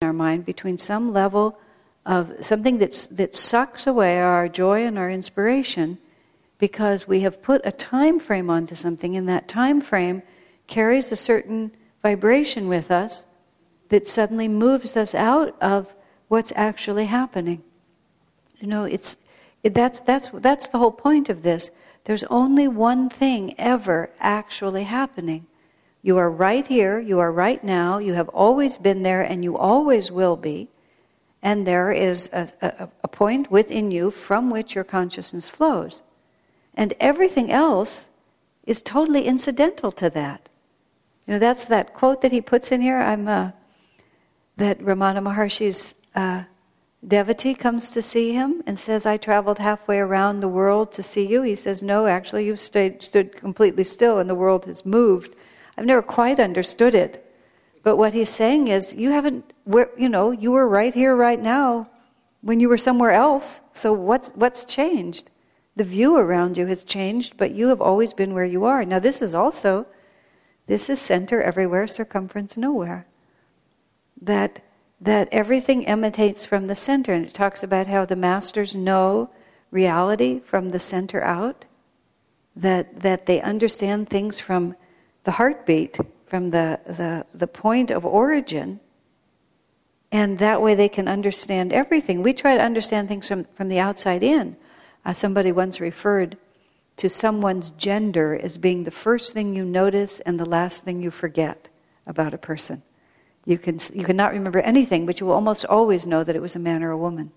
In 0.00 0.08
our 0.08 0.12
mind, 0.12 0.44
between 0.44 0.76
some 0.76 1.12
level 1.12 1.58
of 2.04 2.32
something 2.44 2.78
that's, 2.78 3.06
that 3.06 3.34
sucks 3.34 3.86
away 3.86 4.20
our 4.20 4.48
joy 4.48 4.84
and 4.84 4.98
our 4.98 5.08
inspiration 5.08 5.98
because 6.58 7.08
we 7.08 7.20
have 7.20 7.42
put 7.42 7.60
a 7.64 7.72
time 7.72 8.20
frame 8.20 8.50
onto 8.50 8.74
something, 8.74 9.16
and 9.16 9.28
that 9.28 9.48
time 9.48 9.80
frame 9.80 10.22
carries 10.66 11.10
a 11.10 11.16
certain 11.16 11.72
vibration 12.02 12.68
with 12.68 12.90
us 12.90 13.24
that 13.88 14.06
suddenly 14.06 14.48
moves 14.48 14.96
us 14.96 15.14
out 15.14 15.56
of 15.60 15.94
what's 16.28 16.52
actually 16.54 17.06
happening. 17.06 17.62
You 18.62 18.68
know, 18.68 18.84
it's 18.84 19.16
it, 19.64 19.74
that's 19.74 19.98
that's 19.98 20.28
that's 20.28 20.68
the 20.68 20.78
whole 20.78 20.92
point 20.92 21.28
of 21.28 21.42
this. 21.42 21.72
There's 22.04 22.22
only 22.24 22.68
one 22.68 23.08
thing 23.08 23.54
ever 23.58 24.10
actually 24.20 24.84
happening. 24.84 25.46
You 26.00 26.16
are 26.18 26.30
right 26.30 26.66
here, 26.66 27.00
you 27.00 27.18
are 27.18 27.30
right 27.30 27.62
now, 27.62 27.98
you 27.98 28.14
have 28.14 28.28
always 28.28 28.76
been 28.76 29.02
there, 29.02 29.22
and 29.22 29.42
you 29.42 29.56
always 29.56 30.10
will 30.10 30.36
be. 30.36 30.68
And 31.42 31.66
there 31.66 31.90
is 31.90 32.30
a, 32.32 32.48
a, 32.60 32.88
a 33.02 33.08
point 33.08 33.50
within 33.50 33.90
you 33.90 34.12
from 34.12 34.48
which 34.48 34.76
your 34.76 34.84
consciousness 34.84 35.48
flows. 35.48 36.02
And 36.74 36.94
everything 37.00 37.50
else 37.50 38.08
is 38.64 38.80
totally 38.80 39.24
incidental 39.24 39.90
to 39.92 40.08
that. 40.10 40.48
You 41.26 41.34
know, 41.34 41.38
that's 41.40 41.64
that 41.66 41.94
quote 41.94 42.22
that 42.22 42.32
he 42.32 42.40
puts 42.40 42.70
in 42.70 42.80
here. 42.80 42.98
I'm 42.98 43.26
uh, 43.26 43.50
that 44.56 44.78
Ramana 44.78 45.20
Maharshi's 45.22 45.96
uh, 46.14 46.44
devotee 47.06 47.54
comes 47.54 47.90
to 47.90 48.02
see 48.02 48.32
him 48.32 48.62
and 48.66 48.78
says, 48.78 49.04
"I 49.04 49.16
traveled 49.16 49.58
halfway 49.58 49.98
around 49.98 50.40
the 50.40 50.48
world 50.48 50.92
to 50.92 51.02
see 51.02 51.26
you." 51.26 51.42
He 51.42 51.54
says, 51.54 51.82
"No, 51.82 52.06
actually, 52.06 52.46
you've 52.46 52.60
stayed, 52.60 53.02
stood 53.02 53.36
completely 53.36 53.84
still, 53.84 54.18
and 54.18 54.30
the 54.30 54.34
world 54.34 54.66
has 54.66 54.86
moved." 54.86 55.34
I've 55.76 55.86
never 55.86 56.02
quite 56.02 56.38
understood 56.38 56.94
it, 56.94 57.24
but 57.82 57.96
what 57.96 58.12
he's 58.12 58.28
saying 58.28 58.68
is, 58.68 58.94
you 58.94 59.10
haven't. 59.10 59.52
You 59.96 60.08
know, 60.08 60.30
you 60.30 60.52
were 60.52 60.68
right 60.68 60.94
here, 60.94 61.16
right 61.16 61.40
now, 61.40 61.88
when 62.40 62.60
you 62.60 62.68
were 62.68 62.78
somewhere 62.78 63.12
else. 63.12 63.60
So 63.72 63.92
what's 63.92 64.30
what's 64.36 64.64
changed? 64.64 65.30
The 65.74 65.84
view 65.84 66.16
around 66.16 66.58
you 66.58 66.66
has 66.66 66.84
changed, 66.84 67.36
but 67.38 67.52
you 67.52 67.68
have 67.68 67.80
always 67.80 68.12
been 68.12 68.34
where 68.34 68.44
you 68.44 68.64
are. 68.64 68.84
Now, 68.84 68.98
this 68.98 69.22
is 69.22 69.34
also 69.34 69.86
this 70.66 70.90
is 70.90 71.00
center 71.00 71.42
everywhere, 71.42 71.86
circumference 71.86 72.56
nowhere. 72.56 73.06
That, 74.20 74.60
that 75.02 75.28
everything 75.32 75.86
emanates 75.86 76.46
from 76.46 76.68
the 76.68 76.74
center. 76.74 77.12
And 77.12 77.26
it 77.26 77.34
talks 77.34 77.62
about 77.62 77.88
how 77.88 78.04
the 78.04 78.16
masters 78.16 78.74
know 78.74 79.30
reality 79.70 80.40
from 80.40 80.70
the 80.70 80.78
center 80.78 81.22
out. 81.22 81.66
That, 82.54 83.00
that 83.00 83.24
they 83.24 83.40
understand 83.40 84.10
things 84.10 84.38
from 84.38 84.76
the 85.24 85.32
heartbeat, 85.32 85.98
from 86.26 86.50
the, 86.50 86.78
the, 86.86 87.24
the 87.32 87.46
point 87.46 87.90
of 87.90 88.04
origin. 88.04 88.78
And 90.12 90.38
that 90.38 90.60
way 90.60 90.74
they 90.74 90.90
can 90.90 91.08
understand 91.08 91.72
everything. 91.72 92.22
We 92.22 92.34
try 92.34 92.54
to 92.54 92.62
understand 92.62 93.08
things 93.08 93.26
from, 93.26 93.44
from 93.54 93.68
the 93.68 93.80
outside 93.80 94.22
in. 94.22 94.56
Uh, 95.04 95.14
somebody 95.14 95.50
once 95.50 95.80
referred 95.80 96.36
to 96.98 97.08
someone's 97.08 97.70
gender 97.70 98.38
as 98.40 98.58
being 98.58 98.84
the 98.84 98.90
first 98.90 99.32
thing 99.32 99.56
you 99.56 99.64
notice 99.64 100.20
and 100.20 100.38
the 100.38 100.44
last 100.44 100.84
thing 100.84 101.02
you 101.02 101.10
forget 101.10 101.70
about 102.06 102.34
a 102.34 102.38
person. 102.38 102.82
You 103.44 103.58
can 103.58 103.78
you 103.92 104.04
cannot 104.04 104.32
remember 104.32 104.60
anything, 104.60 105.06
but 105.06 105.18
you 105.18 105.26
will 105.26 105.34
almost 105.34 105.64
always 105.66 106.06
know 106.06 106.22
that 106.24 106.36
it 106.36 106.42
was 106.42 106.54
a 106.54 106.60
man 106.60 106.82
or 106.82 106.90
a 106.90 106.96
woman. 106.96 107.32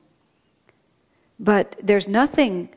But 1.40 1.76
there's 1.82 2.08
nothing 2.08 2.70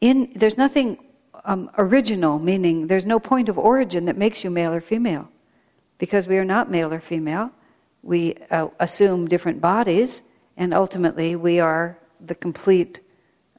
in 0.00 0.32
there's 0.34 0.56
nothing 0.56 0.98
um, 1.44 1.70
original, 1.78 2.38
meaning 2.38 2.86
there's 2.86 3.06
no 3.06 3.18
point 3.18 3.48
of 3.48 3.58
origin 3.58 4.04
that 4.06 4.16
makes 4.16 4.44
you 4.44 4.50
male 4.50 4.72
or 4.72 4.80
female, 4.80 5.28
because 5.98 6.28
we 6.28 6.38
are 6.38 6.44
not 6.44 6.70
male 6.70 6.92
or 6.92 7.00
female. 7.00 7.50
We 8.02 8.36
uh, 8.50 8.68
assume 8.78 9.26
different 9.26 9.60
bodies, 9.60 10.22
and 10.56 10.72
ultimately 10.72 11.34
we 11.34 11.58
are 11.58 11.98
the 12.20 12.34
complete 12.36 13.00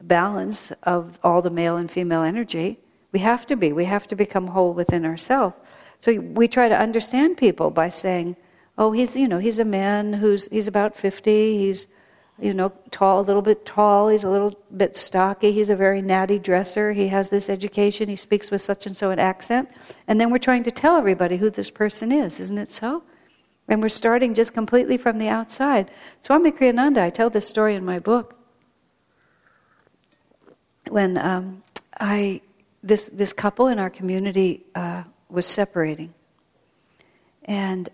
balance 0.01 0.71
of 0.83 1.19
all 1.23 1.41
the 1.41 1.49
male 1.49 1.77
and 1.77 1.91
female 1.91 2.21
energy. 2.21 2.79
We 3.11 3.19
have 3.19 3.45
to 3.47 3.55
be. 3.57 3.73
We 3.73 3.85
have 3.85 4.07
to 4.07 4.15
become 4.15 4.47
whole 4.47 4.73
within 4.73 5.05
ourselves. 5.05 5.55
So 5.99 6.19
we 6.19 6.47
try 6.47 6.69
to 6.69 6.77
understand 6.77 7.37
people 7.37 7.71
by 7.71 7.89
saying, 7.89 8.35
"Oh, 8.77 8.91
he's 8.91 9.15
you 9.15 9.27
know 9.27 9.39
he's 9.39 9.59
a 9.59 9.65
man 9.65 10.13
who's 10.13 10.47
he's 10.49 10.67
about 10.67 10.95
fifty. 10.95 11.57
He's 11.57 11.87
you 12.39 12.53
know 12.53 12.71
tall, 12.91 13.19
a 13.19 13.21
little 13.21 13.41
bit 13.41 13.65
tall. 13.65 14.09
He's 14.09 14.23
a 14.23 14.29
little 14.29 14.57
bit 14.75 14.95
stocky. 14.95 15.51
He's 15.51 15.69
a 15.69 15.75
very 15.75 16.01
natty 16.01 16.39
dresser. 16.39 16.93
He 16.93 17.07
has 17.07 17.29
this 17.29 17.49
education. 17.49 18.09
He 18.09 18.15
speaks 18.15 18.51
with 18.51 18.61
such 18.61 18.85
and 18.85 18.95
so 18.95 19.11
an 19.11 19.19
accent." 19.19 19.69
And 20.07 20.19
then 20.19 20.29
we're 20.29 20.37
trying 20.37 20.63
to 20.63 20.71
tell 20.71 20.97
everybody 20.97 21.37
who 21.37 21.49
this 21.49 21.69
person 21.69 22.11
is. 22.11 22.39
Isn't 22.39 22.57
it 22.57 22.71
so? 22.71 23.03
And 23.67 23.81
we're 23.81 23.89
starting 23.89 24.33
just 24.33 24.53
completely 24.53 24.97
from 24.97 25.17
the 25.17 25.27
outside. 25.27 25.91
Swami 26.21 26.51
Kriyananda, 26.51 26.99
I 26.99 27.09
tell 27.09 27.29
this 27.29 27.47
story 27.47 27.75
in 27.75 27.83
my 27.83 27.99
book 27.99 28.37
when 30.89 31.17
um, 31.17 31.63
I 31.99 32.41
this 32.83 33.07
this 33.07 33.33
couple 33.33 33.67
in 33.67 33.79
our 33.79 33.89
community 33.89 34.65
uh, 34.75 35.03
was 35.29 35.45
separating, 35.45 36.13
and 37.43 37.89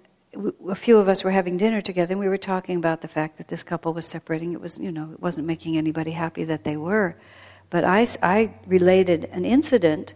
a 0.67 0.75
few 0.75 0.97
of 0.97 1.07
us 1.07 1.23
were 1.23 1.31
having 1.31 1.57
dinner 1.57 1.81
together, 1.81 2.13
and 2.13 2.19
we 2.19 2.27
were 2.27 2.38
talking 2.38 2.77
about 2.77 3.01
the 3.01 3.07
fact 3.07 3.38
that 3.38 3.47
this 3.47 3.63
couple 3.63 3.93
was 3.93 4.05
separating. 4.05 4.53
It 4.53 4.61
was 4.61 4.79
you 4.79 4.91
know 4.91 5.09
it 5.13 5.21
wasn't 5.21 5.47
making 5.47 5.77
anybody 5.77 6.11
happy 6.11 6.43
that 6.45 6.63
they 6.63 6.77
were, 6.77 7.15
but 7.69 7.84
I 7.84 8.07
I 8.21 8.53
related 8.65 9.25
an 9.25 9.45
incident 9.45 10.13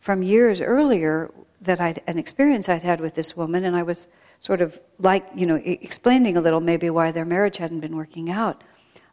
from 0.00 0.22
years 0.22 0.60
earlier 0.60 1.30
that 1.60 1.80
I 1.80 1.94
an 2.06 2.18
experience 2.18 2.68
I'd 2.68 2.82
had 2.82 3.00
with 3.00 3.14
this 3.14 3.36
woman, 3.36 3.64
and 3.64 3.76
I 3.76 3.82
was 3.82 4.06
sort 4.40 4.60
of 4.60 4.78
like 4.98 5.26
you 5.34 5.46
know 5.46 5.56
explaining 5.56 6.36
a 6.36 6.40
little 6.40 6.60
maybe 6.60 6.90
why 6.90 7.10
their 7.10 7.24
marriage 7.24 7.56
hadn't 7.56 7.80
been 7.80 7.96
working 7.96 8.30
out. 8.30 8.62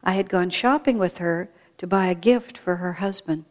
I 0.03 0.13
had 0.13 0.29
gone 0.29 0.49
shopping 0.49 0.97
with 0.97 1.19
her 1.19 1.49
to 1.77 1.87
buy 1.87 2.07
a 2.07 2.15
gift 2.15 2.57
for 2.57 2.77
her 2.77 2.93
husband. 2.93 3.45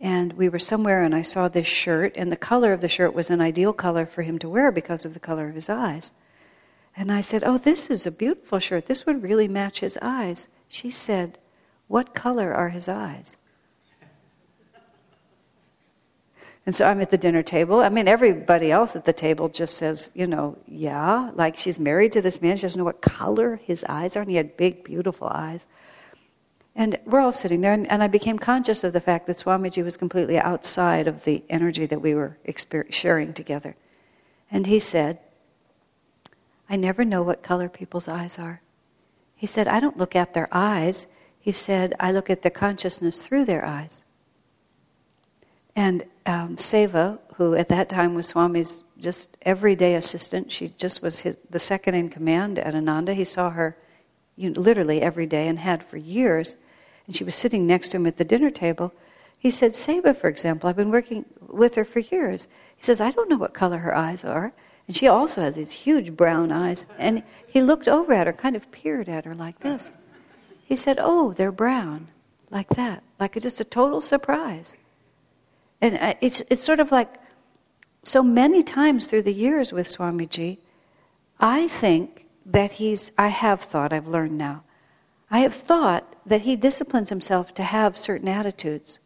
And 0.00 0.32
we 0.34 0.48
were 0.48 0.60
somewhere, 0.60 1.02
and 1.02 1.14
I 1.14 1.22
saw 1.22 1.48
this 1.48 1.66
shirt, 1.66 2.14
and 2.16 2.30
the 2.30 2.36
color 2.36 2.72
of 2.72 2.80
the 2.80 2.88
shirt 2.88 3.14
was 3.14 3.30
an 3.30 3.40
ideal 3.40 3.72
color 3.72 4.06
for 4.06 4.22
him 4.22 4.38
to 4.38 4.48
wear 4.48 4.70
because 4.70 5.04
of 5.04 5.14
the 5.14 5.20
color 5.20 5.48
of 5.48 5.54
his 5.54 5.68
eyes. 5.68 6.12
And 6.96 7.10
I 7.10 7.20
said, 7.20 7.42
Oh, 7.44 7.58
this 7.58 7.90
is 7.90 8.06
a 8.06 8.10
beautiful 8.10 8.58
shirt. 8.58 8.86
This 8.86 9.06
would 9.06 9.22
really 9.22 9.48
match 9.48 9.80
his 9.80 9.98
eyes. 10.00 10.48
She 10.68 10.90
said, 10.90 11.38
What 11.88 12.14
color 12.14 12.52
are 12.54 12.68
his 12.68 12.88
eyes? 12.88 13.36
And 16.68 16.74
so 16.74 16.84
I'm 16.84 17.00
at 17.00 17.10
the 17.10 17.16
dinner 17.16 17.42
table. 17.42 17.80
I 17.80 17.88
mean, 17.88 18.08
everybody 18.08 18.70
else 18.70 18.94
at 18.94 19.06
the 19.06 19.12
table 19.14 19.48
just 19.48 19.78
says, 19.78 20.12
you 20.14 20.26
know, 20.26 20.58
yeah, 20.66 21.30
like 21.34 21.56
she's 21.56 21.78
married 21.78 22.12
to 22.12 22.20
this 22.20 22.42
man. 22.42 22.56
She 22.56 22.62
doesn't 22.62 22.78
know 22.78 22.84
what 22.84 23.00
color 23.00 23.58
his 23.64 23.86
eyes 23.88 24.16
are. 24.16 24.20
And 24.20 24.28
he 24.30 24.36
had 24.36 24.54
big, 24.58 24.84
beautiful 24.84 25.28
eyes. 25.28 25.66
And 26.78 26.96
we're 27.04 27.18
all 27.18 27.32
sitting 27.32 27.60
there, 27.60 27.72
and, 27.72 27.90
and, 27.90 28.04
I 28.04 28.06
became 28.06 28.38
conscious 28.38 28.84
of 28.84 28.92
the 28.92 29.00
fact 29.00 29.26
that 29.26 29.36
Swamiji 29.36 29.82
was 29.82 29.96
completely 29.96 30.38
outside 30.38 31.08
of 31.08 31.24
the 31.24 31.42
energy 31.50 31.86
that 31.86 32.00
we 32.00 32.14
were 32.14 32.38
sharing 32.88 33.34
together. 33.34 33.74
And 34.48 34.64
he 34.64 34.78
said, 34.78 35.18
I 36.70 36.76
never 36.76 37.04
know 37.04 37.24
what 37.24 37.42
color 37.42 37.68
people's 37.68 38.06
eyes 38.06 38.38
are. 38.38 38.62
He 39.34 39.44
said, 39.44 39.66
I 39.66 39.80
don't 39.80 39.96
look 39.96 40.14
at 40.14 40.34
their 40.34 40.48
eyes. 40.52 41.08
He 41.40 41.50
said, 41.50 41.94
I 41.98 42.12
look 42.12 42.30
at 42.30 42.42
the 42.42 42.50
consciousness 42.50 43.22
through 43.22 43.46
their 43.46 43.64
eyes. 43.64 44.04
And 45.74 46.04
um, 46.26 46.58
Seva, 46.58 47.18
who 47.34 47.56
at 47.56 47.70
that 47.70 47.88
time 47.88 48.14
was 48.14 48.28
Swami's 48.32 48.84
just 49.00 49.36
everyday 49.42 49.96
assistant, 49.96 50.52
she 50.52 50.68
just 50.68 51.02
was 51.02 51.18
his, 51.20 51.36
the 51.50 51.58
second 51.58 51.96
in 51.96 52.08
command 52.08 52.56
at 52.56 52.76
Ananda. 52.76 53.14
He 53.14 53.24
saw 53.24 53.50
her 53.50 53.76
you 54.36 54.50
know, 54.50 54.60
literally 54.60 55.02
every 55.02 55.26
day 55.26 55.48
and 55.48 55.58
had 55.58 55.82
for 55.82 55.96
years 55.96 56.54
and 57.08 57.16
she 57.16 57.24
was 57.24 57.34
sitting 57.34 57.66
next 57.66 57.88
to 57.88 57.96
him 57.96 58.06
at 58.06 58.18
the 58.18 58.24
dinner 58.24 58.50
table, 58.50 58.92
he 59.38 59.50
said, 59.50 59.72
Seva, 59.72 60.14
for 60.14 60.28
example, 60.28 60.68
I've 60.68 60.76
been 60.76 60.90
working 60.90 61.24
with 61.40 61.74
her 61.74 61.84
for 61.84 62.00
years. 62.00 62.46
He 62.76 62.82
says, 62.84 63.00
I 63.00 63.10
don't 63.10 63.30
know 63.30 63.36
what 63.36 63.54
color 63.54 63.78
her 63.78 63.96
eyes 63.96 64.24
are. 64.24 64.52
And 64.86 64.96
she 64.96 65.08
also 65.08 65.40
has 65.40 65.56
these 65.56 65.70
huge 65.70 66.16
brown 66.16 66.52
eyes. 66.52 66.86
And 66.98 67.22
he 67.46 67.62
looked 67.62 67.88
over 67.88 68.12
at 68.12 68.26
her, 68.26 68.32
kind 68.32 68.54
of 68.54 68.70
peered 68.70 69.08
at 69.08 69.24
her 69.24 69.34
like 69.34 69.60
this. 69.60 69.90
He 70.64 70.76
said, 70.76 70.98
Oh, 71.00 71.32
they're 71.32 71.50
brown, 71.50 72.08
like 72.50 72.68
that, 72.70 73.02
like 73.18 73.40
just 73.40 73.60
a 73.60 73.64
total 73.64 74.00
surprise. 74.02 74.76
And 75.80 75.96
uh, 75.98 76.14
it's, 76.20 76.42
it's 76.50 76.62
sort 76.62 76.80
of 76.80 76.92
like 76.92 77.14
so 78.02 78.22
many 78.22 78.62
times 78.62 79.06
through 79.06 79.22
the 79.22 79.32
years 79.32 79.72
with 79.72 79.86
Swamiji, 79.86 80.58
I 81.40 81.68
think 81.68 82.26
that 82.44 82.72
he's, 82.72 83.12
I 83.16 83.28
have 83.28 83.60
thought, 83.60 83.92
I've 83.92 84.08
learned 84.08 84.36
now, 84.36 84.64
I 85.30 85.40
have 85.40 85.54
thought 85.54 86.14
that 86.24 86.42
he 86.42 86.56
disciplines 86.56 87.08
himself 87.08 87.52
to 87.54 87.62
have 87.62 87.98
certain 87.98 88.28
attitudes. 88.28 88.98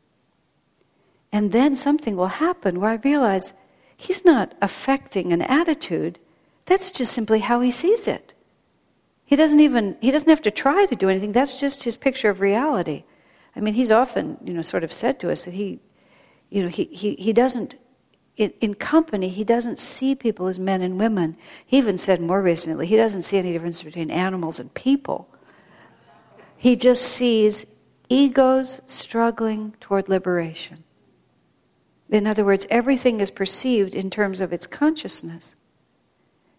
And 1.32 1.52
then 1.52 1.74
something 1.74 2.16
will 2.16 2.26
happen 2.26 2.80
where 2.80 2.90
I 2.90 2.94
realize 2.96 3.54
he's 3.96 4.24
not 4.24 4.54
affecting 4.60 5.32
an 5.32 5.42
attitude, 5.42 6.18
that's 6.66 6.92
just 6.92 7.12
simply 7.12 7.40
how 7.40 7.60
he 7.60 7.70
sees 7.70 8.06
it. 8.06 8.34
He 9.24 9.36
doesn't 9.36 9.60
even 9.60 9.96
he 10.00 10.10
doesn't 10.10 10.28
have 10.28 10.42
to 10.42 10.50
try 10.50 10.84
to 10.86 10.94
do 10.94 11.08
anything. 11.08 11.32
That's 11.32 11.58
just 11.58 11.84
his 11.84 11.96
picture 11.96 12.28
of 12.28 12.40
reality. 12.40 13.04
I 13.56 13.60
mean, 13.60 13.74
he's 13.74 13.90
often, 13.90 14.36
you 14.44 14.52
know, 14.52 14.62
sort 14.62 14.84
of 14.84 14.92
said 14.92 15.18
to 15.20 15.30
us 15.30 15.44
that 15.44 15.54
he, 15.54 15.80
you 16.50 16.62
know, 16.62 16.68
he, 16.68 16.84
he, 16.84 17.14
he 17.14 17.32
doesn't 17.32 17.76
in, 18.36 18.52
in, 18.60 18.74
company, 18.74 19.28
he 19.28 19.44
doesn't 19.44 19.78
see 19.78 20.14
people 20.14 20.46
as 20.46 20.58
men 20.58 20.80
and 20.80 20.98
women. 20.98 21.36
He 21.66 21.76
even 21.76 21.98
said 21.98 22.20
more 22.20 22.40
recently, 22.40 22.86
he 22.86 22.96
doesn't 22.96 23.22
see 23.22 23.36
any 23.36 23.52
difference 23.52 23.82
between 23.82 24.10
animals 24.10 24.58
and 24.58 24.72
people. 24.72 25.28
He 26.62 26.76
just 26.76 27.02
sees 27.02 27.66
egos 28.08 28.82
struggling 28.86 29.74
toward 29.80 30.08
liberation. 30.08 30.84
In 32.08 32.24
other 32.24 32.44
words, 32.44 32.68
everything 32.70 33.18
is 33.18 33.32
perceived 33.32 33.96
in 33.96 34.10
terms 34.10 34.40
of 34.40 34.52
its 34.52 34.68
consciousness. 34.68 35.56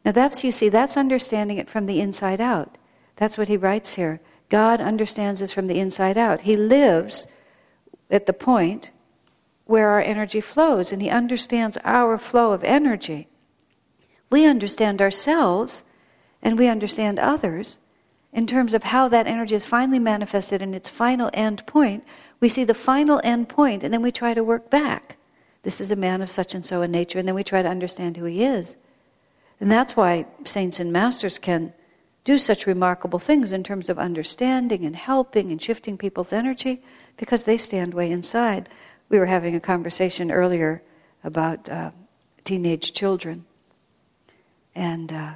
Now, 0.03 0.11
that's, 0.11 0.43
you 0.43 0.51
see, 0.51 0.67
that's 0.67 0.97
understanding 0.97 1.57
it 1.57 1.69
from 1.69 1.85
the 1.85 2.01
inside 2.01 2.41
out. 2.41 2.77
That's 3.15 3.37
what 3.37 3.47
he 3.47 3.55
writes 3.55 3.93
here. 3.93 4.19
God 4.49 4.81
understands 4.81 5.41
us 5.41 5.53
from 5.53 5.67
the 5.67 5.79
inside 5.79 6.17
out. 6.17 6.41
He 6.41 6.57
lives 6.57 7.25
at 8.11 8.25
the 8.25 8.33
point 8.33 8.91
where 9.63 9.87
our 9.87 10.01
energy 10.01 10.41
flows, 10.41 10.91
and 10.91 11.01
he 11.01 11.09
understands 11.09 11.77
our 11.85 12.17
flow 12.17 12.51
of 12.51 12.65
energy. 12.65 13.29
We 14.29 14.45
understand 14.45 15.01
ourselves, 15.01 15.85
and 16.41 16.59
we 16.59 16.67
understand 16.67 17.19
others 17.19 17.77
in 18.33 18.47
terms 18.47 18.73
of 18.73 18.83
how 18.83 19.07
that 19.09 19.27
energy 19.27 19.55
is 19.55 19.63
finally 19.63 19.99
manifested 19.99 20.61
in 20.61 20.73
its 20.73 20.89
final 20.89 21.29
end 21.33 21.65
point, 21.65 22.03
we 22.39 22.49
see 22.49 22.63
the 22.63 22.73
final 22.73 23.21
end 23.23 23.47
point 23.47 23.83
and 23.83 23.93
then 23.93 24.01
we 24.01 24.11
try 24.11 24.33
to 24.33 24.43
work 24.43 24.69
back. 24.69 25.17
This 25.61 25.79
is 25.79 25.91
a 25.91 25.95
man 25.95 26.21
of 26.21 26.29
such 26.29 26.53
and 26.53 26.65
so 26.65 26.81
a 26.81 26.87
nature, 26.87 27.19
and 27.19 27.27
then 27.27 27.35
we 27.35 27.43
try 27.43 27.61
to 27.61 27.69
understand 27.69 28.17
who 28.17 28.25
he 28.25 28.43
is. 28.43 28.75
And 29.61 29.71
that's 29.71 29.95
why 29.95 30.25
saints 30.43 30.79
and 30.79 30.91
masters 30.91 31.39
can 31.39 31.73
do 32.25 32.37
such 32.37 32.67
remarkable 32.67 33.19
things 33.19 33.53
in 33.53 33.63
terms 33.63 33.89
of 33.89 33.97
understanding 33.97 34.85
and 34.85 34.95
helping 34.95 35.51
and 35.51 35.61
shifting 35.61 35.97
people's 35.97 36.33
energy 36.33 36.81
because 37.15 37.43
they 37.43 37.57
stand 37.57 37.93
way 37.93 38.11
inside. 38.11 38.67
We 39.07 39.19
were 39.19 39.25
having 39.25 39.55
a 39.55 39.59
conversation 39.61 40.31
earlier 40.31 40.83
about 41.23 41.69
uh, 41.69 41.91
teenage 42.43 42.91
children. 42.91 43.45
And 44.75 45.13
uh, 45.13 45.33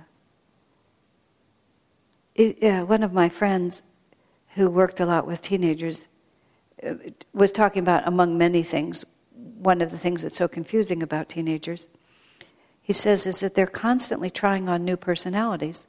it, 2.38 2.64
uh, 2.64 2.86
one 2.86 3.04
of 3.04 3.12
my 3.12 3.30
friends 3.30 3.82
who 4.56 4.70
worked 4.70 5.00
a 5.00 5.06
lot 5.06 5.28
with 5.28 5.42
teenagers 5.42 6.08
uh, 6.86 6.94
was 7.34 7.52
talking 7.52 7.82
about, 7.82 8.08
among 8.08 8.38
many 8.38 8.64
things, 8.64 9.04
one 9.34 9.82
of 9.82 9.92
the 9.92 9.98
things 9.98 10.22
that's 10.22 10.38
so 10.38 10.48
confusing 10.48 11.02
about 11.02 11.30
teenagers. 11.30 11.88
He 12.82 12.94
says 12.94 13.26
is 13.26 13.40
that 13.42 13.56
they're 13.56 13.68
constantly 13.68 14.30
trying 14.30 14.70
on 14.70 14.86
new 14.86 14.96
personalities. 14.96 15.88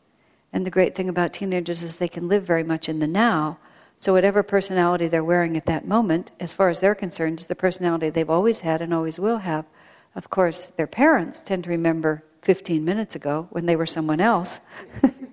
And 0.53 0.65
the 0.65 0.71
great 0.71 0.95
thing 0.95 1.09
about 1.09 1.35
teenagers 1.35 1.83
is 1.83 1.99
they 1.99 2.09
can 2.09 2.29
live 2.29 2.45
very 2.45 2.65
much 2.65 2.89
in 2.89 2.99
the 2.99 3.07
now. 3.07 3.59
So, 3.99 4.13
whatever 4.13 4.43
personality 4.43 5.07
they're 5.09 5.25
wearing 5.25 5.57
at 5.57 5.67
that 5.67 5.87
moment, 5.87 6.31
as 6.41 6.53
far 6.53 6.71
as 6.71 6.81
they're 6.81 6.95
concerned, 6.95 7.41
is 7.41 7.49
the 7.49 7.55
personality 7.55 8.11
they've 8.11 8.31
always 8.31 8.61
had 8.61 8.81
and 8.81 8.95
always 8.95 9.19
will 9.19 9.39
have. 9.39 9.67
Of 10.15 10.31
course, 10.31 10.71
their 10.71 10.87
parents 10.87 11.41
tend 11.41 11.65
to 11.65 11.71
remember 11.71 12.25
15 12.43 12.85
minutes 12.85 13.15
ago 13.15 13.49
when 13.51 13.67
they 13.67 13.77
were 13.77 13.87
someone 13.87 14.21
else. 14.21 14.61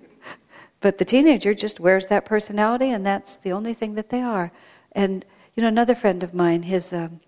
But 0.80 0.98
the 0.98 1.04
teenager 1.04 1.54
just 1.54 1.80
wears 1.80 2.06
that 2.08 2.24
personality, 2.24 2.90
and 2.90 3.04
that's 3.04 3.36
the 3.36 3.52
only 3.52 3.74
thing 3.74 3.94
that 3.94 4.10
they 4.10 4.20
are. 4.20 4.52
And 4.92 5.24
You 5.54 5.62
know, 5.62 5.68
another 5.68 5.94
friend 5.94 6.22
of 6.22 6.34
mine, 6.34 6.64
his 6.64 6.92
um, 6.92 7.20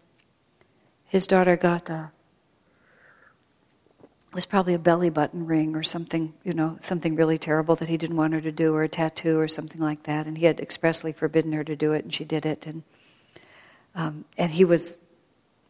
his 1.06 1.26
daughter 1.26 1.56
got 1.56 1.88
a 1.88 2.10
was 4.34 4.44
probably 4.44 4.74
a 4.74 4.78
belly 4.78 5.08
button 5.08 5.46
ring 5.46 5.74
or 5.74 5.82
something, 5.82 6.34
you 6.44 6.52
know, 6.52 6.76
something 6.80 7.16
really 7.16 7.38
terrible 7.38 7.74
that 7.76 7.88
he 7.88 7.96
didn't 7.96 8.16
want 8.16 8.34
her 8.34 8.40
to 8.42 8.52
do, 8.52 8.74
or 8.74 8.82
a 8.82 8.88
tattoo 8.88 9.38
or 9.38 9.48
something 9.48 9.80
like 9.80 10.02
that. 10.02 10.26
And 10.26 10.36
he 10.36 10.44
had 10.44 10.60
expressly 10.60 11.12
forbidden 11.12 11.52
her 11.52 11.64
to 11.64 11.74
do 11.74 11.92
it, 11.94 12.04
and 12.04 12.12
she 12.14 12.24
did 12.24 12.44
it. 12.44 12.66
And 12.66 12.82
um, 13.94 14.24
and 14.36 14.52
he 14.52 14.64
was 14.64 14.98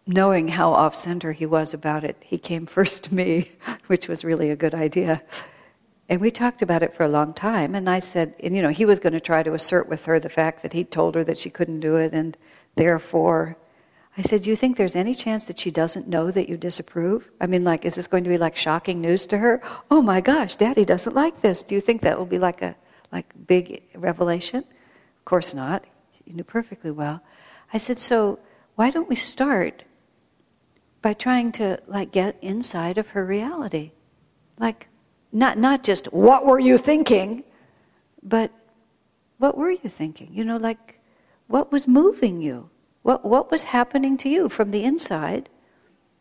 knowing 0.07 0.49
how 0.49 0.73
off 0.73 0.95
center 0.95 1.33
he 1.33 1.47
was 1.47 1.73
about 1.73 2.03
it. 2.03 2.17
He 2.25 2.39
came 2.39 2.67
first 2.77 3.05
to 3.05 3.15
me, 3.15 3.53
which 3.87 4.09
was 4.09 4.25
really 4.25 4.51
a 4.51 4.57
good 4.57 4.75
idea. 4.75 5.23
And 6.09 6.21
we 6.21 6.31
talked 6.31 6.63
about 6.63 6.83
it 6.83 6.95
for 6.95 7.05
a 7.05 7.09
long 7.09 7.35
time. 7.35 7.75
And 7.75 7.89
I 7.89 7.99
said, 7.99 8.35
and 8.41 8.57
you 8.57 8.63
know, 8.63 8.71
he 8.71 8.87
was 8.87 8.99
going 8.99 9.13
to 9.13 9.21
try 9.21 9.43
to 9.43 9.53
assert 9.53 9.89
with 9.89 10.07
her 10.07 10.19
the 10.19 10.31
fact 10.31 10.63
that 10.63 10.73
he'd 10.73 10.91
told 10.91 11.15
her 11.15 11.25
that 11.25 11.39
she 11.39 11.51
couldn't 11.51 11.81
do 11.81 11.97
it, 11.97 12.15
and 12.15 12.37
therefore 12.77 13.59
I 14.19 14.23
said, 14.23 14.43
Do 14.43 14.51
you 14.51 14.57
think 14.57 14.77
there's 14.77 14.97
any 14.97 15.15
chance 15.15 15.45
that 15.45 15.61
she 15.61 15.71
doesn't 15.71 16.09
know 16.09 16.33
that 16.33 16.49
you 16.49 16.57
disapprove? 16.57 17.31
I 17.41 17.47
mean, 17.47 17.63
like, 17.63 17.85
is 17.85 17.95
this 17.95 18.09
going 18.09 18.25
to 18.25 18.31
be 18.31 18.37
like 18.37 18.57
shocking 18.57 19.01
news 19.01 19.27
to 19.29 19.39
her? 19.39 19.63
Oh 19.93 20.03
my 20.03 20.21
gosh, 20.21 20.57
daddy 20.57 20.85
doesn't 20.85 21.15
like 21.15 21.41
this. 21.41 21.63
Do 21.63 21.77
you 21.77 21.81
think 21.81 22.03
that 22.03 22.19
will 22.19 22.27
be 22.27 22.39
like 22.39 22.61
a 22.61 22.75
like 23.13 23.33
big 23.47 23.85
revelation? 23.95 24.59
Of 24.59 25.25
course 25.25 25.55
not. 25.55 25.85
You 26.25 26.35
knew 26.35 26.45
perfectly 26.45 26.91
well. 26.91 27.23
I 27.73 27.79
said, 27.79 28.01
So 28.01 28.41
why 28.75 28.91
don't 28.91 29.09
we 29.09 29.15
start 29.15 29.85
by 31.01 31.13
trying 31.13 31.53
to 31.53 31.81
like 31.87 32.11
get 32.11 32.37
inside 32.43 32.99
of 32.99 33.09
her 33.11 33.25
reality? 33.25 33.93
Like 34.59 34.89
not 35.33 35.59
not 35.59 35.83
just 35.83 36.07
what 36.07 36.47
were 36.47 36.59
you 36.59 36.79
thinking, 36.79 37.45
but 38.23 38.51
what 39.39 39.57
were 39.57 39.71
you 39.71 39.89
thinking? 39.89 40.31
You 40.33 40.45
know, 40.45 40.57
like 40.57 41.01
what 41.47 41.73
was 41.73 41.89
moving 41.89 42.41
you? 42.41 42.71
What, 43.03 43.25
what 43.25 43.51
was 43.51 43.65
happening 43.65 44.17
to 44.19 44.29
you 44.29 44.49
from 44.49 44.71
the 44.71 44.85
inside 44.85 45.49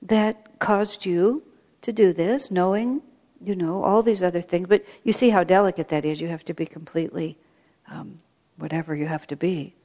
that 0.02 0.60
caused 0.60 1.06
you 1.06 1.44
to 1.82 1.92
do 1.92 2.14
this, 2.14 2.50
knowing, 2.50 3.02
you 3.44 3.56
know, 3.56 3.84
all 3.84 4.02
these 4.02 4.24
other 4.24 4.42
things? 4.42 4.68
But 4.68 4.86
you 5.04 5.12
see 5.12 5.30
how 5.30 5.44
delicate 5.44 5.90
that 5.90 6.06
is. 6.06 6.22
You 6.22 6.30
have 6.30 6.46
to 6.46 6.54
be 6.54 6.66
completely 6.66 7.38
um, 7.92 8.20
whatever 8.58 8.96
you 8.96 9.06
have 9.08 9.28
to 9.28 9.36
be. 9.36 9.76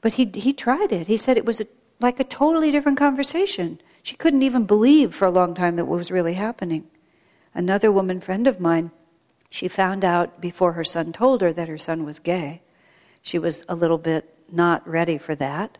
But 0.00 0.14
he, 0.14 0.30
he 0.34 0.52
tried 0.52 0.90
it. 0.90 1.06
He 1.06 1.16
said 1.16 1.36
it 1.36 1.44
was 1.44 1.60
a, 1.60 1.66
like 2.00 2.18
a 2.18 2.24
totally 2.24 2.70
different 2.70 2.98
conversation. 2.98 3.80
She 4.02 4.16
couldn't 4.16 4.42
even 4.42 4.64
believe 4.64 5.14
for 5.14 5.26
a 5.26 5.30
long 5.30 5.54
time 5.54 5.76
that 5.76 5.84
what 5.84 5.98
was 5.98 6.10
really 6.10 6.34
happening. 6.34 6.88
Another 7.54 7.92
woman 7.92 8.20
friend 8.20 8.46
of 8.46 8.60
mine, 8.60 8.90
she 9.50 9.68
found 9.68 10.04
out 10.04 10.40
before 10.40 10.72
her 10.72 10.84
son 10.84 11.12
told 11.12 11.42
her 11.42 11.52
that 11.52 11.68
her 11.68 11.78
son 11.78 12.04
was 12.04 12.18
gay. 12.18 12.62
She 13.20 13.38
was 13.38 13.64
a 13.68 13.74
little 13.74 13.98
bit 13.98 14.34
not 14.50 14.86
ready 14.88 15.18
for 15.18 15.34
that. 15.34 15.78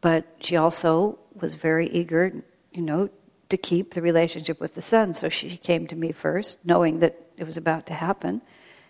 But 0.00 0.26
she 0.40 0.56
also 0.56 1.18
was 1.40 1.54
very 1.54 1.88
eager, 1.88 2.42
you 2.72 2.82
know, 2.82 3.08
to 3.48 3.56
keep 3.56 3.94
the 3.94 4.02
relationship 4.02 4.60
with 4.60 4.74
the 4.74 4.82
son. 4.82 5.12
So 5.12 5.28
she 5.28 5.56
came 5.56 5.86
to 5.86 5.96
me 5.96 6.12
first, 6.12 6.64
knowing 6.64 6.98
that 7.00 7.20
it 7.36 7.44
was 7.44 7.56
about 7.56 7.86
to 7.86 7.94
happen. 7.94 8.42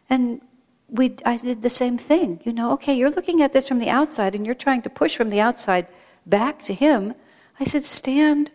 And 0.08 0.40
we, 0.88 1.16
I 1.24 1.36
did 1.36 1.62
the 1.62 1.70
same 1.70 1.98
thing. 1.98 2.40
You 2.44 2.52
know, 2.52 2.72
okay, 2.72 2.94
you're 2.94 3.10
looking 3.10 3.42
at 3.42 3.52
this 3.52 3.68
from 3.68 3.78
the 3.78 3.90
outside 3.90 4.34
and 4.34 4.46
you're 4.46 4.54
trying 4.54 4.82
to 4.82 4.90
push 4.90 5.16
from 5.16 5.28
the 5.28 5.40
outside 5.40 5.86
back 6.26 6.62
to 6.62 6.74
him. 6.74 7.14
I 7.60 7.64
said, 7.64 7.84
stand 7.84 8.50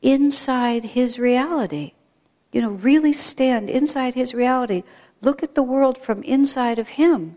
inside 0.00 0.84
his 0.84 1.18
reality. 1.18 1.92
You 2.52 2.60
know, 2.60 2.70
really 2.70 3.12
stand 3.12 3.70
inside 3.70 4.14
his 4.14 4.34
reality. 4.34 4.84
Look 5.20 5.42
at 5.42 5.54
the 5.54 5.62
world 5.62 5.98
from 5.98 6.22
inside 6.22 6.78
of 6.78 6.90
him. 6.90 7.36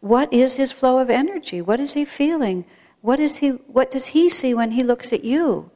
What 0.00 0.32
is 0.32 0.56
his 0.56 0.72
flow 0.72 0.98
of 0.98 1.10
energy? 1.10 1.60
What 1.60 1.80
is 1.80 1.92
he 1.92 2.04
feeling? 2.04 2.64
What, 3.00 3.20
is 3.20 3.36
he, 3.36 3.50
what 3.50 3.90
does 3.90 4.06
he 4.06 4.28
see 4.28 4.54
when 4.54 4.72
he 4.72 4.82
looks 4.82 5.12
at 5.12 5.24
you? 5.24 5.70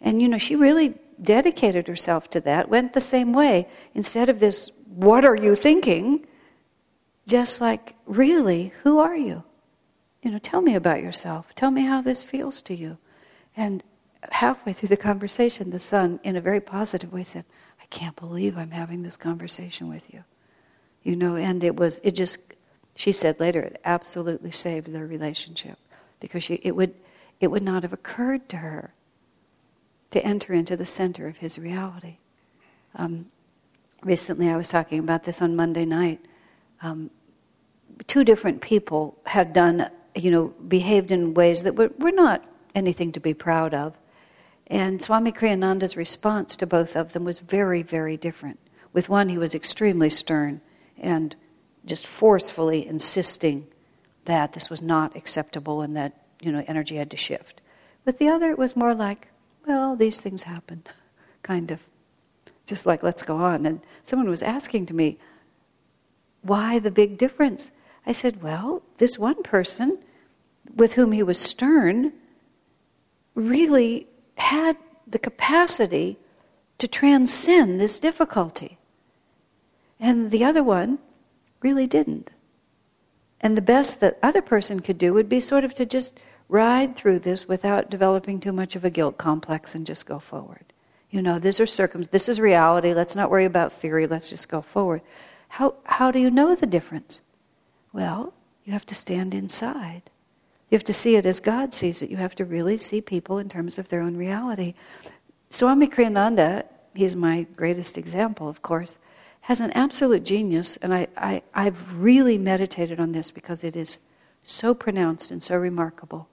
And 0.00 0.22
you 0.22 0.28
know, 0.28 0.38
she 0.38 0.56
really 0.56 0.94
dedicated 1.22 1.88
herself 1.88 2.30
to 2.30 2.40
that, 2.42 2.68
went 2.68 2.92
the 2.92 3.00
same 3.00 3.32
way. 3.32 3.68
Instead 3.94 4.28
of 4.28 4.40
this, 4.40 4.70
what 4.86 5.24
are 5.24 5.36
you 5.36 5.54
thinking? 5.54 6.26
Just 7.26 7.60
like, 7.60 7.94
really, 8.06 8.72
who 8.82 8.98
are 8.98 9.16
you? 9.16 9.42
You 10.22 10.30
know, 10.30 10.38
tell 10.38 10.60
me 10.60 10.74
about 10.74 11.02
yourself. 11.02 11.54
Tell 11.54 11.70
me 11.70 11.82
how 11.82 12.00
this 12.00 12.22
feels 12.22 12.62
to 12.62 12.74
you. 12.74 12.98
And 13.56 13.82
halfway 14.30 14.72
through 14.72 14.88
the 14.88 14.96
conversation, 14.96 15.70
the 15.70 15.78
son, 15.78 16.20
in 16.22 16.36
a 16.36 16.40
very 16.40 16.60
positive 16.60 17.12
way, 17.12 17.24
said, 17.24 17.44
can't 17.90 18.16
believe 18.16 18.56
I'm 18.56 18.70
having 18.70 19.02
this 19.02 19.16
conversation 19.16 19.88
with 19.88 20.12
you. 20.12 20.24
You 21.02 21.16
know, 21.16 21.36
and 21.36 21.62
it 21.64 21.76
was, 21.76 22.00
it 22.04 22.12
just, 22.12 22.38
she 22.94 23.12
said 23.12 23.40
later, 23.40 23.60
it 23.60 23.80
absolutely 23.84 24.50
saved 24.50 24.92
their 24.92 25.06
relationship 25.06 25.78
because 26.20 26.44
she, 26.44 26.54
it, 26.62 26.76
would, 26.76 26.94
it 27.40 27.48
would 27.48 27.62
not 27.62 27.82
have 27.82 27.92
occurred 27.92 28.48
to 28.50 28.58
her 28.58 28.92
to 30.10 30.24
enter 30.24 30.52
into 30.52 30.76
the 30.76 30.86
center 30.86 31.26
of 31.26 31.38
his 31.38 31.58
reality. 31.58 32.18
Um, 32.96 33.26
recently, 34.02 34.50
I 34.50 34.56
was 34.56 34.68
talking 34.68 34.98
about 34.98 35.24
this 35.24 35.40
on 35.40 35.56
Monday 35.56 35.84
night. 35.84 36.20
Um, 36.82 37.10
two 38.06 38.24
different 38.24 38.60
people 38.60 39.16
have 39.24 39.52
done, 39.52 39.90
you 40.14 40.30
know, 40.30 40.48
behaved 40.68 41.10
in 41.10 41.34
ways 41.34 41.62
that 41.62 41.76
were, 41.76 41.90
were 41.98 42.10
not 42.10 42.44
anything 42.74 43.12
to 43.12 43.20
be 43.20 43.34
proud 43.34 43.74
of. 43.74 43.94
And 44.70 45.02
Swami 45.02 45.32
Kriyananda's 45.32 45.96
response 45.96 46.56
to 46.56 46.66
both 46.66 46.94
of 46.94 47.12
them 47.12 47.24
was 47.24 47.40
very, 47.40 47.82
very 47.82 48.16
different. 48.16 48.60
With 48.92 49.08
one, 49.08 49.28
he 49.28 49.36
was 49.36 49.52
extremely 49.54 50.10
stern 50.10 50.60
and 50.96 51.34
just 51.84 52.06
forcefully 52.06 52.86
insisting 52.86 53.66
that 54.26 54.52
this 54.52 54.70
was 54.70 54.80
not 54.80 55.16
acceptable 55.16 55.80
and 55.80 55.96
that 55.96 56.24
you 56.40 56.52
know 56.52 56.64
energy 56.68 56.96
had 56.96 57.10
to 57.10 57.16
shift. 57.16 57.60
With 58.04 58.18
the 58.18 58.28
other, 58.28 58.50
it 58.50 58.58
was 58.58 58.76
more 58.76 58.94
like, 58.94 59.28
well, 59.66 59.96
these 59.96 60.20
things 60.20 60.44
happen, 60.44 60.84
kind 61.42 61.70
of, 61.72 61.80
just 62.64 62.86
like 62.86 63.02
let's 63.02 63.24
go 63.24 63.36
on. 63.36 63.66
And 63.66 63.80
someone 64.04 64.30
was 64.30 64.42
asking 64.42 64.86
to 64.86 64.94
me, 64.94 65.18
why 66.42 66.78
the 66.78 66.90
big 66.90 67.18
difference? 67.18 67.72
I 68.06 68.12
said, 68.12 68.42
well, 68.42 68.82
this 68.98 69.18
one 69.18 69.42
person 69.42 69.98
with 70.76 70.92
whom 70.92 71.12
he 71.12 71.22
was 71.22 71.38
stern 71.38 72.12
really 73.34 74.06
had 74.40 74.76
the 75.06 75.18
capacity 75.18 76.18
to 76.78 76.88
transcend 76.88 77.80
this 77.80 78.00
difficulty. 78.00 78.78
And 79.98 80.30
the 80.30 80.44
other 80.44 80.62
one 80.62 80.98
really 81.60 81.86
didn't. 81.86 82.30
And 83.40 83.56
the 83.56 83.62
best 83.62 84.00
that 84.00 84.18
other 84.22 84.42
person 84.42 84.80
could 84.80 84.98
do 84.98 85.14
would 85.14 85.28
be 85.28 85.40
sort 85.40 85.64
of 85.64 85.74
to 85.74 85.86
just 85.86 86.18
ride 86.48 86.96
through 86.96 87.20
this 87.20 87.46
without 87.46 87.90
developing 87.90 88.40
too 88.40 88.52
much 88.52 88.76
of 88.76 88.84
a 88.84 88.90
guilt 88.90 89.16
complex 89.18 89.74
and 89.74 89.86
just 89.86 90.06
go 90.06 90.18
forward. 90.18 90.72
You 91.10 91.22
know, 91.22 91.38
these 91.38 91.60
are 91.60 91.66
circum 91.66 92.02
this 92.04 92.28
is 92.28 92.40
reality, 92.40 92.94
let's 92.94 93.16
not 93.16 93.30
worry 93.30 93.44
about 93.44 93.72
theory, 93.72 94.06
let's 94.06 94.28
just 94.28 94.48
go 94.48 94.60
forward. 94.62 95.02
How 95.48 95.74
how 95.84 96.10
do 96.10 96.18
you 96.18 96.30
know 96.30 96.54
the 96.54 96.66
difference? 96.66 97.20
Well, 97.92 98.32
you 98.64 98.72
have 98.72 98.86
to 98.86 98.94
stand 98.94 99.34
inside. 99.34 100.10
You 100.70 100.76
have 100.76 100.84
to 100.84 100.94
see 100.94 101.16
it 101.16 101.26
as 101.26 101.40
God 101.40 101.74
sees 101.74 102.00
it. 102.00 102.10
You 102.10 102.16
have 102.16 102.34
to 102.36 102.44
really 102.44 102.76
see 102.76 103.00
people 103.00 103.38
in 103.38 103.48
terms 103.48 103.78
of 103.78 103.88
their 103.88 104.00
own 104.00 104.16
reality. 104.16 104.74
Swami 105.50 105.88
Kriyananda, 105.88 106.64
he's 106.94 107.16
my 107.16 107.46
greatest 107.56 107.98
example, 107.98 108.48
of 108.48 108.62
course 108.62 108.96
has 109.42 109.60
an 109.60 109.70
absolute 109.72 110.24
genius, 110.24 110.76
and 110.76 110.92
I, 110.92 111.08
I, 111.16 111.42
I've 111.54 112.00
really 112.00 112.38
meditated 112.38 113.00
on 113.00 113.12
this 113.12 113.30
because 113.30 113.64
it 113.64 113.74
is 113.74 113.98
so 114.44 114.74
pronounced 114.74 115.30
and 115.30 115.42
so 115.42 115.56
remarkable, 115.56 116.28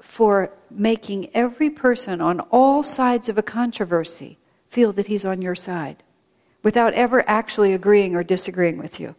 for 0.00 0.52
making 0.70 1.34
every 1.34 1.70
person 1.70 2.20
on 2.20 2.40
all 2.50 2.82
sides 2.82 3.28
of 3.28 3.38
a 3.38 3.42
controversy 3.42 4.38
feel 4.68 4.92
that 4.92 5.06
he's 5.06 5.24
on 5.24 5.42
your 5.42 5.54
side 5.54 6.02
without 6.62 6.92
ever 6.94 7.28
actually 7.28 7.72
agreeing 7.72 8.14
or 8.14 8.22
disagreeing 8.22 8.78
with 8.78 9.00
you. 9.00 9.14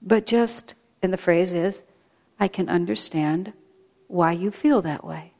But 0.00 0.26
just, 0.26 0.74
and 1.02 1.12
the 1.12 1.18
phrase 1.18 1.52
is, 1.52 1.82
I 2.38 2.48
can 2.48 2.68
understand 2.68 3.52
why 4.08 4.32
you 4.32 4.50
feel 4.50 4.82
that 4.82 5.04
way. 5.04 5.32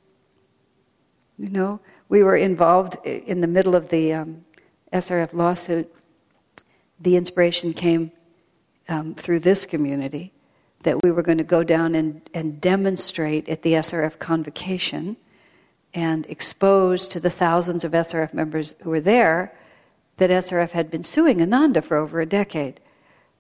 You 1.39 1.51
know, 1.51 1.81
we 2.09 2.23
were 2.23 2.37
involved 2.37 2.97
in 3.05 3.41
the 3.41 3.47
middle 3.47 3.75
of 3.75 3.91
the 3.91 4.15
um, 4.15 4.45
SRF 4.93 5.33
lawsuit, 5.33 5.93
the 7.01 7.17
inspiration 7.17 7.73
came 7.75 8.13
um, 8.89 9.15
through 9.15 9.41
this 9.41 9.67
community 9.67 10.33
that 10.83 11.03
we 11.03 11.11
were 11.11 11.23
going 11.23 11.39
to 11.39 11.45
go 11.45 11.63
down 11.65 11.95
and, 11.95 12.23
and 12.33 12.61
demonstrate 12.61 13.49
at 13.49 13.63
the 13.63 13.73
SRF 13.73 14.19
convocation 14.19 15.17
and 15.93 16.27
expose 16.27 17.09
to 17.09 17.19
the 17.19 17.31
thousands 17.31 17.85
of 17.85 17.93
SRF 17.93 18.33
members 18.33 18.75
who 18.83 18.91
were 18.91 19.01
there 19.01 19.57
that 20.19 20.31
SRF 20.31 20.71
had 20.71 20.91
been 20.91 21.03
suing 21.03 21.43
Ananda 21.43 21.83
for 21.83 21.97
over 21.97 22.21
a 22.21 22.27
decade, 22.27 22.81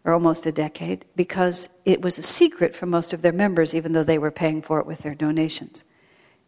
or 0.06 0.12
almost 0.12 0.46
a 0.46 0.52
decade, 0.52 1.04
because 1.16 1.68
it 1.84 2.00
was 2.00 2.16
a 2.16 2.22
secret 2.22 2.76
for 2.76 2.86
most 2.86 3.12
of 3.12 3.22
their 3.22 3.32
members, 3.32 3.74
even 3.74 3.92
though 3.92 4.04
they 4.04 4.18
were 4.18 4.30
paying 4.30 4.62
for 4.62 4.78
it 4.78 4.86
with 4.86 5.00
their 5.00 5.16
donations. 5.16 5.82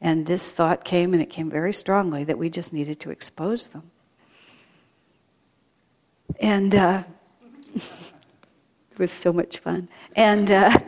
And 0.01 0.27
this 0.27 0.53
thought 0.53 0.85
came, 0.85 1.13
and 1.13 1.21
it 1.21 1.29
came 1.29 1.51
very 1.51 1.73
strongly, 1.73 2.23
that 2.23 2.39
we 2.39 2.51
just 2.51 2.73
needed 2.73 3.01
to 3.01 3.11
expose 3.11 3.67
them. 3.67 3.91
And 6.39 6.73
uh, 6.73 7.03
it 7.75 8.13
was 8.97 9.11
so 9.11 9.33
much 9.33 9.59
fun. 9.59 9.89
And 10.15 10.49
uh, 10.53 10.79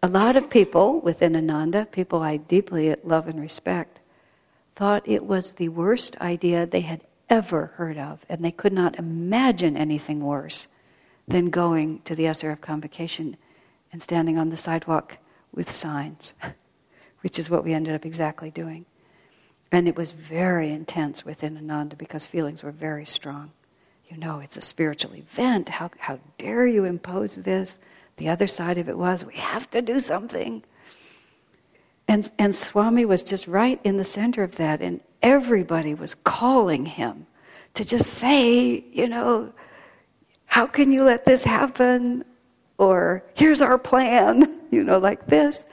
a 0.00 0.08
lot 0.08 0.36
of 0.36 0.48
people 0.48 1.00
within 1.00 1.34
Ananda, 1.34 1.86
people 1.86 2.22
I 2.22 2.36
deeply 2.36 2.94
love 3.02 3.26
and 3.26 3.40
respect, 3.40 3.98
thought 4.76 5.02
it 5.08 5.24
was 5.24 5.52
the 5.52 5.70
worst 5.70 6.16
idea 6.20 6.66
they 6.66 6.82
had 6.82 7.00
ever 7.28 7.66
heard 7.66 7.98
of, 7.98 8.24
and 8.28 8.44
they 8.44 8.52
could 8.52 8.72
not 8.72 8.96
imagine 8.96 9.76
anything 9.76 10.20
worse 10.20 10.68
than 11.28 11.50
going 11.50 12.00
to 12.02 12.14
the 12.14 12.24
SRF 12.24 12.60
convocation 12.60 13.36
and 13.92 14.02
standing 14.02 14.38
on 14.38 14.50
the 14.50 14.56
sidewalk 14.56 15.18
with 15.54 15.70
signs, 15.70 16.34
which 17.20 17.38
is 17.38 17.50
what 17.50 17.64
we 17.64 17.72
ended 17.72 17.94
up 17.94 18.04
exactly 18.04 18.50
doing. 18.50 18.84
And 19.70 19.88
it 19.88 19.96
was 19.96 20.12
very 20.12 20.70
intense 20.70 21.24
within 21.24 21.56
Ananda 21.56 21.96
because 21.96 22.26
feelings 22.26 22.62
were 22.62 22.72
very 22.72 23.06
strong. 23.06 23.52
You 24.08 24.18
know, 24.18 24.40
it's 24.40 24.58
a 24.58 24.60
spiritual 24.60 25.14
event. 25.14 25.70
How, 25.70 25.90
how 25.98 26.18
dare 26.36 26.66
you 26.66 26.84
impose 26.84 27.36
this? 27.36 27.78
The 28.16 28.28
other 28.28 28.46
side 28.46 28.76
of 28.76 28.90
it 28.90 28.98
was, 28.98 29.24
we 29.24 29.36
have 29.36 29.70
to 29.70 29.80
do 29.80 29.98
something. 29.98 30.62
And, 32.06 32.30
and 32.38 32.54
Swami 32.54 33.06
was 33.06 33.22
just 33.22 33.46
right 33.46 33.80
in 33.84 33.96
the 33.96 34.04
center 34.04 34.42
of 34.42 34.56
that, 34.56 34.82
and 34.82 35.00
everybody 35.22 35.94
was 35.94 36.14
calling 36.14 36.84
him 36.84 37.26
to 37.72 37.84
just 37.84 38.10
say, 38.10 38.84
you 38.92 39.08
know, 39.08 39.50
how 40.52 40.66
can 40.66 40.92
you 40.92 41.02
let 41.02 41.24
this 41.24 41.44
happen? 41.44 42.22
Or, 42.76 43.24
here's 43.34 43.62
our 43.62 43.78
plan, 43.78 44.60
you 44.70 44.84
know, 44.84 44.98
like 44.98 45.26
this. 45.26 45.64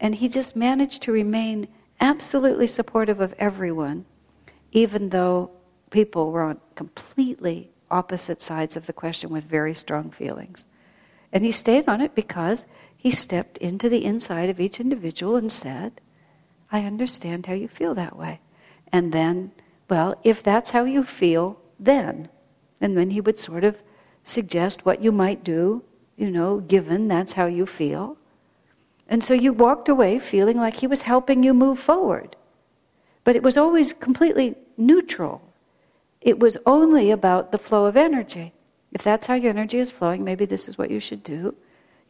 And 0.00 0.14
he 0.14 0.26
just 0.26 0.56
managed 0.56 1.02
to 1.02 1.12
remain 1.12 1.68
absolutely 2.00 2.66
supportive 2.66 3.20
of 3.20 3.34
everyone, 3.38 4.06
even 4.70 5.10
though 5.10 5.50
people 5.90 6.32
were 6.32 6.44
on 6.44 6.58
completely 6.76 7.68
opposite 7.90 8.40
sides 8.40 8.74
of 8.74 8.86
the 8.86 8.94
question 8.94 9.28
with 9.28 9.44
very 9.44 9.74
strong 9.74 10.10
feelings. 10.10 10.64
And 11.30 11.44
he 11.44 11.50
stayed 11.50 11.86
on 11.86 12.00
it 12.00 12.14
because 12.14 12.64
he 12.96 13.10
stepped 13.10 13.58
into 13.58 13.90
the 13.90 14.02
inside 14.02 14.48
of 14.48 14.58
each 14.58 14.80
individual 14.80 15.36
and 15.36 15.52
said, 15.52 16.00
I 16.70 16.86
understand 16.86 17.44
how 17.44 17.52
you 17.52 17.68
feel 17.68 17.94
that 17.96 18.16
way. 18.16 18.40
And 18.90 19.12
then, 19.12 19.52
well, 19.90 20.18
if 20.24 20.42
that's 20.42 20.70
how 20.70 20.84
you 20.84 21.04
feel, 21.04 21.60
then. 21.78 22.30
And 22.80 22.96
then 22.96 23.10
he 23.10 23.20
would 23.20 23.38
sort 23.38 23.64
of 23.64 23.82
suggest 24.22 24.86
what 24.86 25.02
you 25.02 25.12
might 25.12 25.44
do, 25.44 25.82
you 26.16 26.30
know, 26.30 26.60
given 26.60 27.08
that's 27.08 27.32
how 27.32 27.46
you 27.46 27.66
feel. 27.66 28.16
And 29.08 29.22
so 29.22 29.34
you 29.34 29.52
walked 29.52 29.88
away 29.88 30.18
feeling 30.18 30.56
like 30.56 30.76
he 30.76 30.86
was 30.86 31.02
helping 31.02 31.42
you 31.42 31.52
move 31.52 31.78
forward. 31.78 32.36
But 33.24 33.36
it 33.36 33.42
was 33.42 33.56
always 33.56 33.92
completely 33.92 34.56
neutral. 34.76 35.42
It 36.20 36.38
was 36.38 36.56
only 36.66 37.10
about 37.10 37.52
the 37.52 37.58
flow 37.58 37.86
of 37.86 37.96
energy. 37.96 38.52
If 38.92 39.02
that's 39.02 39.26
how 39.26 39.34
your 39.34 39.50
energy 39.50 39.78
is 39.78 39.90
flowing, 39.90 40.24
maybe 40.24 40.44
this 40.44 40.68
is 40.68 40.78
what 40.78 40.90
you 40.90 41.00
should 41.00 41.22
do. 41.22 41.54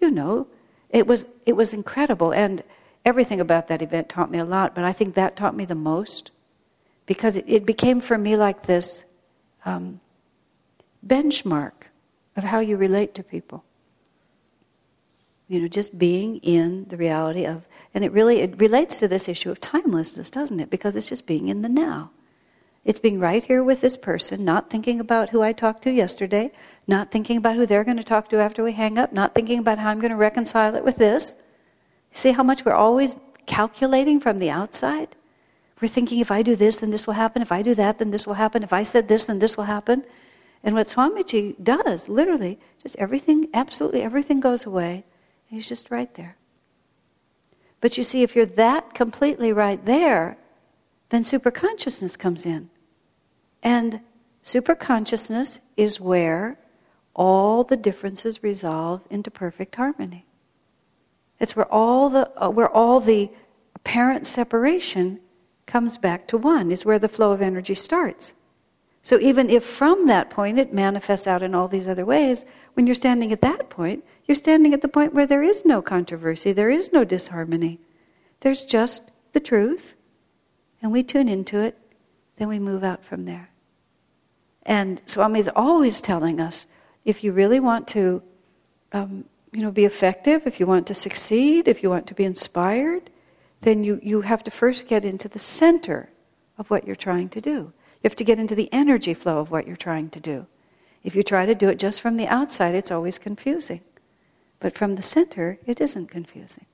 You 0.01 0.11
know, 0.11 0.47
it 0.91 1.07
was, 1.07 1.27
it 1.47 1.55
was 1.55 1.73
incredible. 1.73 2.33
And 2.33 2.63
everything 3.05 3.41
about 3.41 3.69
that 3.69 3.83
event 3.83 4.09
taught 4.09 4.31
me 4.31 4.39
a 4.39 4.45
lot, 4.45 4.75
but 4.75 4.85
I 4.85 4.93
think 4.93 5.15
that 5.15 5.37
taught 5.37 5.57
me 5.57 5.65
the 5.65 5.75
most 5.75 6.31
because 7.07 7.37
it, 7.37 7.45
it 7.49 7.67
became 7.67 8.01
for 8.01 8.17
me 8.17 8.37
like 8.37 8.67
this 8.67 9.05
um, 9.65 10.01
benchmark 11.07 11.89
of 12.37 12.45
how 12.45 12.61
you 12.61 12.77
relate 12.77 13.15
to 13.15 13.23
people. 13.23 13.65
You 15.49 15.61
know, 15.61 15.69
just 15.69 15.99
being 15.99 16.39
in 16.39 16.87
the 16.89 16.97
reality 16.97 17.45
of, 17.45 17.67
and 17.95 18.05
it 18.05 18.13
really 18.13 18.41
it 18.41 18.59
relates 18.59 18.99
to 19.01 19.09
this 19.09 19.29
issue 19.29 19.51
of 19.51 19.61
timelessness, 19.61 20.31
doesn't 20.31 20.61
it? 20.61 20.71
Because 20.71 20.97
it's 20.97 21.09
just 21.09 21.27
being 21.27 21.49
in 21.49 21.63
the 21.63 21.69
now. 21.69 22.11
It's 22.85 22.99
being 22.99 23.21
right 23.21 23.45
here 23.45 23.63
with 23.63 23.81
this 23.81 23.97
person, 23.97 24.45
not 24.45 24.71
thinking 24.71 24.99
about 24.99 25.31
who 25.31 25.41
I 25.41 25.53
talked 25.53 25.83
to 25.85 25.93
yesterday, 25.93 26.51
not 26.89 27.13
thinking 27.13 27.37
about 27.37 27.55
who 27.57 27.65
they're 27.65 27.85
going 27.85 27.99
to 27.99 28.03
talk 28.03 28.29
to 28.31 28.39
after 28.39 28.65
we 28.65 28.73
hang 28.73 28.99
up, 28.99 29.13
not 29.13 29.35
thinking 29.35 29.61
about 29.61 29.79
how 29.79 29.91
I'm 29.91 30.01
going 30.01 30.11
to 30.11 30.17
reconcile 30.17 30.75
it 30.75 30.85
with 30.85 30.97
this. 30.97 31.35
See 32.11 32.33
how 32.33 32.43
much 32.43 32.65
we're 32.65 32.73
always 32.73 33.15
calculating 33.47 34.19
from 34.19 34.39
the 34.39 34.51
outside? 34.51 35.15
We're 35.81 35.89
thinking 35.89 36.19
if 36.19 36.31
I 36.31 36.43
do 36.43 36.57
this, 36.57 36.79
then 36.79 36.91
this 36.91 37.07
will 37.07 37.15
happen. 37.15 37.43
If 37.43 37.53
I 37.53 37.63
do 37.63 37.75
that, 37.77 37.99
then 37.99 38.11
this 38.11 38.27
will 38.27 38.35
happen. 38.35 38.63
If 38.63 38.73
I 38.73 38.83
said 38.83 39.09
this, 39.09 39.27
then 39.27 39.39
this 39.39 39.57
will 39.57 39.65
happen. 39.65 40.05
And 40.65 40.75
what 40.75 40.87
Swamiji 40.87 41.63
does, 41.63 42.09
literally, 42.09 42.59
just 42.83 42.97
everything, 42.97 43.49
absolutely 43.53 44.03
everything 44.03 44.41
goes 44.41 44.65
away. 44.65 45.05
He's 45.47 45.69
just 45.69 45.91
right 45.91 46.13
there. 46.15 46.37
But 47.81 47.99
you 47.99 48.05
see, 48.05 48.23
if 48.23 48.37
you're 48.37 48.47
that 48.47 48.95
completely 48.95 49.53
right 49.53 49.85
there, 49.85 50.39
then 51.09 51.23
superconsciousness 51.23 52.19
comes 52.19 52.47
in. 52.47 52.71
And 53.63 54.01
superconsciousness 54.45 55.61
is 55.77 56.01
where 56.01 56.59
all 57.15 57.65
the 57.65 57.77
differences 57.77 58.43
resolve 58.43 59.03
into 59.11 59.31
perfect 59.31 59.75
harmony. 59.77 60.27
It's 61.41 61.57
where 61.57 61.71
all 61.71 62.09
the, 62.09 62.31
uh, 62.43 62.51
where 62.51 62.71
all 62.71 63.01
the 63.01 63.31
apparent 63.75 64.27
separation 64.27 65.19
comes 65.67 65.99
back 65.99 66.29
to 66.29 66.39
one, 66.39 66.71
is 66.71 66.85
where 66.85 66.99
the 66.99 67.09
flow 67.09 67.33
of 67.33 67.43
energy 67.43 67.75
starts. 67.75 68.33
So 69.03 69.19
even 69.19 69.51
if 69.51 69.65
from 69.65 70.07
that 70.07 70.31
point 70.31 70.59
it 70.59 70.73
manifests 70.73 71.27
out 71.27 71.43
in 71.43 71.55
all 71.55 71.69
these 71.69 71.89
other 71.89 72.05
ways, 72.05 72.45
when 72.75 72.87
you're 72.87 72.95
standing 72.95 73.33
at 73.33 73.41
that 73.41 73.69
point, 73.69 74.05
you're 74.27 74.37
standing 74.37 74.73
at 74.73 74.81
the 74.81 74.89
point 74.89 75.13
where 75.13 75.27
there 75.27 75.43
is 75.43 75.65
no 75.65 75.83
controversy, 75.83 76.53
there 76.53 76.71
is 76.71 76.93
no 76.93 77.05
disharmony. 77.05 77.81
There's 78.41 78.65
just 78.65 79.11
the 79.33 79.41
truth 79.41 79.95
and 80.81 80.91
we 80.91 81.03
tune 81.03 81.29
into 81.29 81.59
it, 81.59 81.79
then 82.37 82.49
we 82.49 82.59
move 82.59 82.83
out 82.83 83.05
from 83.05 83.25
there. 83.25 83.51
And 84.65 85.03
Swami 85.07 85.41
is 85.41 85.51
always 85.55 86.01
telling 86.01 86.41
us 86.41 86.67
if 87.05 87.25
you 87.25 87.33
really 87.33 87.61
want 87.61 87.89
to 87.89 88.23
um, 88.93 89.25
you 89.53 89.63
know, 89.63 89.71
be 89.71 89.85
effective, 89.85 90.43
if 90.47 90.61
you 90.61 90.67
want 90.67 90.87
to 90.87 90.95
succeed, 90.95 91.69
if 91.69 91.83
you 91.83 91.91
want 91.91 92.07
to 92.07 92.15
be 92.15 92.25
inspired, 92.25 93.11
then 93.61 93.85
you, 93.85 94.01
you 94.03 94.23
have 94.23 94.43
to 94.45 94.51
first 94.51 94.87
get 94.87 95.05
into 95.05 95.29
the 95.29 95.39
center 95.39 96.09
of 96.59 96.71
what 96.71 96.87
you're 96.87 96.97
trying 96.97 97.29
to 97.31 97.41
do. 97.41 97.73
You 98.03 98.09
have 98.09 98.17
to 98.17 98.25
get 98.25 98.39
into 98.39 98.55
the 98.55 98.69
energy 98.73 99.15
flow 99.15 99.39
of 99.39 99.51
what 99.51 99.67
you're 99.67 99.77
trying 99.77 100.11
to 100.11 100.21
do. 100.21 100.47
If 101.05 101.15
you 101.15 101.23
try 101.23 101.47
to 101.47 101.55
do 101.55 101.69
it 101.69 101.79
just 101.79 102.01
from 102.01 102.17
the 102.17 102.27
outside, 102.27 102.75
it's 102.75 102.91
always 102.91 103.19
confusing. 103.19 103.81
But 104.59 104.77
from 104.77 104.97
the 104.97 105.03
center, 105.03 105.59
it 105.67 105.81
isn't 105.81 106.09
confusing. 106.09 106.67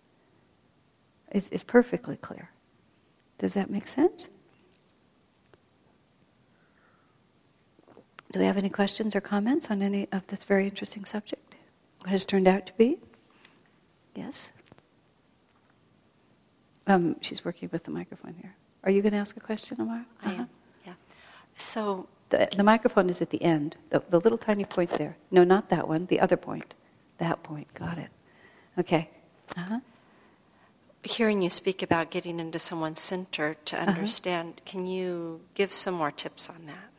It's, 1.30 1.48
it's 1.50 1.62
perfectly 1.62 2.16
clear. 2.16 2.50
Does 3.38 3.54
that 3.54 3.70
make 3.70 3.86
sense? 3.86 4.28
Do 8.32 8.40
we 8.40 8.46
have 8.46 8.58
any 8.58 8.68
questions 8.68 9.16
or 9.16 9.20
comments 9.20 9.70
on 9.70 9.80
any 9.80 10.08
of 10.12 10.26
this 10.26 10.44
very 10.44 10.66
interesting 10.66 11.04
subject? 11.04 11.56
What 12.00 12.10
has 12.10 12.24
turned 12.24 12.48
out 12.48 12.66
to 12.66 12.72
be? 12.74 12.98
Yes? 14.14 14.52
Um, 16.86 17.16
she's 17.20 17.44
working 17.44 17.68
with 17.72 17.84
the 17.84 17.90
microphone 17.90 18.34
here. 18.40 18.54
Are 18.84 18.90
you 18.90 19.02
going 19.02 19.12
to 19.12 19.18
ask 19.18 19.36
a 19.36 19.40
question, 19.40 19.78
Amara? 19.80 20.06
Uh-huh. 20.22 20.30
I 20.30 20.32
am, 20.32 20.38
yeah. 20.40 20.46
So. 21.58 22.08
The, 22.30 22.46
the 22.54 22.62
microphone 22.62 23.08
is 23.08 23.22
at 23.22 23.30
the 23.30 23.42
end, 23.42 23.76
the, 23.88 24.02
the 24.10 24.20
little 24.20 24.36
tiny 24.36 24.66
point 24.66 24.90
there. 24.90 25.16
No, 25.30 25.44
not 25.44 25.70
that 25.70 25.88
one, 25.88 26.04
the 26.06 26.20
other 26.20 26.36
point. 26.36 26.74
That 27.16 27.42
point, 27.42 27.72
got 27.72 27.96
it. 27.96 28.10
Okay. 28.78 29.08
Uh-huh 29.56 29.80
hearing 31.08 31.42
you 31.42 31.50
speak 31.50 31.82
about 31.82 32.10
getting 32.10 32.40
into 32.40 32.58
someone's 32.58 33.00
center 33.00 33.56
to 33.64 33.76
uh-huh. 33.76 33.90
understand, 33.90 34.48
uh-huh. 34.48 34.70
can 34.70 34.86
you 34.86 35.40
give 35.54 35.72
some 35.72 35.94
more 35.94 36.10
tips 36.10 36.48
on 36.48 36.66
that? 36.66 36.90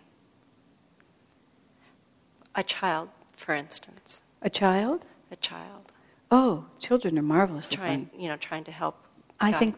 A 2.56 2.64
child, 2.64 3.10
for 3.36 3.54
instance. 3.54 4.24
A 4.42 4.50
child? 4.50 5.06
A 5.32 5.36
child. 5.36 5.94
Oh, 6.32 6.66
children 6.80 7.18
are 7.18 7.24
marvelous. 7.24 7.68
trying. 7.68 8.10
You 8.18 8.28
know, 8.28 8.38
trying 8.38 8.64
to 8.66 8.72
help. 8.72 9.04
I 9.40 9.52
think 9.52 9.78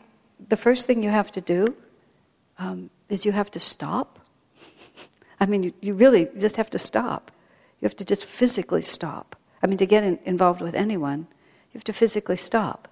the 0.49 0.57
first 0.57 0.87
thing 0.87 1.03
you 1.03 1.09
have 1.09 1.31
to 1.31 1.41
do 1.41 1.75
um, 2.57 2.89
is 3.09 3.25
you 3.25 3.31
have 3.31 3.51
to 3.51 3.59
stop. 3.59 4.19
I 5.41 5.47
mean, 5.47 5.63
you, 5.63 5.73
you 5.81 5.93
really 5.95 6.29
just 6.37 6.55
have 6.55 6.69
to 6.69 6.79
stop. 6.79 7.31
You 7.81 7.87
have 7.87 7.95
to 7.97 8.05
just 8.05 8.25
physically 8.25 8.83
stop. 8.83 9.35
I 9.61 9.67
mean, 9.67 9.77
to 9.79 9.85
get 9.85 10.03
in, 10.03 10.19
involved 10.23 10.61
with 10.61 10.75
anyone, 10.75 11.27
you 11.73 11.77
have 11.77 11.83
to 11.85 11.93
physically 11.93 12.37
stop 12.37 12.87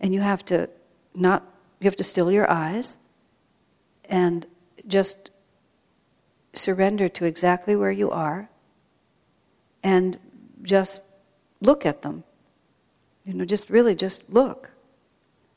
and 0.00 0.12
you 0.12 0.20
have 0.20 0.44
to 0.46 0.68
not 1.14 1.44
you 1.80 1.84
have 1.84 1.96
to 1.96 2.04
still 2.04 2.30
your 2.30 2.50
eyes 2.50 2.96
and 4.06 4.46
just 4.86 5.30
surrender 6.54 7.08
to 7.08 7.24
exactly 7.24 7.76
where 7.76 7.90
you 7.90 8.10
are 8.10 8.48
and 9.82 10.18
just 10.62 11.02
look 11.60 11.84
at 11.86 12.02
them 12.02 12.24
you 13.24 13.34
know 13.34 13.44
just 13.44 13.68
really 13.70 13.94
just 13.94 14.28
look 14.30 14.70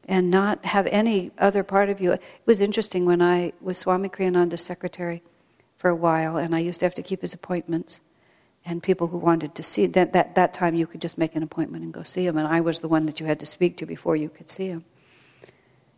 and 0.07 0.29
not 0.29 0.63
have 0.65 0.87
any 0.87 1.31
other 1.37 1.63
part 1.63 1.89
of 1.89 2.01
you 2.01 2.11
it 2.11 2.21
was 2.45 2.61
interesting 2.61 3.05
when 3.05 3.21
i 3.21 3.51
was 3.61 3.77
swami 3.77 4.09
kriyananda's 4.09 4.61
secretary 4.61 5.23
for 5.81 5.89
a 5.89 5.95
while 5.95 6.37
and 6.37 6.53
i 6.55 6.59
used 6.59 6.79
to 6.79 6.85
have 6.85 6.93
to 6.93 7.01
keep 7.01 7.21
his 7.23 7.33
appointments. 7.33 7.99
And 8.63 8.83
people 8.83 9.07
who 9.07 9.17
wanted 9.17 9.55
to 9.55 9.63
see 9.63 9.87
that, 9.87 10.13
that 10.13 10.35
that 10.35 10.53
time 10.53 10.75
you 10.75 10.85
could 10.85 11.01
just 11.01 11.17
make 11.17 11.35
an 11.35 11.41
appointment 11.41 11.83
and 11.83 11.91
go 11.91 12.03
see 12.03 12.27
him 12.27 12.37
and 12.37 12.47
i 12.47 12.61
was 12.61 12.79
the 12.79 12.87
one 12.87 13.07
that 13.07 13.19
you 13.19 13.25
had 13.25 13.39
to 13.39 13.47
speak 13.47 13.77
to 13.77 13.87
before 13.87 14.15
you 14.15 14.29
could 14.29 14.49
see 14.49 14.67
him. 14.67 14.85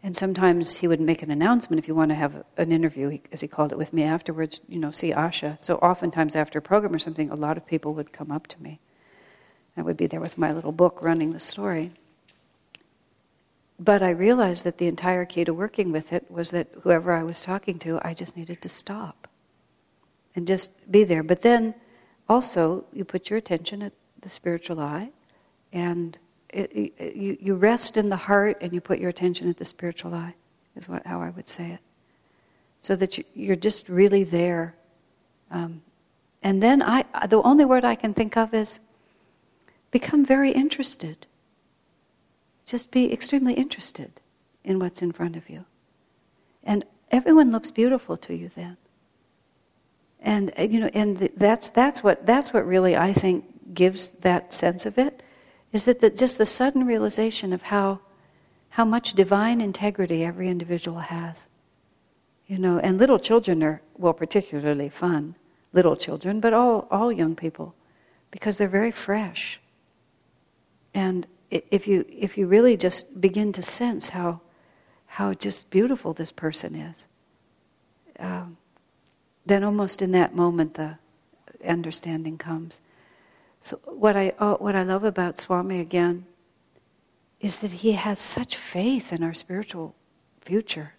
And 0.02 0.16
sometimes 0.16 0.78
he 0.78 0.88
would 0.88 1.02
make 1.02 1.22
an 1.22 1.32
announcement 1.32 1.80
if 1.80 1.88
you 1.90 1.96
want 1.96 2.12
to 2.12 2.16
have 2.16 2.44
an 2.58 2.72
interview 2.72 3.20
as 3.34 3.42
he 3.42 3.48
called 3.48 3.74
it 3.74 3.78
with 3.78 3.92
me 3.92 4.04
afterwards 4.04 4.62
you 4.70 4.80
know 4.80 4.92
see 4.92 5.12
asha. 5.12 5.62
So 5.62 5.76
oftentimes 5.76 6.38
after 6.38 6.60
a 6.60 6.62
program 6.62 6.96
or 6.96 7.00
something 7.00 7.30
a 7.30 7.36
lot 7.36 7.58
of 7.58 7.68
people 7.68 7.94
would 7.96 8.14
come 8.14 8.32
up 8.32 8.48
to 8.48 8.64
me. 8.64 8.80
I 9.76 9.82
would 9.82 9.98
be 9.98 10.08
there 10.08 10.22
with 10.22 10.38
my 10.38 10.54
little 10.54 10.72
book 10.72 11.02
running 11.02 11.34
the 11.34 11.42
story. 11.42 11.92
But 13.78 14.02
I 14.02 14.12
realized 14.12 14.64
that 14.64 14.78
the 14.78 14.88
entire 14.88 15.26
key 15.26 15.44
to 15.44 15.54
working 15.54 15.92
with 15.92 16.14
it 16.14 16.32
was 16.32 16.52
that 16.52 16.68
whoever 16.84 17.12
I 17.12 17.24
was 17.24 17.42
talking 17.42 17.80
to, 17.80 18.00
I 18.02 18.14
just 18.14 18.38
needed 18.38 18.62
to 18.62 18.70
stop 18.70 19.28
and 20.36 20.48
just 20.48 20.72
be 20.92 21.04
there. 21.04 21.24
But 21.24 21.42
then 21.42 21.76
also, 22.30 22.86
you 22.94 23.06
put 23.06 23.30
your 23.30 23.38
attention 23.38 23.82
at 23.82 23.94
the 24.22 24.30
spiritual 24.30 24.80
eye, 24.80 25.10
and 25.72 26.18
it, 26.50 26.72
it, 26.74 27.16
you, 27.16 27.38
you 27.40 27.56
rest 27.56 27.98
in 27.98 28.10
the 28.10 28.16
heart 28.16 28.58
and 28.62 28.74
you 28.74 28.82
put 28.82 29.00
your 29.00 29.10
attention 29.10 29.50
at 29.50 29.58
the 29.58 29.66
spiritual 29.66 30.14
eye, 30.14 30.36
is 30.76 30.88
what, 30.88 31.06
how 31.06 31.22
I 31.22 31.30
would 31.32 31.50
say 31.50 31.72
it. 31.72 31.80
So 32.82 32.96
that 32.96 33.18
you, 33.18 33.24
you're 33.34 33.56
just 33.56 33.90
really 33.90 34.24
there. 34.24 34.76
Um, 35.52 35.82
and 36.42 36.62
then 36.62 36.82
I, 36.82 37.06
the 37.28 37.42
only 37.42 37.66
word 37.66 37.86
I 37.86 37.96
can 37.96 38.14
think 38.14 38.38
of 38.38 38.54
is 38.54 38.80
become 39.92 40.26
very 40.26 40.52
interested. 40.52 41.26
Just 42.66 42.92
be 42.92 43.12
extremely 43.12 43.54
interested 43.54 44.22
in 44.64 44.80
what's 44.80 45.02
in 45.02 45.12
front 45.12 45.36
of 45.36 45.50
you. 45.50 45.66
And 46.64 46.86
everyone 47.12 47.52
looks 47.52 47.72
beautiful 47.72 48.16
to 48.18 48.34
you 48.34 48.50
then. 48.56 48.78
And 50.24 50.54
uh, 50.58 50.64
you 50.64 50.80
know, 50.80 50.90
and 50.94 51.18
that's 51.36 51.70
that's 51.70 52.02
what 52.02 52.26
that's 52.26 52.54
what 52.54 52.66
really 52.66 52.96
I 52.96 53.14
think 53.14 53.74
gives 53.74 54.10
that 54.22 54.54
sense 54.54 54.86
of 54.86 54.98
it, 54.98 55.22
is 55.74 55.86
that 55.86 56.00
the, 56.00 56.10
just 56.10 56.38
the 56.38 56.46
sudden 56.46 56.88
realization 56.88 57.52
of 57.52 57.64
how 57.64 58.00
how 58.70 58.86
much 58.86 59.14
divine 59.14 59.62
integrity 59.62 60.24
every 60.24 60.48
individual 60.48 61.00
has. 61.00 61.48
You 62.48 62.58
know, 62.58 62.80
and 62.80 62.98
little 62.98 63.20
children 63.20 63.62
are 63.64 63.82
well 63.98 64.14
particularly 64.14 64.90
fun, 64.90 65.36
little 65.74 65.98
children, 65.98 66.40
but 66.40 66.54
all 66.54 66.88
all 66.90 67.12
young 67.12 67.36
people, 67.36 67.76
because 68.32 68.58
they're 68.58 68.68
very 68.70 68.92
fresh. 68.92 69.60
And 70.94 71.28
if 71.52 71.86
you 71.86 72.06
if 72.08 72.38
you 72.38 72.48
really 72.48 72.78
just 72.78 73.20
begin 73.20 73.52
to 73.54 73.62
sense 73.62 74.10
how 74.10 74.40
how 75.06 75.34
just 75.34 75.70
beautiful 75.70 76.14
this 76.14 76.32
person 76.32 76.76
is. 76.76 77.08
Um, 78.20 78.58
then 79.46 79.64
almost 79.64 80.02
in 80.02 80.12
that 80.12 80.36
moment 80.36 80.76
the 80.76 80.98
understanding 81.66 82.38
comes. 82.38 82.80
So 83.62 83.80
what 83.86 84.16
I 84.16 84.34
uh, 84.40 84.56
what 84.56 84.76
I 84.76 84.84
love 84.84 85.04
about 85.04 85.40
Swami 85.40 85.80
again 85.80 86.26
is 87.40 87.60
that 87.60 87.72
he 87.72 87.94
has 87.94 88.20
such 88.20 88.56
faith 88.56 89.12
in 89.14 89.24
our 89.24 89.34
spiritual 89.34 89.96
future. 90.42 90.94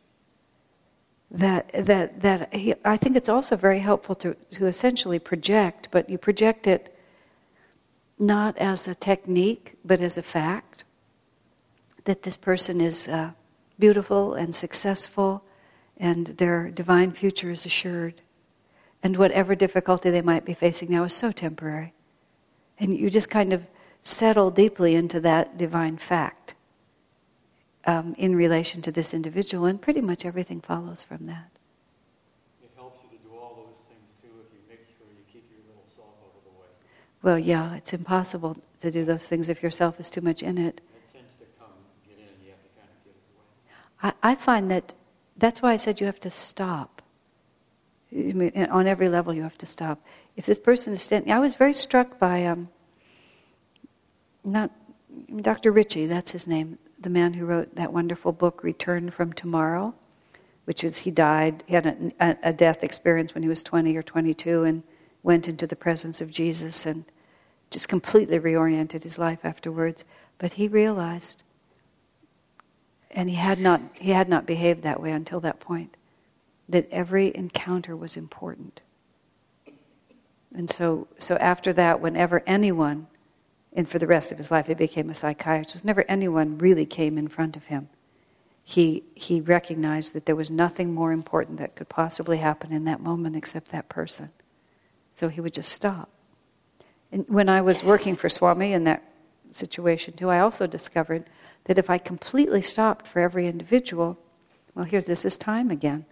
That 1.30 1.70
that 1.72 2.20
that 2.20 2.54
he, 2.54 2.74
I 2.84 2.96
think 2.96 3.16
it's 3.16 3.28
also 3.28 3.56
very 3.56 3.80
helpful 3.80 4.14
to 4.16 4.34
to 4.52 4.66
essentially 4.66 5.18
project, 5.18 5.88
but 5.90 6.08
you 6.08 6.18
project 6.18 6.66
it 6.66 6.96
not 8.18 8.56
as 8.58 8.88
a 8.88 8.94
technique, 8.94 9.74
but 9.84 10.00
as 10.00 10.16
a 10.16 10.22
fact. 10.22 10.84
That 12.04 12.22
this 12.22 12.36
person 12.36 12.80
is 12.80 13.08
uh, 13.08 13.30
beautiful 13.78 14.34
and 14.34 14.54
successful, 14.54 15.42
and 15.96 16.26
their 16.26 16.70
divine 16.70 17.12
future 17.12 17.50
is 17.50 17.66
assured 17.66 18.20
and 19.04 19.18
whatever 19.18 19.54
difficulty 19.54 20.10
they 20.10 20.22
might 20.22 20.46
be 20.46 20.54
facing 20.54 20.90
now 20.90 21.04
is 21.04 21.12
so 21.12 21.30
temporary. 21.30 21.92
And 22.80 22.96
you 22.96 23.10
just 23.10 23.28
kind 23.28 23.52
of 23.52 23.66
settle 24.00 24.50
deeply 24.50 24.94
into 24.94 25.20
that 25.20 25.58
divine 25.58 25.98
fact 25.98 26.54
um, 27.86 28.14
in 28.16 28.34
relation 28.34 28.80
to 28.80 28.90
this 28.90 29.12
individual, 29.12 29.66
and 29.66 29.80
pretty 29.80 30.00
much 30.00 30.24
everything 30.24 30.62
follows 30.62 31.02
from 31.02 31.26
that. 31.26 31.50
It 32.62 32.70
helps 32.76 32.98
you 33.04 33.18
to 33.18 33.24
do 33.24 33.30
all 33.36 33.54
those 33.56 33.76
things 33.88 34.08
too 34.22 34.40
if 34.40 34.50
you 34.54 34.60
make 34.70 34.86
sure 34.96 35.06
you 35.14 35.22
keep 35.30 35.44
your 35.52 35.60
little 35.68 35.84
self 35.94 36.08
out 36.24 36.32
of 36.34 36.44
the 36.44 36.58
way. 36.58 36.66
Well, 37.22 37.38
yeah, 37.38 37.74
it's 37.74 37.92
impossible 37.92 38.56
to 38.80 38.90
do 38.90 39.04
those 39.04 39.28
things 39.28 39.50
if 39.50 39.62
yourself 39.62 40.00
is 40.00 40.08
too 40.08 40.22
much 40.22 40.42
in 40.42 40.56
it. 40.56 40.80
It 40.80 41.12
tends 41.12 41.28
to 41.40 41.44
come, 41.58 41.68
get 42.08 42.16
in, 42.18 42.24
and 42.24 42.42
you 42.42 42.52
have 42.52 42.62
to 42.62 42.70
kind 42.72 42.88
of 42.88 43.04
get 43.04 43.12
it 43.12 44.08
away. 44.08 44.14
I, 44.24 44.32
I 44.32 44.34
find 44.34 44.70
that 44.70 44.94
that's 45.36 45.60
why 45.60 45.72
I 45.72 45.76
said 45.76 46.00
you 46.00 46.06
have 46.06 46.20
to 46.20 46.30
stop 46.30 46.93
on 48.14 48.86
every 48.86 49.08
level 49.08 49.34
you 49.34 49.42
have 49.42 49.58
to 49.58 49.66
stop. 49.66 50.00
If 50.36 50.46
this 50.46 50.58
person 50.58 50.92
is 50.92 51.02
standing, 51.02 51.32
I 51.32 51.40
was 51.40 51.54
very 51.54 51.72
struck 51.72 52.18
by 52.18 52.46
um, 52.46 52.68
not 54.44 54.70
Dr. 55.40 55.72
Ritchie, 55.72 56.06
that's 56.06 56.30
his 56.30 56.46
name, 56.46 56.78
the 56.98 57.10
man 57.10 57.34
who 57.34 57.44
wrote 57.44 57.74
that 57.76 57.92
wonderful 57.92 58.32
book, 58.32 58.62
Return 58.62 59.10
from 59.10 59.32
Tomorrow, 59.32 59.94
which 60.64 60.84
is 60.84 60.98
he 60.98 61.10
died, 61.10 61.62
he 61.66 61.74
had 61.74 62.12
a, 62.20 62.36
a 62.42 62.52
death 62.52 62.84
experience 62.84 63.34
when 63.34 63.42
he 63.42 63.48
was 63.48 63.62
20 63.62 63.96
or 63.96 64.02
22 64.02 64.64
and 64.64 64.82
went 65.22 65.48
into 65.48 65.66
the 65.66 65.76
presence 65.76 66.20
of 66.20 66.30
Jesus 66.30 66.86
and 66.86 67.04
just 67.70 67.88
completely 67.88 68.38
reoriented 68.38 69.02
his 69.02 69.18
life 69.18 69.40
afterwards. 69.44 70.04
But 70.38 70.52
he 70.52 70.68
realized, 70.68 71.42
and 73.10 73.28
he 73.28 73.36
had 73.36 73.58
not, 73.58 73.80
he 73.94 74.10
had 74.10 74.28
not 74.28 74.46
behaved 74.46 74.82
that 74.82 75.00
way 75.00 75.12
until 75.12 75.40
that 75.40 75.60
point 75.60 75.96
that 76.68 76.88
every 76.90 77.34
encounter 77.34 77.96
was 77.96 78.16
important. 78.16 78.80
And 80.54 80.70
so, 80.70 81.08
so 81.18 81.36
after 81.36 81.72
that, 81.72 82.00
whenever 82.00 82.42
anyone, 82.46 83.08
and 83.72 83.88
for 83.88 83.98
the 83.98 84.06
rest 84.06 84.30
of 84.30 84.38
his 84.38 84.50
life, 84.50 84.68
he 84.68 84.74
became 84.74 85.10
a 85.10 85.14
psychiatrist, 85.14 85.84
whenever 85.84 86.04
anyone 86.08 86.58
really 86.58 86.86
came 86.86 87.18
in 87.18 87.28
front 87.28 87.56
of 87.56 87.66
him, 87.66 87.88
he, 88.62 89.02
he 89.14 89.40
recognized 89.40 90.14
that 90.14 90.26
there 90.26 90.36
was 90.36 90.50
nothing 90.50 90.94
more 90.94 91.12
important 91.12 91.58
that 91.58 91.76
could 91.76 91.88
possibly 91.88 92.38
happen 92.38 92.72
in 92.72 92.84
that 92.84 93.00
moment 93.00 93.36
except 93.36 93.70
that 93.72 93.88
person. 93.88 94.30
So 95.14 95.28
he 95.28 95.40
would 95.40 95.52
just 95.52 95.70
stop. 95.70 96.08
And 97.12 97.26
when 97.28 97.48
I 97.48 97.60
was 97.60 97.82
working 97.82 98.16
for 98.16 98.28
Swami 98.28 98.72
in 98.72 98.84
that 98.84 99.02
situation 99.50 100.14
too, 100.14 100.30
I 100.30 100.40
also 100.40 100.66
discovered 100.66 101.28
that 101.64 101.78
if 101.78 101.90
I 101.90 101.98
completely 101.98 102.62
stopped 102.62 103.06
for 103.06 103.20
every 103.20 103.46
individual, 103.46 104.18
well, 104.74 104.84
here's 104.84 105.04
this 105.04 105.24
is 105.24 105.36
time 105.36 105.70
again 105.70 106.06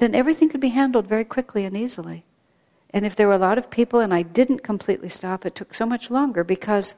then 0.00 0.14
everything 0.14 0.48
could 0.48 0.60
be 0.60 0.70
handled 0.70 1.06
very 1.06 1.24
quickly 1.24 1.64
and 1.64 1.76
easily. 1.76 2.24
And 2.92 3.06
if 3.06 3.14
there 3.14 3.28
were 3.28 3.34
a 3.34 3.38
lot 3.38 3.58
of 3.58 3.70
people 3.70 4.00
and 4.00 4.12
I 4.12 4.22
didn't 4.22 4.62
completely 4.62 5.08
stop, 5.08 5.46
it 5.46 5.54
took 5.54 5.74
so 5.74 5.86
much 5.86 6.10
longer 6.10 6.42
because 6.42 6.94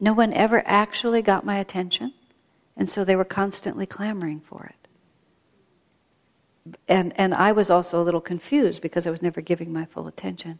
no 0.00 0.12
one 0.12 0.32
ever 0.32 0.62
actually 0.66 1.22
got 1.22 1.44
my 1.44 1.58
attention, 1.58 2.12
and 2.76 2.88
so 2.88 3.04
they 3.04 3.16
were 3.16 3.24
constantly 3.24 3.86
clamoring 3.86 4.40
for 4.40 4.66
it. 4.66 6.74
And, 6.88 7.18
and 7.18 7.32
I 7.32 7.52
was 7.52 7.70
also 7.70 8.00
a 8.00 8.04
little 8.04 8.20
confused 8.20 8.82
because 8.82 9.06
I 9.06 9.10
was 9.10 9.22
never 9.22 9.40
giving 9.40 9.72
my 9.72 9.84
full 9.84 10.08
attention. 10.08 10.58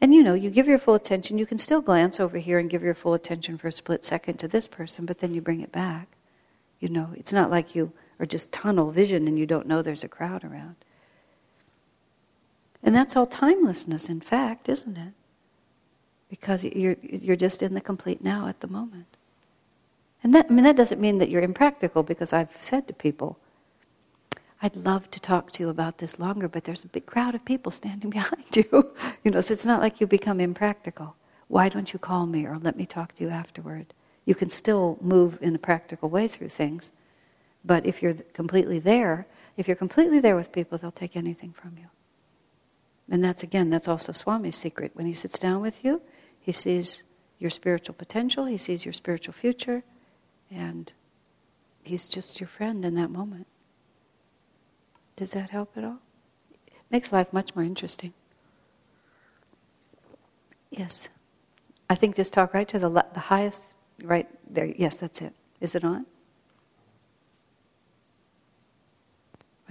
And 0.00 0.14
you 0.14 0.22
know, 0.22 0.34
you 0.34 0.50
give 0.50 0.68
your 0.68 0.78
full 0.78 0.94
attention, 0.94 1.38
you 1.38 1.46
can 1.46 1.58
still 1.58 1.80
glance 1.80 2.20
over 2.20 2.38
here 2.38 2.58
and 2.58 2.70
give 2.70 2.82
your 2.82 2.94
full 2.94 3.14
attention 3.14 3.58
for 3.58 3.68
a 3.68 3.72
split 3.72 4.04
second 4.04 4.38
to 4.38 4.48
this 4.48 4.66
person, 4.66 5.06
but 5.06 5.18
then 5.18 5.34
you 5.34 5.40
bring 5.40 5.60
it 5.60 5.72
back. 5.72 6.08
You 6.78 6.88
know, 6.88 7.10
it's 7.16 7.32
not 7.32 7.50
like 7.50 7.74
you 7.74 7.92
or 8.22 8.26
just 8.26 8.52
tunnel 8.52 8.92
vision 8.92 9.26
and 9.26 9.36
you 9.36 9.44
don't 9.44 9.66
know 9.66 9.82
there's 9.82 10.04
a 10.04 10.08
crowd 10.08 10.44
around. 10.44 10.76
And 12.80 12.94
that's 12.94 13.16
all 13.16 13.26
timelessness, 13.26 14.08
in 14.08 14.20
fact, 14.20 14.68
isn't 14.68 14.96
it? 14.96 15.12
Because 16.30 16.62
you're, 16.64 16.96
you're 17.02 17.36
just 17.36 17.62
in 17.62 17.74
the 17.74 17.80
complete 17.80 18.22
now 18.22 18.46
at 18.46 18.60
the 18.60 18.68
moment. 18.68 19.16
And 20.22 20.32
that, 20.36 20.46
I 20.48 20.52
mean, 20.52 20.62
that 20.64 20.76
doesn't 20.76 21.00
mean 21.00 21.18
that 21.18 21.30
you're 21.30 21.42
impractical 21.42 22.04
because 22.04 22.32
I've 22.32 22.56
said 22.60 22.86
to 22.86 22.94
people, 22.94 23.38
I'd 24.62 24.76
love 24.76 25.10
to 25.10 25.20
talk 25.20 25.50
to 25.52 25.62
you 25.64 25.68
about 25.68 25.98
this 25.98 26.20
longer, 26.20 26.48
but 26.48 26.62
there's 26.62 26.84
a 26.84 26.88
big 26.88 27.06
crowd 27.06 27.34
of 27.34 27.44
people 27.44 27.72
standing 27.72 28.10
behind 28.18 28.54
you. 28.54 28.92
you 29.24 29.32
know, 29.32 29.40
so 29.40 29.52
it's 29.52 29.66
not 29.66 29.80
like 29.80 30.00
you 30.00 30.06
become 30.06 30.38
impractical. 30.38 31.16
Why 31.48 31.68
don't 31.68 31.92
you 31.92 31.98
call 31.98 32.26
me 32.26 32.46
or 32.46 32.56
let 32.56 32.76
me 32.76 32.86
talk 32.86 33.16
to 33.16 33.24
you 33.24 33.30
afterward? 33.30 33.92
You 34.24 34.36
can 34.36 34.48
still 34.48 34.96
move 35.00 35.38
in 35.42 35.56
a 35.56 35.58
practical 35.58 36.08
way 36.08 36.28
through 36.28 36.50
things, 36.50 36.92
but 37.64 37.86
if 37.86 38.02
you're 38.02 38.14
completely 38.14 38.78
there, 38.78 39.26
if 39.56 39.68
you're 39.68 39.76
completely 39.76 40.20
there 40.20 40.36
with 40.36 40.52
people, 40.52 40.78
they'll 40.78 40.90
take 40.90 41.16
anything 41.16 41.52
from 41.52 41.76
you. 41.78 41.86
And 43.10 43.22
that's 43.22 43.42
again, 43.42 43.70
that's 43.70 43.88
also 43.88 44.12
Swami's 44.12 44.56
secret. 44.56 44.92
When 44.94 45.06
he 45.06 45.14
sits 45.14 45.38
down 45.38 45.60
with 45.60 45.84
you, 45.84 46.00
he 46.40 46.52
sees 46.52 47.04
your 47.38 47.50
spiritual 47.50 47.94
potential, 47.94 48.46
he 48.46 48.56
sees 48.56 48.84
your 48.84 48.92
spiritual 48.92 49.34
future, 49.34 49.82
and 50.50 50.92
he's 51.82 52.08
just 52.08 52.40
your 52.40 52.48
friend 52.48 52.84
in 52.84 52.94
that 52.94 53.10
moment. 53.10 53.46
Does 55.16 55.32
that 55.32 55.50
help 55.50 55.76
at 55.76 55.84
all? 55.84 55.98
It 56.66 56.72
makes 56.90 57.12
life 57.12 57.32
much 57.32 57.54
more 57.54 57.64
interesting. 57.64 58.14
Yes. 60.70 61.08
I 61.90 61.94
think 61.94 62.16
just 62.16 62.32
talk 62.32 62.54
right 62.54 62.66
to 62.68 62.78
the, 62.78 62.88
the 62.88 63.20
highest, 63.20 63.66
right 64.02 64.26
there. 64.48 64.66
Yes, 64.66 64.96
that's 64.96 65.20
it. 65.20 65.34
Is 65.60 65.74
it 65.74 65.84
on? 65.84 66.06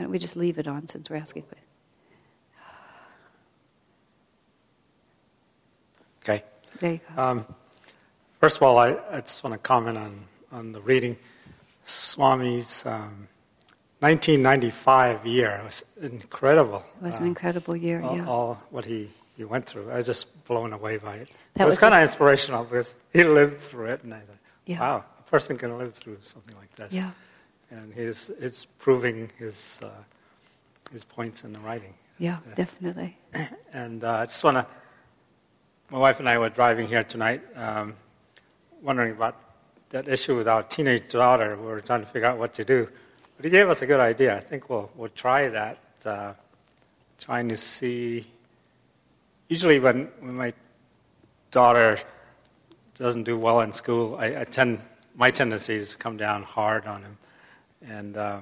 Why 0.01 0.05
don't 0.05 0.13
we 0.13 0.17
just 0.17 0.35
leave 0.35 0.57
it 0.57 0.67
on 0.67 0.87
since 0.87 1.11
we're 1.11 1.17
asking 1.17 1.43
questions? 1.43 1.69
Okay. 6.23 6.43
There 6.79 6.93
you 6.93 7.01
go. 7.15 7.21
Um, 7.21 7.45
first 8.39 8.57
of 8.57 8.63
all, 8.63 8.79
I, 8.79 8.97
I, 9.11 9.21
just 9.21 9.43
want 9.43 9.53
to 9.53 9.59
comment 9.59 9.99
on, 9.99 10.25
on 10.51 10.71
the 10.71 10.81
reading. 10.81 11.17
Swami's 11.85 12.83
um, 12.87 13.27
1995 13.99 15.27
year 15.27 15.61
was 15.63 15.85
incredible. 16.01 16.83
It 16.99 17.05
was 17.05 17.19
an 17.19 17.25
uh, 17.25 17.27
incredible 17.27 17.75
year, 17.75 18.01
all, 18.01 18.17
yeah. 18.17 18.27
All 18.27 18.63
what 18.71 18.85
he, 18.85 19.11
he 19.37 19.43
went 19.43 19.67
through. 19.67 19.91
I 19.91 19.97
was 19.97 20.07
just 20.07 20.45
blown 20.45 20.73
away 20.73 20.97
by 20.97 21.17
it. 21.17 21.29
That 21.53 21.61
it 21.61 21.65
was, 21.65 21.73
was 21.73 21.79
kind 21.79 21.93
of 21.93 22.01
inspirational 22.01 22.63
because 22.63 22.95
he 23.13 23.23
lived 23.23 23.61
through 23.61 23.89
it, 23.89 24.03
and 24.03 24.15
I 24.15 24.21
thought, 24.21 24.37
yeah. 24.65 24.79
wow, 24.79 25.05
a 25.19 25.29
person 25.29 25.59
can 25.59 25.77
live 25.77 25.93
through 25.93 26.17
something 26.23 26.57
like 26.57 26.75
this. 26.75 26.91
Yeah. 26.91 27.11
And 27.71 27.93
he's, 27.93 28.29
it's 28.39 28.65
proving 28.65 29.29
his, 29.39 29.79
uh, 29.81 29.89
his 30.91 31.05
points 31.05 31.45
in 31.45 31.53
the 31.53 31.59
writing. 31.61 31.93
Yeah, 32.19 32.39
definitely. 32.55 33.17
And 33.73 34.03
uh, 34.03 34.11
I 34.11 34.25
just 34.25 34.43
want 34.43 34.57
to, 34.57 34.67
my 35.89 35.97
wife 35.97 36.19
and 36.19 36.27
I 36.27 36.37
were 36.37 36.49
driving 36.49 36.87
here 36.87 37.03
tonight, 37.03 37.41
um, 37.55 37.95
wondering 38.81 39.13
about 39.13 39.39
that 39.91 40.09
issue 40.09 40.35
with 40.35 40.47
our 40.47 40.63
teenage 40.63 41.09
daughter. 41.09 41.55
We 41.55 41.65
were 41.67 41.79
trying 41.79 42.01
to 42.01 42.05
figure 42.05 42.27
out 42.27 42.37
what 42.37 42.53
to 42.55 42.65
do. 42.65 42.89
But 43.37 43.45
he 43.45 43.51
gave 43.51 43.69
us 43.69 43.81
a 43.81 43.85
good 43.85 44.01
idea. 44.01 44.35
I 44.35 44.41
think 44.41 44.69
we'll, 44.69 44.91
we'll 44.95 45.09
try 45.09 45.47
that, 45.47 45.77
uh, 46.05 46.33
trying 47.17 47.47
to 47.49 47.57
see. 47.57 48.27
Usually, 49.47 49.79
when, 49.79 50.09
when 50.19 50.35
my 50.35 50.53
daughter 51.49 51.97
doesn't 52.95 53.23
do 53.23 53.37
well 53.37 53.61
in 53.61 53.71
school, 53.71 54.17
I, 54.19 54.41
I 54.41 54.43
tend, 54.43 54.81
my 55.15 55.31
tendency 55.31 55.75
is 55.75 55.91
to 55.91 55.97
come 55.97 56.17
down 56.17 56.43
hard 56.43 56.85
on 56.85 57.01
him. 57.03 57.17
And, 57.87 58.15
uh, 58.17 58.39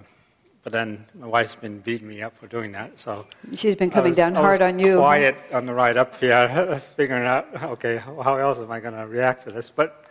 but 0.63 0.73
then 0.73 1.05
my 1.15 1.27
wife's 1.27 1.55
been 1.55 1.79
beating 1.79 2.07
me 2.07 2.21
up 2.21 2.37
for 2.37 2.47
doing 2.47 2.71
that, 2.73 2.99
so 2.99 3.25
She's 3.55 3.75
been 3.75 3.89
coming 3.89 4.11
was- 4.11 4.17
down 4.17 4.35
I 4.35 4.41
hard 4.41 4.61
on 4.61 4.79
you. 4.79 4.97
Quiet 4.97 5.37
on 5.53 5.65
the 5.65 5.73
ride 5.73 5.97
up 5.97 6.19
here, 6.19 6.81
figuring 6.95 7.25
out, 7.25 7.47
okay, 7.63 7.97
how 7.97 8.37
else 8.37 8.59
am 8.59 8.71
I 8.71 8.79
going 8.79 8.95
to 8.95 9.07
react 9.07 9.43
to 9.43 9.51
this? 9.51 9.69
But 9.69 10.05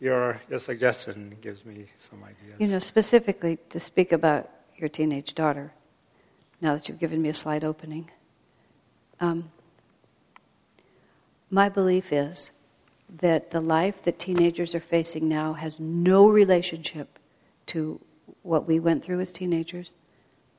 your, 0.00 0.40
your 0.48 0.58
suggestion 0.58 1.36
gives 1.40 1.64
me 1.64 1.84
some 1.96 2.22
ideas. 2.24 2.56
You 2.58 2.68
know, 2.68 2.78
specifically 2.78 3.58
to 3.68 3.78
speak 3.78 4.12
about 4.12 4.48
your 4.76 4.88
teenage 4.88 5.34
daughter, 5.34 5.72
now 6.60 6.74
that 6.74 6.88
you've 6.88 6.98
given 6.98 7.20
me 7.20 7.28
a 7.28 7.34
slight 7.34 7.64
opening, 7.64 8.10
um, 9.20 9.50
my 11.50 11.68
belief 11.68 12.12
is 12.12 12.52
that 13.18 13.50
the 13.50 13.60
life 13.60 14.02
that 14.04 14.18
teenagers 14.18 14.74
are 14.74 14.80
facing 14.80 15.28
now 15.28 15.52
has 15.52 15.80
no 15.80 16.28
relationship 16.28 17.18
to 17.66 18.00
what 18.42 18.66
we 18.66 18.78
went 18.80 19.04
through 19.04 19.20
as 19.20 19.32
teenagers 19.32 19.94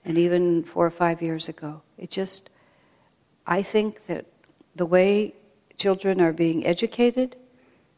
and 0.06 0.18
even 0.18 0.64
four 0.64 0.86
or 0.86 0.92
five 0.92 1.22
years 1.22 1.48
ago. 1.50 1.82
It 1.98 2.10
just, 2.10 2.50
I 3.46 3.62
think 3.62 4.06
that 4.08 4.26
the 4.76 4.86
way 4.86 5.36
children 5.78 6.22
are 6.22 6.34
being 6.34 6.66
educated, 6.66 7.36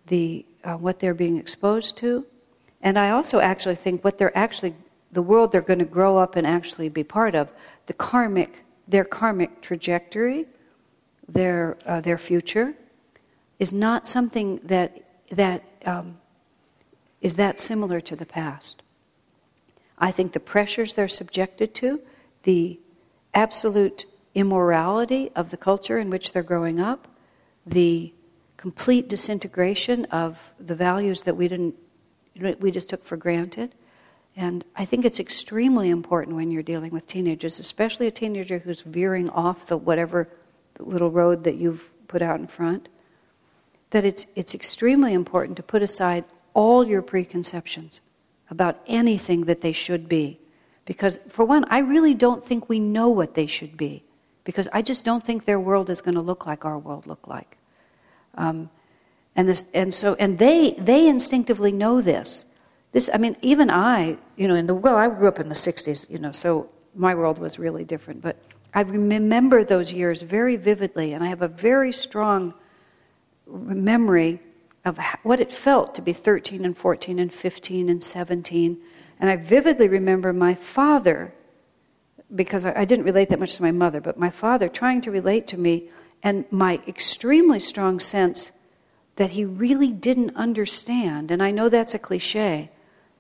the, 0.08 0.46
uh, 0.64 0.74
what 0.74 1.00
they're 1.00 1.14
being 1.14 1.38
exposed 1.38 1.98
to, 1.98 2.26
and 2.82 3.00
I 3.00 3.12
also 3.12 3.40
actually 3.40 3.76
think 3.76 4.04
what 4.04 4.18
they're 4.18 4.38
actually, 4.38 4.76
the 5.12 5.22
world 5.22 5.52
they're 5.52 5.62
going 5.62 5.80
to 5.80 5.86
grow 5.86 6.18
up 6.18 6.36
and 6.36 6.46
actually 6.46 6.90
be 6.90 7.04
part 7.04 7.36
of, 7.36 7.50
the 7.86 7.94
karmic, 7.94 8.64
their 8.88 9.06
karmic 9.06 9.62
trajectory, 9.62 10.46
their, 11.28 11.78
uh, 11.86 12.02
their 12.02 12.18
future, 12.18 12.74
is 13.60 13.72
not 13.72 14.06
something 14.06 14.60
that, 14.66 15.02
that 15.32 15.64
um, 15.86 16.18
is 17.22 17.36
that 17.36 17.60
similar 17.60 18.02
to 18.02 18.16
the 18.16 18.26
past. 18.26 18.83
I 20.04 20.12
think 20.12 20.34
the 20.34 20.42
pressures 20.42 20.96
they're 20.96 21.08
subjected 21.08 21.74
to, 21.76 22.02
the 22.44 22.78
absolute 23.34 24.06
immorality 24.36 25.32
of 25.34 25.50
the 25.50 25.56
culture 25.56 25.98
in 25.98 26.10
which 26.10 26.34
they're 26.34 26.44
growing 26.44 26.82
up, 26.82 27.08
the 27.66 28.14
complete 28.58 29.08
disintegration 29.08 30.04
of 30.06 30.38
the 30.60 30.76
values 30.76 31.22
that 31.22 31.38
we 31.38 31.48
didn't 31.48 31.76
we 32.60 32.70
just 32.70 32.90
took 32.90 33.06
for 33.06 33.16
granted. 33.16 33.76
And 34.36 34.66
I 34.76 34.84
think 34.84 35.06
it's 35.06 35.22
extremely 35.22 35.90
important 35.90 36.36
when 36.36 36.52
you're 36.52 36.64
dealing 36.64 36.92
with 36.92 37.08
teenagers, 37.08 37.58
especially 37.58 38.08
a 38.08 38.12
teenager 38.12 38.58
who's 38.58 38.82
veering 38.82 39.30
off 39.30 39.68
the 39.68 39.78
whatever 39.78 40.28
little 40.80 41.12
road 41.12 41.46
that 41.46 41.56
you've 41.56 41.90
put 42.10 42.22
out 42.22 42.42
in 42.42 42.48
front, 42.48 42.90
that 43.92 44.04
it's, 44.04 44.26
it's 44.36 44.54
extremely 44.54 45.14
important 45.14 45.56
to 45.56 45.64
put 45.64 45.82
aside 45.82 46.26
all 46.54 46.86
your 46.86 47.02
preconceptions 47.02 48.02
about 48.50 48.82
anything 48.88 49.46
that 49.46 49.62
they 49.62 49.72
should 49.72 50.08
be. 50.08 50.40
Because, 50.86 51.18
for 51.30 51.46
one, 51.46 51.66
I 51.70 51.80
really 51.80 52.14
don't 52.14 52.44
think 52.44 52.70
we 52.70 52.80
know 52.80 53.10
what 53.10 53.36
they 53.36 53.48
should 53.48 53.78
be. 53.78 54.04
Because 54.44 54.68
I 54.74 54.82
just 54.82 55.06
don't 55.06 55.24
think 55.24 55.46
their 55.46 55.60
world 55.60 55.90
is 55.90 56.02
going 56.02 56.16
to 56.16 56.22
look 56.22 56.46
like 56.46 56.66
our 56.66 56.78
world 56.78 57.08
looked 57.08 57.28
like. 57.28 57.58
Um, 58.36 58.70
and, 59.36 59.48
this, 59.48 59.66
and 59.74 59.94
so, 59.94 60.16
and 60.16 60.38
they, 60.38 60.72
they 60.72 61.08
instinctively 61.08 61.72
know 61.72 62.02
this. 62.02 62.46
This, 62.92 63.10
I 63.14 63.18
mean, 63.18 63.38
even 63.42 63.70
I, 63.70 64.18
you 64.36 64.48
know, 64.48 64.56
in 64.56 64.68
the, 64.68 64.76
well, 64.76 64.96
I 64.98 65.10
grew 65.10 65.28
up 65.28 65.40
in 65.40 65.50
the 65.50 65.56
60s, 65.56 66.10
you 66.10 66.20
know, 66.20 66.32
so 66.32 66.70
my 66.96 67.16
world 67.16 67.40
was 67.40 67.58
really 67.58 67.84
different. 67.84 68.22
But 68.22 68.38
I 68.74 68.82
remember 68.82 69.64
those 69.64 69.94
years 69.94 70.22
very 70.22 70.58
vividly, 70.58 71.14
and 71.14 71.24
I 71.24 71.28
have 71.28 71.42
a 71.42 71.48
very 71.48 71.92
strong 71.92 72.54
memory 73.48 74.40
of 74.86 75.00
what 75.24 75.40
it 75.40 75.52
felt 75.52 75.96
to 75.96 76.02
be 76.02 76.14
13 76.14 76.66
and 76.66 76.78
14 76.78 77.20
and 77.20 77.34
15 77.34 77.90
and 77.90 78.04
17. 78.04 78.78
And 79.20 79.30
I 79.30 79.36
vividly 79.38 79.88
remember 79.88 80.34
my 80.34 80.54
father, 80.54 81.34
because 82.34 82.66
I, 82.66 82.84
didn't 82.84 83.06
relate 83.06 83.30
that 83.30 83.40
much 83.40 83.56
to 83.56 83.62
my 83.62 83.72
mother, 83.72 84.02
but 84.02 84.18
my 84.18 84.30
father 84.30 84.68
trying 84.68 85.02
to 85.02 85.12
relate 85.12 85.48
to 85.48 85.58
me, 85.58 85.90
and 86.22 86.46
my 86.52 86.82
extremely 86.88 87.60
strong 87.60 88.00
sense 88.00 88.52
that 89.16 89.32
he 89.32 89.46
really 89.46 89.92
didn't 89.92 90.36
understand. 90.36 91.32
And 91.32 91.42
I 91.42 91.52
know 91.52 91.70
that's 91.70 91.94
a 91.94 92.00
cliche, 92.00 92.70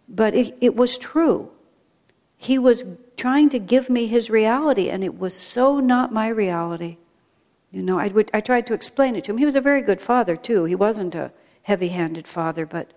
but 0.10 0.34
it, 0.34 0.58
it 0.60 0.76
was 0.76 0.98
true. 0.98 1.52
He 2.36 2.58
was 2.58 2.84
trying 3.16 3.50
to 3.50 3.60
give 3.60 3.90
me 3.90 4.08
his 4.08 4.30
reality, 4.30 4.90
and 4.90 5.04
it 5.04 5.18
was 5.18 5.34
so 5.34 5.80
not 5.80 6.12
my 6.12 6.28
reality. 6.28 6.98
You 7.72 7.82
know, 7.82 8.00
I, 8.00 8.08
would, 8.08 8.30
I 8.34 8.42
tried 8.42 8.68
to 8.68 8.74
explain 8.74 9.16
it 9.16 9.24
to 9.26 9.32
him. 9.32 9.38
He 9.38 9.46
was 9.46 9.56
a 9.56 9.62
very 9.62 9.82
good 9.82 10.02
father, 10.02 10.36
too. 10.36 10.66
He 10.66 10.76
wasn't 10.76 11.16
a 11.16 11.32
heavy 11.64 11.90
handed 11.90 12.28
father, 12.28 12.66
but 12.66 12.92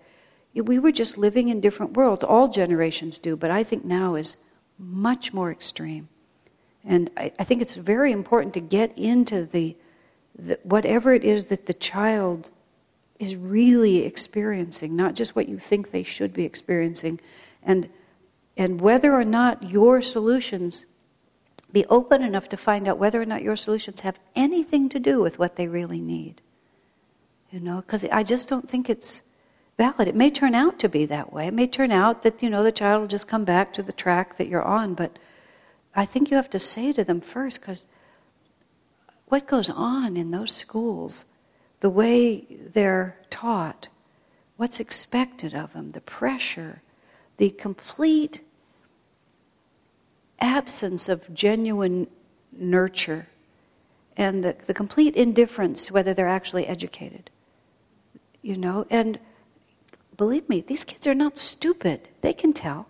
we 0.53 0.79
were 0.79 0.91
just 0.91 1.17
living 1.17 1.49
in 1.49 1.61
different 1.61 1.93
worlds. 1.93 2.23
All 2.23 2.47
generations 2.47 3.17
do, 3.17 3.35
but 3.35 3.51
I 3.51 3.63
think 3.63 3.85
now 3.85 4.15
is 4.15 4.37
much 4.79 5.33
more 5.33 5.51
extreme. 5.51 6.07
And 6.83 7.09
I, 7.17 7.31
I 7.37 7.43
think 7.43 7.61
it's 7.61 7.75
very 7.75 8.11
important 8.11 8.53
to 8.53 8.59
get 8.59 8.97
into 8.97 9.45
the, 9.45 9.75
the, 10.37 10.59
whatever 10.63 11.13
it 11.13 11.23
is 11.23 11.45
that 11.45 11.65
the 11.65 11.73
child 11.73 12.51
is 13.19 13.35
really 13.35 13.99
experiencing, 13.99 14.95
not 14.95 15.15
just 15.15 15.35
what 15.35 15.49
you 15.49 15.57
think 15.57 15.91
they 15.91 16.03
should 16.03 16.33
be 16.33 16.45
experiencing. 16.45 17.19
And, 17.63 17.89
and 18.55 18.79
whether 18.79 19.13
or 19.13 19.25
not 19.25 19.69
your 19.69 20.01
solutions 20.01 20.85
be 21.71 21.85
open 21.87 22.23
enough 22.23 22.47
to 22.49 22.57
find 22.57 22.87
out 22.87 22.97
whether 22.97 23.21
or 23.21 23.25
not 23.25 23.43
your 23.43 23.55
solutions 23.55 24.01
have 24.01 24.19
anything 24.35 24.87
to 24.89 24.99
do 24.99 25.19
with 25.19 25.37
what 25.37 25.55
they 25.55 25.67
really 25.67 25.99
need. 25.99 26.41
You 27.51 27.59
know, 27.61 27.77
because 27.77 28.03
I 28.05 28.23
just 28.23 28.49
don't 28.49 28.69
think 28.69 28.89
it's 28.89 29.21
valid. 29.77 30.07
It 30.07 30.15
may 30.15 30.29
turn 30.29 30.53
out 30.53 30.79
to 30.79 30.89
be 30.89 31.05
that 31.05 31.31
way. 31.31 31.47
It 31.47 31.53
may 31.53 31.67
turn 31.67 31.91
out 31.91 32.23
that, 32.23 32.43
you 32.43 32.49
know, 32.49 32.63
the 32.63 32.71
child 32.71 33.01
will 33.01 33.07
just 33.07 33.27
come 33.27 33.45
back 33.45 33.73
to 33.73 33.83
the 33.83 33.93
track 33.93 34.37
that 34.37 34.47
you're 34.47 34.63
on, 34.63 34.95
but 34.95 35.17
I 35.95 36.05
think 36.05 36.29
you 36.29 36.37
have 36.37 36.49
to 36.51 36.59
say 36.59 36.91
to 36.93 37.03
them 37.03 37.21
first, 37.21 37.61
because 37.61 37.85
what 39.27 39.47
goes 39.47 39.69
on 39.69 40.17
in 40.17 40.31
those 40.31 40.51
schools, 40.51 41.25
the 41.79 41.89
way 41.89 42.45
they're 42.49 43.17
taught, 43.29 43.87
what's 44.57 44.79
expected 44.79 45.53
of 45.53 45.73
them, 45.73 45.91
the 45.91 46.01
pressure, 46.01 46.81
the 47.37 47.51
complete 47.51 48.39
absence 50.39 51.07
of 51.07 51.33
genuine 51.33 52.07
nurture 52.51 53.27
and 54.15 54.43
the, 54.43 54.55
the 54.65 54.73
complete 54.73 55.15
indifference 55.15 55.85
to 55.85 55.93
whether 55.93 56.13
they're 56.13 56.27
actually 56.27 56.65
educated. 56.67 57.29
You 58.47 58.55
know, 58.55 58.85
and 58.89 59.19
believe 60.15 60.47
me, 60.47 60.61
these 60.61 60.85
kids 60.85 61.05
are 61.05 61.13
not 61.13 61.37
stupid. 61.37 62.07
They 62.21 62.31
can 62.31 62.53
tell. 62.53 62.87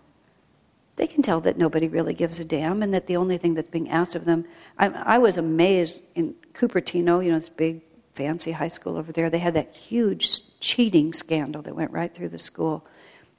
They 0.94 1.08
can 1.08 1.20
tell 1.20 1.40
that 1.40 1.58
nobody 1.58 1.88
really 1.88 2.14
gives 2.14 2.38
a 2.38 2.44
damn 2.44 2.80
and 2.80 2.94
that 2.94 3.08
the 3.08 3.16
only 3.16 3.38
thing 3.38 3.54
that's 3.54 3.68
being 3.68 3.90
asked 3.90 4.14
of 4.14 4.24
them. 4.24 4.44
I, 4.78 4.86
I 4.86 5.18
was 5.18 5.36
amazed 5.36 6.00
in 6.14 6.36
Cupertino, 6.52 7.24
you 7.24 7.32
know, 7.32 7.40
this 7.40 7.48
big 7.48 7.82
fancy 8.14 8.52
high 8.52 8.68
school 8.68 8.96
over 8.96 9.10
there. 9.10 9.30
They 9.30 9.40
had 9.40 9.54
that 9.54 9.74
huge 9.74 10.60
cheating 10.60 11.12
scandal 11.12 11.62
that 11.62 11.74
went 11.74 11.90
right 11.90 12.14
through 12.14 12.28
the 12.28 12.38
school. 12.38 12.86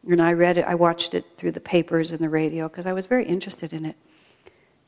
And 0.06 0.22
I 0.22 0.34
read 0.34 0.58
it, 0.58 0.66
I 0.66 0.76
watched 0.76 1.14
it 1.14 1.24
through 1.38 1.54
the 1.54 1.62
papers 1.62 2.12
and 2.12 2.20
the 2.20 2.28
radio 2.28 2.68
because 2.68 2.86
I 2.86 2.91
was 2.91 3.06
very 3.06 3.28
interested 3.28 3.72
in 3.72 3.86
it. 3.86 3.96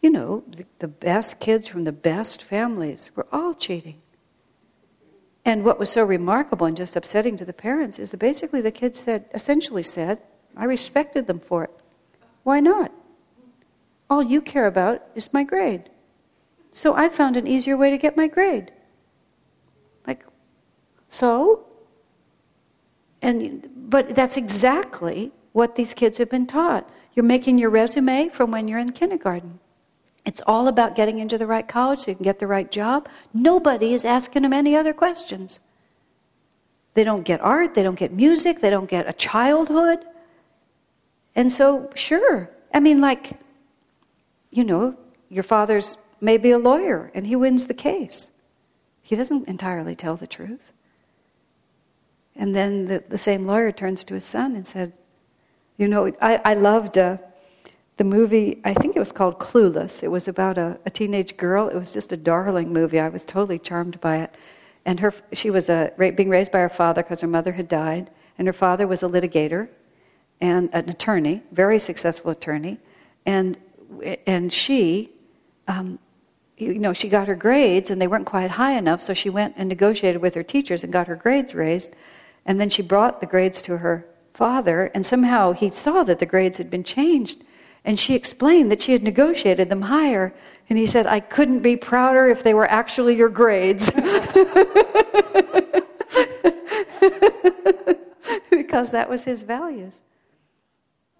You 0.01 0.09
know, 0.09 0.43
the, 0.49 0.65
the 0.79 0.89
best 0.89 1.39
kids 1.39 1.69
from 1.69 1.85
the 1.85 1.93
best 1.93 2.43
families 2.43 3.09
were 3.15 3.27
all 3.31 3.53
cheating. 3.53 4.01
And 5.43 5.63
what 5.63 5.79
was 5.79 5.89
so 5.89 6.03
remarkable 6.03 6.67
and 6.67 6.77
just 6.77 6.95
upsetting 6.95 7.37
to 7.37 7.45
the 7.45 7.53
parents 7.53 7.97
is 7.97 8.11
that 8.11 8.17
basically 8.17 8.61
the 8.61 8.71
kids 8.71 8.99
said, 8.99 9.25
essentially 9.33 9.83
said, 9.83 10.21
I 10.55 10.65
respected 10.65 11.27
them 11.27 11.39
for 11.39 11.63
it. 11.63 11.71
Why 12.43 12.59
not? 12.59 12.91
All 14.09 14.21
you 14.21 14.41
care 14.41 14.67
about 14.67 15.01
is 15.15 15.33
my 15.33 15.43
grade. 15.43 15.89
So 16.69 16.93
I 16.95 17.09
found 17.09 17.37
an 17.37 17.47
easier 17.47 17.75
way 17.75 17.89
to 17.89 17.97
get 17.97 18.15
my 18.15 18.27
grade. 18.27 18.71
Like, 20.05 20.25
so? 21.09 21.65
And, 23.21 23.67
but 23.75 24.15
that's 24.15 24.37
exactly 24.37 25.31
what 25.53 25.75
these 25.75 25.93
kids 25.93 26.17
have 26.17 26.29
been 26.29 26.47
taught. 26.47 26.89
You're 27.13 27.25
making 27.25 27.57
your 27.57 27.69
resume 27.69 28.29
from 28.29 28.51
when 28.51 28.67
you're 28.67 28.79
in 28.79 28.91
kindergarten. 28.91 29.59
It's 30.25 30.41
all 30.45 30.67
about 30.67 30.95
getting 30.95 31.19
into 31.19 31.37
the 31.37 31.47
right 31.47 31.67
college 31.67 31.99
so 31.99 32.11
you 32.11 32.15
can 32.15 32.23
get 32.23 32.39
the 32.39 32.47
right 32.47 32.69
job. 32.69 33.09
Nobody 33.33 33.93
is 33.93 34.05
asking 34.05 34.43
them 34.43 34.53
any 34.53 34.75
other 34.75 34.93
questions. 34.93 35.59
They 36.93 37.03
don't 37.03 37.23
get 37.23 37.41
art, 37.41 37.73
they 37.73 37.83
don't 37.83 37.97
get 37.97 38.11
music, 38.11 38.61
they 38.61 38.69
don't 38.69 38.89
get 38.89 39.07
a 39.07 39.13
childhood. 39.13 39.99
And 41.35 41.51
so, 41.51 41.89
sure. 41.95 42.49
I 42.73 42.79
mean, 42.79 43.01
like, 43.01 43.39
you 44.51 44.63
know, 44.63 44.95
your 45.29 45.43
father's 45.43 45.97
maybe 46.19 46.51
a 46.51 46.59
lawyer 46.59 47.09
and 47.15 47.25
he 47.25 47.35
wins 47.35 47.65
the 47.65 47.73
case. 47.73 48.29
He 49.01 49.15
doesn't 49.15 49.47
entirely 49.47 49.95
tell 49.95 50.17
the 50.17 50.27
truth. 50.27 50.61
And 52.35 52.55
then 52.55 52.85
the, 52.85 53.03
the 53.07 53.17
same 53.17 53.45
lawyer 53.45 53.71
turns 53.71 54.03
to 54.05 54.13
his 54.13 54.25
son 54.25 54.55
and 54.55 54.67
said, 54.67 54.93
You 55.77 55.87
know, 55.87 56.11
I, 56.21 56.39
I 56.43 56.53
loved 56.53 56.97
uh, 56.97 57.17
the 57.97 58.03
movie, 58.03 58.61
I 58.63 58.73
think 58.73 58.95
it 58.95 58.99
was 58.99 59.11
called 59.11 59.39
Clueless. 59.39 60.03
It 60.03 60.09
was 60.09 60.27
about 60.27 60.57
a, 60.57 60.79
a 60.85 60.89
teenage 60.89 61.37
girl. 61.37 61.67
It 61.67 61.75
was 61.75 61.91
just 61.91 62.11
a 62.11 62.17
darling 62.17 62.71
movie. 62.73 62.99
I 62.99 63.09
was 63.09 63.25
totally 63.25 63.59
charmed 63.59 63.99
by 64.01 64.17
it. 64.17 64.35
And 64.85 64.99
her, 64.99 65.13
she 65.33 65.49
was 65.49 65.69
a, 65.69 65.91
being 65.97 66.29
raised 66.29 66.51
by 66.51 66.59
her 66.59 66.69
father 66.69 67.03
because 67.03 67.21
her 67.21 67.27
mother 67.27 67.51
had 67.51 67.67
died. 67.67 68.09
And 68.37 68.47
her 68.47 68.53
father 68.53 68.87
was 68.87 69.03
a 69.03 69.07
litigator 69.07 69.69
and 70.39 70.69
an 70.73 70.89
attorney, 70.89 71.43
very 71.51 71.77
successful 71.77 72.31
attorney. 72.31 72.79
And, 73.25 73.57
and 74.25 74.51
she, 74.51 75.11
um, 75.67 75.99
you 76.57 76.79
know, 76.79 76.93
she 76.93 77.09
got 77.09 77.27
her 77.27 77.35
grades 77.35 77.91
and 77.91 78.01
they 78.01 78.07
weren't 78.07 78.25
quite 78.25 78.51
high 78.51 78.73
enough, 78.73 79.01
so 79.01 79.13
she 79.13 79.29
went 79.29 79.55
and 79.57 79.69
negotiated 79.69 80.21
with 80.21 80.33
her 80.35 80.43
teachers 80.43 80.83
and 80.83 80.91
got 80.91 81.07
her 81.07 81.15
grades 81.15 81.53
raised. 81.53 81.95
And 82.45 82.59
then 82.59 82.69
she 82.69 82.81
brought 82.81 83.21
the 83.21 83.27
grades 83.27 83.61
to 83.63 83.77
her 83.77 84.07
father, 84.33 84.91
and 84.95 85.05
somehow 85.05 85.51
he 85.51 85.69
saw 85.69 86.03
that 86.03 86.19
the 86.19 86.25
grades 86.25 86.57
had 86.57 86.69
been 86.69 86.83
changed. 86.83 87.43
And 87.83 87.99
she 87.99 88.13
explained 88.13 88.71
that 88.71 88.81
she 88.81 88.91
had 88.91 89.03
negotiated 89.03 89.69
them 89.69 89.83
higher. 89.83 90.33
And 90.69 90.77
he 90.77 90.85
said, 90.85 91.07
I 91.07 91.19
couldn't 91.19 91.59
be 91.59 91.75
prouder 91.75 92.27
if 92.27 92.43
they 92.43 92.53
were 92.53 92.69
actually 92.69 93.15
your 93.15 93.29
grades. 93.29 93.89
because 98.49 98.91
that 98.91 99.09
was 99.09 99.23
his 99.23 99.43
values. 99.43 100.01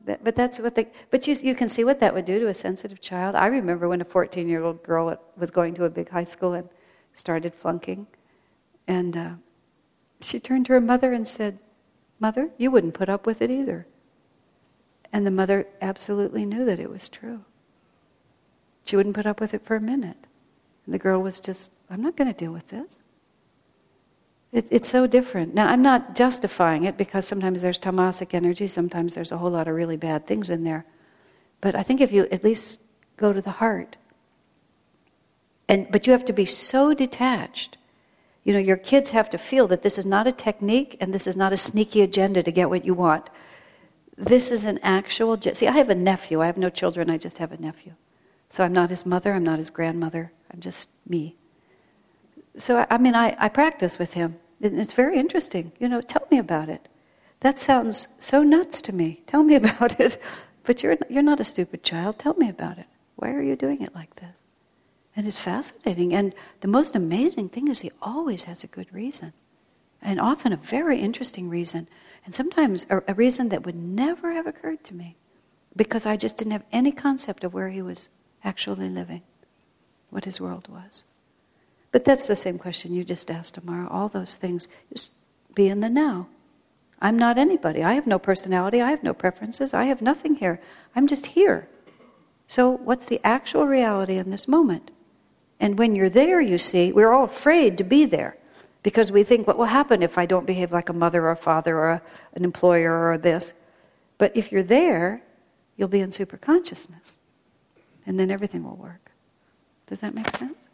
but 0.06 0.36
that's 0.36 0.60
what 0.60 0.76
they, 0.76 0.88
but 1.10 1.28
you, 1.28 1.36
you 1.42 1.56
can 1.56 1.68
see 1.68 1.84
what 1.84 2.00
that 2.00 2.14
would 2.14 2.26
do 2.26 2.40
to 2.40 2.48
a 2.48 2.54
sensitive 2.54 3.02
child. 3.02 3.36
I 3.36 3.48
remember 3.48 3.90
when 3.90 4.02
a 4.02 4.06
14 4.06 4.48
year 4.48 4.64
old 4.64 4.84
girl 4.84 5.18
was 5.38 5.52
going 5.52 5.74
to 5.76 5.86
a 5.86 5.90
big 5.90 6.10
high 6.10 6.24
school 6.24 6.54
and 6.54 6.70
started 7.14 7.54
flunking. 7.54 8.08
And 8.88 9.18
uh, 9.18 9.32
she 10.22 10.40
turned 10.40 10.68
to 10.68 10.74
her 10.74 10.82
mother 10.82 11.12
and 11.12 11.28
said, 11.28 11.60
Mother, 12.20 12.52
you 12.58 12.70
wouldn't 12.72 12.94
put 12.94 13.10
up 13.10 13.26
with 13.26 13.42
it 13.42 13.50
either. 13.50 13.88
And 15.14 15.26
the 15.26 15.32
mother 15.32 15.68
absolutely 15.82 16.46
knew 16.46 16.66
that 16.66 16.80
it 16.80 16.90
was 16.90 17.10
true. 17.10 17.44
She 18.86 18.96
wouldn't 18.96 19.16
put 19.16 19.26
up 19.26 19.40
with 19.40 19.54
it 19.54 19.64
for 19.64 19.76
a 19.76 19.82
minute. 19.82 20.18
And 20.86 20.94
the 20.94 21.00
girl 21.00 21.22
was 21.22 21.40
just, 21.40 21.72
I'm 21.90 22.02
not 22.02 22.16
going 22.16 22.32
to 22.32 22.38
deal 22.38 22.52
with 22.52 22.70
this. 22.70 23.00
It, 24.52 24.68
it's 24.70 24.90
so 24.90 25.08
different. 25.08 25.54
Now, 25.54 25.68
I'm 25.68 25.82
not 25.82 26.16
justifying 26.16 26.86
it 26.86 26.98
because 26.98 27.28
sometimes 27.28 27.62
there's 27.62 27.80
tamasic 27.80 28.34
energy, 28.34 28.68
sometimes 28.68 29.16
there's 29.16 29.32
a 29.32 29.38
whole 29.38 29.52
lot 29.52 29.68
of 29.68 29.76
really 29.76 29.98
bad 29.98 30.28
things 30.28 30.50
in 30.50 30.64
there. 30.64 30.86
But 31.62 31.76
I 31.76 31.84
think 31.84 32.02
if 32.02 32.12
you 32.12 32.28
at 32.32 32.44
least 32.44 32.82
go 33.18 33.32
to 33.32 33.42
the 33.42 33.52
heart, 33.52 33.98
and, 35.68 35.90
but 35.92 36.08
you 36.08 36.12
have 36.14 36.26
to 36.26 36.34
be 36.34 36.46
so 36.46 36.94
detached 36.94 37.78
you 38.44 38.54
know, 38.54 38.60
your 38.60 38.78
kids 38.78 39.12
have 39.12 39.30
to 39.32 39.38
feel 39.38 39.68
that 39.68 39.84
this 39.84 39.98
is 39.98 40.06
not 40.06 40.28
a 40.28 40.32
technique 40.32 40.98
and 41.00 41.14
this 41.14 41.28
is 41.28 41.38
not 41.38 41.54
a 41.54 41.58
sneaky 41.58 42.02
agenda 42.02 42.42
to 42.42 42.52
get 42.52 42.70
what 42.70 42.86
you 42.86 42.94
want. 42.94 43.30
This 44.22 44.52
is 44.52 44.66
an 44.66 44.80
actual. 44.84 45.36
See, 45.42 45.68
I 45.68 45.72
have 45.72 45.90
a 45.90 45.96
nephew. 45.96 46.42
I 46.42 46.46
have 46.46 46.58
no 46.58 46.70
children, 46.70 47.10
I 47.10 47.18
just 47.18 47.40
have 47.40 47.52
a 47.52 47.58
nephew. 47.58 47.94
So 48.50 48.64
I'm 48.64 48.72
not 48.72 48.92
his 48.92 49.04
mother, 49.04 49.34
I'm 49.34 49.44
not 49.44 49.58
his 49.58 49.72
grandmother, 49.72 50.32
I'm 50.54 50.60
just 50.60 50.90
me. 51.08 51.36
So, 52.56 52.86
I 52.88 52.98
mean, 53.00 53.16
I, 53.16 53.36
I 53.40 53.50
practice 53.50 53.98
with 53.98 54.14
him. 54.14 54.38
It's 54.60 54.94
very 54.94 55.18
interesting. 55.18 55.72
You 55.80 55.90
know, 55.90 56.02
tell 56.02 56.28
me 56.30 56.38
about 56.38 56.70
it. 56.70 56.88
That 57.40 57.58
sounds 57.58 58.10
so 58.20 58.44
nuts 58.44 58.80
to 58.82 58.94
me. 58.94 59.24
Tell 59.26 59.42
me 59.42 59.56
about 59.62 60.00
it. 60.00 60.22
But 60.64 60.84
you're, 60.84 60.98
you're 61.10 61.24
not 61.24 61.40
a 61.40 61.46
stupid 61.46 61.84
child. 61.84 62.20
Tell 62.20 62.36
me 62.36 62.48
about 62.48 62.78
it. 62.78 62.86
Why 63.16 63.32
are 63.32 63.42
you 63.42 63.56
doing 63.56 63.82
it 63.82 63.96
like 63.96 64.16
this? 64.18 64.38
And 65.16 65.26
it's 65.26 65.40
fascinating. 65.40 66.14
And 66.14 66.36
the 66.60 66.68
most 66.68 66.96
amazing 66.96 67.50
thing 67.50 67.70
is 67.70 67.80
he 67.80 67.92
always 68.02 68.44
has 68.44 68.64
a 68.64 68.68
good 68.68 68.94
reason. 68.94 69.34
And 70.02 70.20
often 70.20 70.54
a 70.54 70.58
very 70.58 71.00
interesting 71.00 71.50
reason. 71.50 71.88
And 72.26 72.34
sometimes 72.34 72.86
a, 72.90 73.02
a 73.08 73.14
reason 73.14 73.50
that 73.50 73.66
would 73.66 73.76
never 73.76 74.32
have 74.32 74.48
occurred 74.48 74.84
to 74.86 74.94
me 74.94 75.16
because 75.76 76.06
I 76.06 76.18
just 76.18 76.38
didn't 76.38 76.52
have 76.52 76.66
any 76.72 76.92
concept 76.92 77.44
of 77.44 77.54
where 77.54 77.70
he 77.70 77.82
was 77.82 78.10
actually 78.44 78.90
living, 78.90 79.22
what 80.10 80.26
his 80.26 80.42
world 80.42 80.68
was. 80.68 81.04
But 81.92 82.06
that's 82.06 82.28
the 82.28 82.36
same 82.36 82.58
question 82.58 82.94
you 82.94 83.04
just 83.04 83.30
asked, 83.30 83.58
Amara. 83.58 83.88
All 83.90 84.08
those 84.08 84.36
things, 84.36 84.68
just 84.94 85.12
be 85.56 85.68
in 85.68 85.82
the 85.82 85.90
now. 85.90 86.28
I'm 87.02 87.18
not 87.18 87.38
anybody. 87.38 87.84
I 87.84 87.94
have 87.94 88.08
no 88.08 88.20
personality. 88.20 88.82
I 88.82 88.92
have 88.92 89.04
no 89.04 89.14
preferences. 89.14 89.74
I 89.74 89.86
have 89.86 90.02
nothing 90.02 90.36
here. 90.36 90.62
I'm 90.96 91.08
just 91.08 91.28
here. 91.28 91.68
So, 92.48 92.70
what's 92.70 93.06
the 93.06 93.20
actual 93.24 93.66
reality 93.66 94.18
in 94.18 94.30
this 94.30 94.48
moment? 94.48 94.92
And 95.60 95.80
when 95.80 95.96
you're 95.96 96.10
there, 96.10 96.40
you 96.40 96.58
see, 96.58 96.92
we're 96.92 97.12
all 97.12 97.24
afraid 97.24 97.78
to 97.78 97.84
be 97.84 98.06
there 98.06 98.38
because 98.84 99.12
we 99.12 99.24
think, 99.24 99.48
what 99.48 99.58
will 99.58 99.66
happen 99.66 100.02
if 100.02 100.18
I 100.18 100.26
don't 100.26 100.48
behave 100.48 100.72
like 100.72 100.90
a 100.90 100.94
mother 100.94 101.24
or 101.26 101.32
a 101.32 101.36
father 101.36 101.78
or 101.78 101.92
a, 101.92 102.02
an 102.34 102.44
employer 102.44 103.10
or 103.10 103.18
this? 103.18 103.54
But 104.18 104.36
if 104.36 104.52
you're 104.52 104.64
there, 104.64 105.24
you'll 105.78 105.88
be 105.88 106.02
in 106.02 106.12
super 106.12 106.38
consciousness. 106.38 107.18
And 108.06 108.20
then 108.20 108.32
everything 108.32 108.64
will 108.64 108.76
work. 108.76 109.12
Does 109.88 110.00
that 110.00 110.16
make 110.16 110.36
sense? 110.36 110.70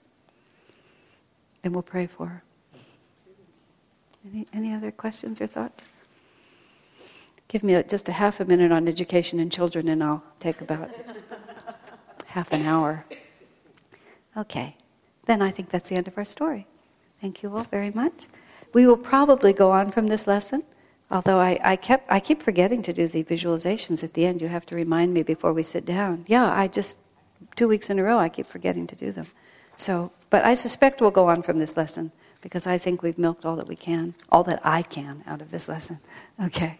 And 1.64 1.74
we'll 1.74 1.84
pray 1.84 2.08
for 2.08 2.28
her. 2.28 2.44
Any, 4.26 4.48
any 4.54 4.74
other 4.74 4.92
questions 4.92 5.42
or 5.42 5.48
thoughts? 5.48 5.86
Give 7.48 7.64
me 7.64 7.76
a, 7.76 7.84
just 7.84 8.10
a 8.10 8.12
half 8.12 8.40
a 8.40 8.46
minute 8.46 8.72
on 8.72 8.88
education 8.88 9.40
and 9.40 9.52
children, 9.52 9.88
and 9.88 10.04
I'll 10.04 10.24
take 10.40 10.62
about 10.62 10.90
half 12.26 12.52
an 12.52 12.66
hour. 12.66 13.06
Okay, 14.36 14.76
then 15.26 15.42
I 15.42 15.52
think 15.52 15.70
that's 15.70 15.90
the 15.90 15.96
end 15.96 16.08
of 16.08 16.18
our 16.18 16.26
story. 16.26 16.68
Thank 17.22 17.44
you 17.44 17.56
all 17.56 17.64
very 17.64 17.92
much. 17.92 18.28
We 18.74 18.86
will 18.86 18.98
probably 18.98 19.54
go 19.54 19.72
on 19.72 19.92
from 19.92 20.08
this 20.08 20.28
lesson, 20.28 20.64
although 21.10 21.40
I, 21.40 21.60
I, 21.64 21.76
kept, 21.76 22.12
I 22.12 22.20
keep 22.20 22.44
forgetting 22.44 22.82
to 22.84 22.94
do 22.94 23.08
the 23.08 23.24
visualizations 23.24 24.04
at 24.04 24.14
the 24.14 24.26
end. 24.26 24.42
You 24.42 24.48
have 24.50 24.66
to 24.68 24.76
remind 24.76 25.14
me 25.14 25.24
before 25.24 25.54
we 25.54 25.64
sit 25.64 25.86
down. 25.86 26.26
Yeah, 26.28 26.52
I 26.52 26.68
just, 26.68 26.98
two 27.56 27.68
weeks 27.68 27.90
in 27.90 27.98
a 28.00 28.04
row, 28.04 28.20
I 28.20 28.30
keep 28.30 28.48
forgetting 28.48 28.88
to 28.88 28.96
do 28.96 29.12
them. 29.12 29.28
So, 29.78 30.12
but 30.30 30.44
I 30.44 30.56
suspect 30.56 31.02
we'll 31.02 31.12
go 31.12 31.28
on 31.28 31.42
from 31.42 31.60
this 31.60 31.78
lesson 31.78 32.12
because 32.42 32.68
I 32.68 32.78
think 32.78 33.02
we've 33.02 33.18
milked 33.18 33.46
all 33.46 33.56
that 33.56 33.68
we 33.68 33.76
can, 33.76 34.14
all 34.32 34.44
that 34.44 34.60
I 34.64 34.82
can 34.82 35.24
out 35.28 35.42
of 35.42 35.52
this 35.52 35.70
lesson. 35.70 36.00
Okay. 36.44 36.78